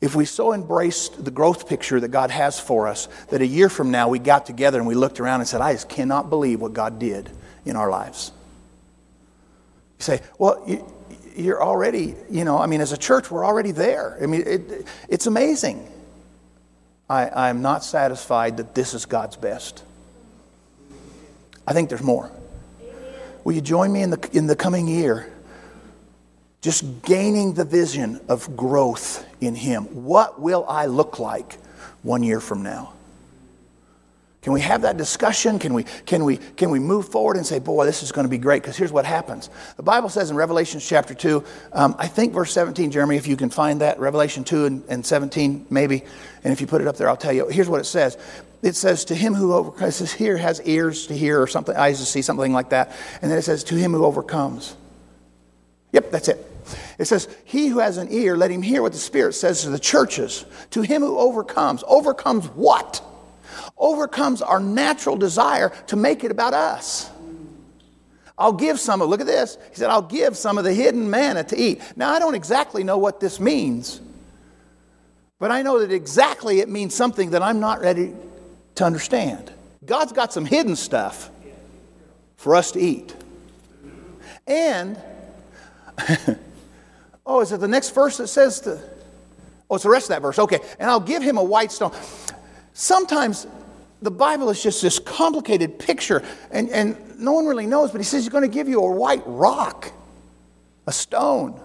if 0.01 0.14
we 0.14 0.24
so 0.24 0.55
embraced 0.55 1.24
the 1.24 1.30
growth 1.30 1.68
picture 1.68 2.01
that 2.01 2.09
God 2.09 2.30
has 2.30 2.59
for 2.59 2.88
us 2.88 3.09
that 3.28 3.42
a 3.42 3.46
year 3.46 3.68
from 3.68 3.90
now 3.90 4.09
we 4.09 4.18
got 4.18 4.46
together 4.46 4.78
and 4.78 4.86
we 4.86 4.94
looked 4.94 5.20
around 5.20 5.40
and 5.40 5.48
said, 5.48 5.61
I 5.61 5.72
just 5.72 5.88
cannot 5.88 6.30
believe 6.30 6.61
what 6.61 6.72
God 6.72 6.98
did 6.98 7.30
in 7.66 7.76
our 7.76 7.90
lives? 7.90 8.32
You 9.98 10.05
say, 10.05 10.20
well, 10.38 10.62
you, 10.66 10.90
you're 11.36 11.62
already, 11.62 12.14
you 12.30 12.44
know, 12.44 12.59
I 12.59 12.66
mean, 12.66 12.80
as 12.80 12.92
a 12.92 12.96
church, 12.96 13.30
we're 13.30 13.44
already 13.44 13.72
there. 13.72 14.16
I 14.22 14.26
mean, 14.26 14.42
it, 14.46 14.86
it's 15.09 15.26
amazing. 15.26 15.86
I, 17.09 17.48
I'm 17.48 17.61
not 17.61 17.84
satisfied 17.84 18.57
that 18.57 18.74
this 18.74 18.94
is 18.94 19.05
God's 19.05 19.36
best. 19.36 19.84
I 21.66 21.74
think 21.74 21.90
there's 21.90 22.03
more. 22.03 22.30
Will 23.44 23.53
you 23.53 23.61
join 23.61 23.92
me 23.92 24.03
in 24.03 24.11
the, 24.11 24.30
in 24.32 24.46
the 24.46 24.57
coming 24.57 24.88
year? 24.88 25.30
Just 26.61 27.02
gaining 27.02 27.54
the 27.54 27.64
vision 27.64 28.20
of 28.28 28.56
growth 28.56 29.26
in 29.40 29.54
Him. 29.54 29.84
What 30.04 30.40
will 30.40 30.64
I 30.68 30.86
look 30.86 31.18
like 31.18 31.54
one 32.02 32.22
year 32.22 32.40
from 32.40 32.62
now? 32.62 32.92
Can 34.42 34.54
we 34.54 34.62
have 34.62 34.82
that 34.82 34.96
discussion? 34.96 35.58
Can 35.58 35.74
we, 35.74 35.84
can 36.06 36.24
we, 36.24 36.38
can 36.38 36.70
we 36.70 36.78
move 36.78 37.08
forward 37.08 37.36
and 37.36 37.44
say, 37.44 37.58
boy, 37.58 37.84
this 37.84 38.02
is 38.02 38.11
going 38.11 38.24
to 38.24 38.30
be 38.30 38.38
great? 38.38 38.62
Because 38.62 38.76
here's 38.76 38.92
what 38.92 39.04
happens. 39.04 39.50
The 39.76 39.82
Bible 39.82 40.08
says 40.08 40.30
in 40.30 40.36
Revelation 40.36 40.80
chapter 40.80 41.12
2, 41.12 41.44
um, 41.74 41.94
I 41.98 42.06
think 42.06 42.32
verse 42.32 42.50
17, 42.52 42.90
Jeremy, 42.90 43.16
if 43.16 43.26
you 43.26 43.36
can 43.36 43.50
find 43.50 43.82
that, 43.82 43.98
Revelation 44.00 44.42
2 44.42 44.64
and, 44.64 44.82
and 44.88 45.04
17, 45.04 45.66
maybe, 45.68 46.04
and 46.42 46.52
if 46.54 46.61
you 46.61 46.66
put 46.66 46.80
it 46.80 46.86
up 46.86 46.96
there, 46.96 47.08
I'll 47.11 47.18
tell 47.18 47.34
you. 47.34 47.48
Here's 47.48 47.68
what 47.68 47.80
it 47.80 47.84
says. 47.84 48.16
It 48.62 48.76
says, 48.76 49.04
to 49.06 49.14
him 49.14 49.34
who 49.34 49.52
overcomes, 49.52 49.96
says 49.96 50.12
here 50.12 50.38
has 50.38 50.62
ears 50.62 51.06
to 51.08 51.14
hear 51.14 51.40
or 51.40 51.46
something, 51.46 51.76
eyes 51.76 51.98
to 51.98 52.06
see, 52.06 52.22
something 52.22 52.52
like 52.52 52.70
that. 52.70 52.96
And 53.20 53.30
then 53.30 53.38
it 53.38 53.42
says, 53.42 53.62
to 53.64 53.74
him 53.74 53.92
who 53.92 54.06
overcomes. 54.06 54.74
Yep, 55.92 56.11
that's 56.11 56.28
it. 56.28 56.49
It 56.98 57.06
says, 57.06 57.28
He 57.44 57.68
who 57.68 57.78
has 57.78 57.96
an 57.96 58.08
ear, 58.11 58.36
let 58.36 58.50
him 58.50 58.62
hear 58.62 58.82
what 58.82 58.92
the 58.92 58.98
Spirit 58.98 59.34
says 59.34 59.62
to 59.62 59.70
the 59.70 59.78
churches. 59.78 60.44
To 60.70 60.82
him 60.82 61.02
who 61.02 61.18
overcomes. 61.18 61.84
Overcomes 61.86 62.46
what? 62.48 63.02
overcomes 63.80 64.42
our 64.42 64.61
natural 64.61 65.16
desire 65.16 65.70
to 65.88 65.96
make 65.96 66.22
it 66.22 66.30
about 66.30 66.54
us. 66.54 67.11
I'll 68.38 68.52
give 68.52 68.80
some 68.80 69.02
of, 69.02 69.08
look 69.08 69.20
at 69.20 69.26
this. 69.26 69.58
He 69.70 69.76
said, 69.76 69.90
I'll 69.90 70.00
give 70.00 70.36
some 70.36 70.56
of 70.56 70.64
the 70.64 70.72
hidden 70.72 71.11
manna 71.11 71.44
to 71.44 71.58
eat. 71.58 71.82
Now, 71.96 72.11
I 72.11 72.18
don't 72.18 72.34
exactly 72.34 72.84
know 72.84 72.96
what 72.96 73.20
this 73.20 73.38
means, 73.38 74.00
but 75.38 75.50
I 75.50 75.62
know 75.62 75.80
that 75.80 75.92
exactly 75.92 76.61
it 76.61 76.68
means 76.68 76.94
something 76.94 77.30
that 77.30 77.42
I'm 77.42 77.61
not 77.61 77.80
ready 77.80 78.14
to 78.76 78.84
understand. 78.84 79.52
God's 79.84 80.12
got 80.12 80.32
some 80.32 80.46
hidden 80.46 80.76
stuff 80.76 81.30
for 82.36 82.54
us 82.54 82.72
to 82.72 82.80
eat. 82.80 83.14
And, 84.46 84.98
oh, 87.30 87.40
is 87.40 87.52
it 87.52 87.60
the 87.60 87.68
next 87.68 87.94
verse 87.94 88.16
that 88.16 88.26
says 88.26 88.60
the, 88.60 88.82
oh, 89.70 89.76
it's 89.76 89.84
the 89.84 89.90
rest 89.90 90.06
of 90.06 90.08
that 90.08 90.22
verse. 90.22 90.38
Okay. 90.38 90.58
And 90.80 90.90
I'll 90.90 90.98
give 90.98 91.22
him 91.22 91.38
a 91.38 91.44
white 91.44 91.70
stone. 91.70 91.92
Sometimes 92.74 93.46
the 94.02 94.10
Bible 94.10 94.50
is 94.50 94.60
just 94.60 94.82
this 94.82 94.98
complicated 94.98 95.78
picture, 95.78 96.24
and, 96.50 96.68
and 96.70 97.20
no 97.20 97.32
one 97.32 97.46
really 97.46 97.66
knows, 97.66 97.92
but 97.92 97.98
he 97.98 98.04
says 98.04 98.24
he's 98.24 98.32
going 98.32 98.42
to 98.42 98.52
give 98.52 98.68
you 98.68 98.80
a 98.80 98.92
white 98.92 99.22
rock, 99.26 99.92
a 100.88 100.92
stone. 100.92 101.58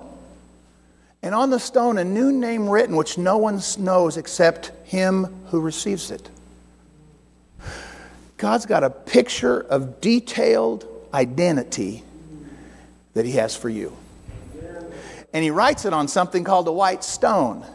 And 1.24 1.34
on 1.34 1.50
the 1.50 1.60
stone, 1.60 1.98
a 1.98 2.04
new 2.04 2.32
name 2.32 2.70
written, 2.70 2.96
which 2.96 3.18
no 3.18 3.38
one 3.38 3.60
knows 3.80 4.18
except 4.18 4.72
him 4.84 5.26
who 5.48 5.60
receives 5.62 6.12
it. 6.12 6.30
God's 8.38 8.68
got 8.68 8.84
a 8.84 8.92
picture 8.92 9.62
of 9.62 10.00
detailed 10.00 10.86
identity 11.12 12.04
that 13.16 13.26
he 13.26 13.32
has 13.32 13.56
for 13.56 13.70
you. 13.70 13.96
And 15.36 15.44
he 15.44 15.50
writes 15.52 15.84
it 15.84 15.92
on 15.92 16.08
something 16.08 16.46
called 16.46 16.66
a 16.70 16.72
white 16.72 17.04
stone. 17.04 17.66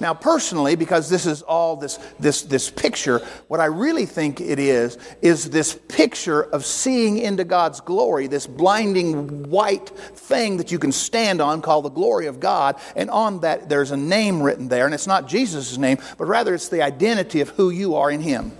Now, 0.00 0.14
personally, 0.14 0.74
because 0.74 1.08
this 1.08 1.26
is 1.26 1.42
all 1.42 1.76
this, 1.76 2.00
this, 2.18 2.42
this 2.42 2.72
picture, 2.72 3.20
what 3.46 3.60
I 3.60 3.66
really 3.66 4.04
think 4.04 4.40
it 4.40 4.58
is, 4.58 4.98
is 5.22 5.50
this 5.50 5.78
picture 5.86 6.42
of 6.42 6.66
seeing 6.66 7.18
into 7.18 7.44
God's 7.44 7.80
glory, 7.80 8.26
this 8.26 8.48
blinding 8.48 9.48
white 9.48 9.90
thing 9.90 10.56
that 10.56 10.72
you 10.72 10.80
can 10.80 10.90
stand 10.90 11.40
on 11.40 11.62
called 11.62 11.84
the 11.84 11.90
glory 11.90 12.26
of 12.26 12.40
God. 12.40 12.80
And 12.96 13.08
on 13.10 13.42
that, 13.42 13.68
there's 13.68 13.92
a 13.92 13.96
name 13.96 14.42
written 14.42 14.66
there. 14.66 14.84
And 14.84 14.92
it's 14.92 15.06
not 15.06 15.28
Jesus' 15.28 15.78
name, 15.78 15.98
but 16.18 16.24
rather 16.24 16.52
it's 16.52 16.68
the 16.68 16.82
identity 16.82 17.42
of 17.42 17.50
who 17.50 17.70
you 17.70 17.94
are 17.94 18.10
in 18.10 18.22
Him. 18.22 18.50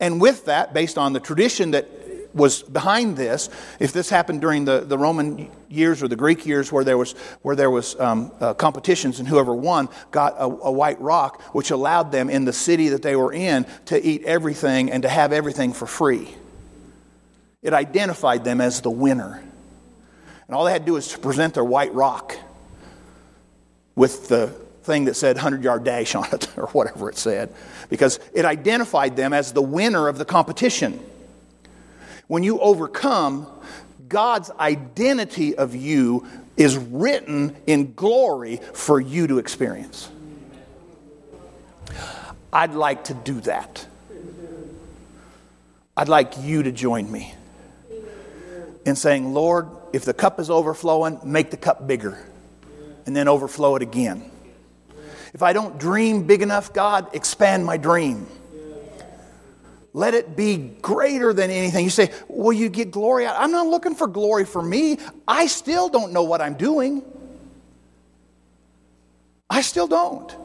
And 0.00 0.20
with 0.20 0.46
that, 0.46 0.74
based 0.74 0.98
on 0.98 1.12
the 1.12 1.20
tradition 1.20 1.70
that 1.70 1.88
was 2.36 2.62
behind 2.62 3.16
this, 3.16 3.48
if 3.80 3.92
this 3.92 4.10
happened 4.10 4.40
during 4.40 4.64
the, 4.64 4.80
the 4.80 4.98
Roman 4.98 5.50
years 5.68 6.02
or 6.02 6.08
the 6.08 6.16
Greek 6.16 6.46
years 6.46 6.70
where 6.70 6.84
there 6.84 6.98
was, 6.98 7.12
where 7.42 7.56
there 7.56 7.70
was 7.70 7.98
um, 7.98 8.30
uh, 8.40 8.54
competitions 8.54 9.18
and 9.18 9.26
whoever 9.26 9.54
won 9.54 9.88
got 10.10 10.34
a, 10.38 10.44
a 10.44 10.70
white 10.70 11.00
rock, 11.00 11.42
which 11.54 11.70
allowed 11.70 12.12
them 12.12 12.30
in 12.30 12.44
the 12.44 12.52
city 12.52 12.90
that 12.90 13.02
they 13.02 13.16
were 13.16 13.32
in 13.32 13.66
to 13.86 14.06
eat 14.06 14.22
everything 14.24 14.92
and 14.92 15.02
to 15.02 15.08
have 15.08 15.32
everything 15.32 15.72
for 15.72 15.86
free. 15.86 16.28
It 17.62 17.72
identified 17.72 18.44
them 18.44 18.60
as 18.60 18.82
the 18.82 18.90
winner. 18.90 19.42
And 20.46 20.54
all 20.54 20.64
they 20.64 20.72
had 20.72 20.82
to 20.82 20.86
do 20.86 20.92
was 20.92 21.08
to 21.08 21.18
present 21.18 21.54
their 21.54 21.64
white 21.64 21.92
rock 21.94 22.36
with 23.96 24.28
the 24.28 24.48
thing 24.82 25.06
that 25.06 25.14
said 25.14 25.34
100 25.36 25.64
yard 25.64 25.82
dash 25.82 26.14
on 26.14 26.26
it 26.32 26.48
or 26.56 26.68
whatever 26.68 27.10
it 27.10 27.16
said 27.16 27.52
because 27.88 28.20
it 28.32 28.44
identified 28.44 29.16
them 29.16 29.32
as 29.32 29.52
the 29.52 29.62
winner 29.62 30.06
of 30.06 30.18
the 30.18 30.24
competition. 30.24 31.00
When 32.26 32.42
you 32.42 32.58
overcome, 32.58 33.46
God's 34.08 34.50
identity 34.50 35.56
of 35.56 35.74
you 35.74 36.26
is 36.56 36.76
written 36.76 37.56
in 37.66 37.94
glory 37.94 38.60
for 38.72 39.00
you 39.00 39.26
to 39.26 39.38
experience. 39.38 40.10
I'd 42.52 42.74
like 42.74 43.04
to 43.04 43.14
do 43.14 43.40
that. 43.42 43.86
I'd 45.96 46.08
like 46.08 46.34
you 46.38 46.62
to 46.62 46.72
join 46.72 47.10
me 47.10 47.34
in 48.84 48.96
saying, 48.96 49.32
Lord, 49.32 49.68
if 49.92 50.04
the 50.04 50.14
cup 50.14 50.38
is 50.40 50.50
overflowing, 50.50 51.20
make 51.24 51.50
the 51.50 51.56
cup 51.56 51.86
bigger 51.86 52.18
and 53.06 53.14
then 53.14 53.28
overflow 53.28 53.76
it 53.76 53.82
again. 53.82 54.30
If 55.32 55.42
I 55.42 55.52
don't 55.52 55.78
dream 55.78 56.26
big 56.26 56.42
enough, 56.42 56.72
God, 56.72 57.14
expand 57.14 57.64
my 57.64 57.76
dream. 57.76 58.26
Let 59.96 60.12
it 60.12 60.36
be 60.36 60.58
greater 60.82 61.32
than 61.32 61.50
anything. 61.50 61.82
You 61.82 61.88
say, 61.88 62.12
Will 62.28 62.52
you 62.52 62.68
get 62.68 62.90
glory 62.90 63.24
out? 63.24 63.36
I'm 63.38 63.50
not 63.50 63.66
looking 63.66 63.94
for 63.94 64.06
glory 64.06 64.44
for 64.44 64.62
me. 64.62 64.98
I 65.26 65.46
still 65.46 65.88
don't 65.88 66.12
know 66.12 66.22
what 66.22 66.42
I'm 66.42 66.52
doing. 66.52 67.02
I 69.48 69.62
still 69.62 69.86
don't. 69.86 70.36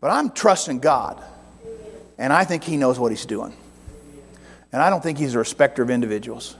But 0.00 0.10
I'm 0.10 0.30
trusting 0.30 0.80
God. 0.80 1.22
And 2.18 2.32
I 2.32 2.42
think 2.42 2.64
He 2.64 2.76
knows 2.76 2.98
what 2.98 3.12
He's 3.12 3.26
doing. 3.26 3.54
And 4.72 4.82
I 4.82 4.90
don't 4.90 5.04
think 5.04 5.18
He's 5.18 5.36
a 5.36 5.38
respecter 5.38 5.80
of 5.80 5.88
individuals. 5.88 6.56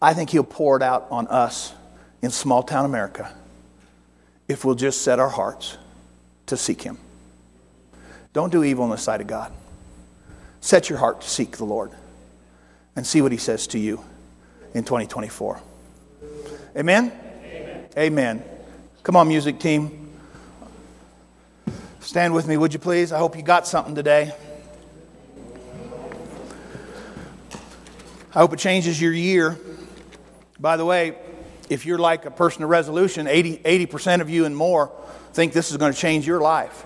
I 0.00 0.14
think 0.14 0.30
He'll 0.30 0.42
pour 0.42 0.78
it 0.78 0.82
out 0.82 1.06
on 1.10 1.26
us 1.26 1.74
in 2.22 2.30
small 2.30 2.62
town 2.62 2.86
America 2.86 3.30
if 4.48 4.64
we'll 4.64 4.74
just 4.74 5.02
set 5.02 5.18
our 5.18 5.28
hearts 5.28 5.76
to 6.46 6.56
seek 6.56 6.80
Him. 6.80 6.96
Don't 8.32 8.50
do 8.50 8.64
evil 8.64 8.86
in 8.86 8.90
the 8.90 8.96
sight 8.96 9.20
of 9.20 9.26
God. 9.26 9.52
Set 10.66 10.90
your 10.90 10.98
heart 10.98 11.20
to 11.20 11.30
seek 11.30 11.58
the 11.58 11.64
Lord 11.64 11.92
and 12.96 13.06
see 13.06 13.22
what 13.22 13.30
He 13.30 13.38
says 13.38 13.68
to 13.68 13.78
you 13.78 14.02
in 14.74 14.82
2024. 14.82 15.60
Amen? 16.76 17.12
Amen. 17.44 17.88
Amen. 17.96 18.44
Come 19.04 19.14
on, 19.14 19.28
music 19.28 19.60
team. 19.60 20.10
Stand 22.00 22.34
with 22.34 22.48
me, 22.48 22.56
would 22.56 22.72
you 22.72 22.80
please? 22.80 23.12
I 23.12 23.18
hope 23.18 23.36
you 23.36 23.44
got 23.44 23.68
something 23.68 23.94
today. 23.94 24.34
I 28.34 28.40
hope 28.40 28.52
it 28.52 28.58
changes 28.58 29.00
your 29.00 29.12
year. 29.12 29.56
By 30.58 30.76
the 30.76 30.84
way, 30.84 31.16
if 31.70 31.86
you're 31.86 31.96
like 31.96 32.24
a 32.24 32.30
person 32.32 32.64
of 32.64 32.70
resolution, 32.70 33.28
80, 33.28 33.58
80% 33.58 34.20
of 34.20 34.28
you 34.28 34.46
and 34.46 34.56
more 34.56 34.90
think 35.32 35.52
this 35.52 35.70
is 35.70 35.76
going 35.76 35.92
to 35.92 35.98
change 35.98 36.26
your 36.26 36.40
life. 36.40 36.84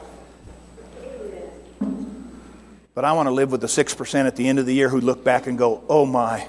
But 3.00 3.06
I 3.06 3.12
want 3.12 3.28
to 3.28 3.30
live 3.30 3.50
with 3.50 3.62
the 3.62 3.66
6% 3.66 4.26
at 4.26 4.36
the 4.36 4.46
end 4.46 4.58
of 4.58 4.66
the 4.66 4.74
year 4.74 4.90
who 4.90 5.00
look 5.00 5.24
back 5.24 5.46
and 5.46 5.56
go, 5.56 5.82
oh 5.88 6.04
my, 6.04 6.46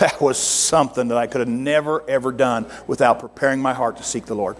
that 0.00 0.20
was 0.20 0.36
something 0.36 1.06
that 1.06 1.16
I 1.16 1.28
could 1.28 1.38
have 1.38 1.48
never, 1.48 2.02
ever 2.10 2.32
done 2.32 2.66
without 2.88 3.20
preparing 3.20 3.62
my 3.62 3.74
heart 3.74 3.98
to 3.98 4.02
seek 4.02 4.26
the 4.26 4.34
Lord. 4.34 4.56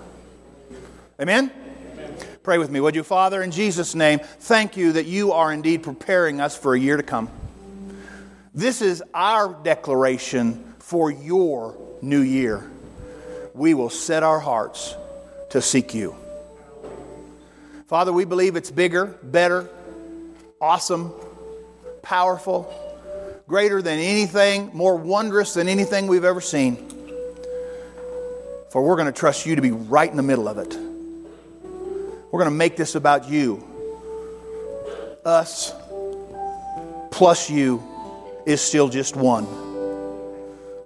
Amen? 1.21 1.51
Amen? 1.93 2.16
Pray 2.45 2.59
with 2.59 2.71
me, 2.71 2.79
would 2.79 2.95
you? 2.95 3.03
Father, 3.03 3.43
in 3.43 3.51
Jesus' 3.51 3.97
name, 3.97 4.21
thank 4.21 4.77
you 4.77 4.93
that 4.93 5.07
you 5.07 5.33
are 5.33 5.53
indeed 5.53 5.83
preparing 5.83 6.41
us 6.41 6.57
for 6.57 6.77
a 6.77 6.79
year 6.79 6.97
to 6.97 7.03
come. 7.03 7.29
This 8.55 8.81
is 8.81 9.03
our 9.12 9.61
declaration 9.64 10.73
for 10.79 11.11
your 11.11 11.77
new 12.01 12.21
year. 12.21 12.71
We 13.55 13.75
will 13.75 13.91
set 13.91 14.23
our 14.23 14.39
hearts 14.39 14.95
to 15.51 15.61
seek 15.61 15.95
you. 15.95 16.14
Father, 17.89 18.12
we 18.12 18.25
believe 18.25 18.55
it's 18.55 18.71
bigger, 18.71 19.07
better, 19.25 19.69
awesome, 20.61 21.13
powerful, 22.03 22.73
greater 23.47 23.81
than 23.81 23.99
anything, 23.99 24.71
more 24.75 24.97
wondrous 24.97 25.55
than 25.55 25.69
anything 25.69 26.07
we've 26.07 26.25
ever 26.25 26.41
seen. 26.41 26.77
For 28.71 28.83
we're 28.83 28.97
going 28.97 29.07
to 29.07 29.19
trust 29.19 29.47
you 29.47 29.57
to 29.57 29.63
be 29.63 29.71
right 29.71 30.11
in 30.11 30.17
the 30.17 30.23
middle 30.23 30.49
of 30.49 30.59
it. 30.59 30.77
We're 32.31 32.41
going 32.41 32.51
to 32.51 32.57
make 32.57 32.77
this 32.77 32.95
about 32.95 33.29
you. 33.29 33.65
Us 35.25 35.73
plus 37.11 37.51
you 37.51 37.83
is 38.47 38.61
still 38.61 38.89
just 38.89 39.17
one. 39.17 39.47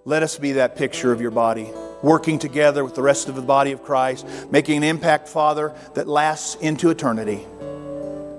Let 0.05 0.23
us 0.23 0.39
be 0.39 0.53
that 0.53 0.77
picture 0.77 1.12
of 1.12 1.20
your 1.20 1.31
body, 1.31 1.68
working 2.03 2.39
together 2.39 2.85
with 2.85 2.95
the 2.95 3.03
rest 3.03 3.29
of 3.29 3.37
the 3.37 3.43
body 3.43 3.73
of 3.73 3.83
Christ, 3.83 4.27
making 4.51 4.79
an 4.79 4.83
impact, 4.85 5.29
Father, 5.29 5.75
that 5.95 6.09
lasts 6.09 6.57
into 6.57 6.91
eternity. 6.91 7.47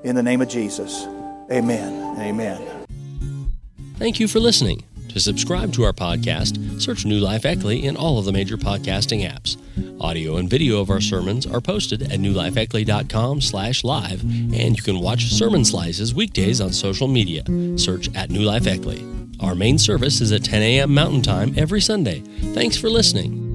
In 0.03 0.15
the 0.15 0.23
name 0.23 0.41
of 0.41 0.49
Jesus. 0.49 1.05
Amen. 1.51 2.19
Amen. 2.19 2.85
Thank 3.97 4.19
you 4.19 4.27
for 4.27 4.39
listening. 4.39 4.83
To 5.09 5.19
subscribe 5.19 5.71
to 5.73 5.83
our 5.83 5.93
podcast, 5.93 6.81
search 6.81 7.05
New 7.05 7.19
Life 7.19 7.43
Eckley 7.43 7.83
in 7.83 7.95
all 7.95 8.17
of 8.17 8.25
the 8.25 8.31
major 8.31 8.57
podcasting 8.57 9.29
apps. 9.29 9.57
Audio 10.01 10.37
and 10.37 10.49
video 10.49 10.81
of 10.81 10.89
our 10.89 10.99
sermons 10.99 11.45
are 11.45 11.61
posted 11.61 12.01
at 12.01 12.19
newlifeeckley.com 12.19 13.39
slash 13.39 13.83
live, 13.83 14.21
and 14.23 14.75
you 14.75 14.81
can 14.81 14.99
watch 14.99 15.25
sermon 15.25 15.63
slices 15.63 16.15
weekdays 16.15 16.59
on 16.59 16.73
social 16.73 17.07
media. 17.07 17.43
Search 17.77 18.09
at 18.15 18.31
New 18.31 18.41
Life 18.41 18.63
Eckley. 18.63 19.07
Our 19.39 19.53
main 19.53 19.77
service 19.77 20.19
is 20.19 20.31
at 20.31 20.43
10 20.43 20.61
a.m. 20.63 20.93
Mountain 20.93 21.21
Time 21.21 21.53
every 21.57 21.81
Sunday. 21.81 22.21
Thanks 22.53 22.75
for 22.75 22.89
listening. 22.89 23.52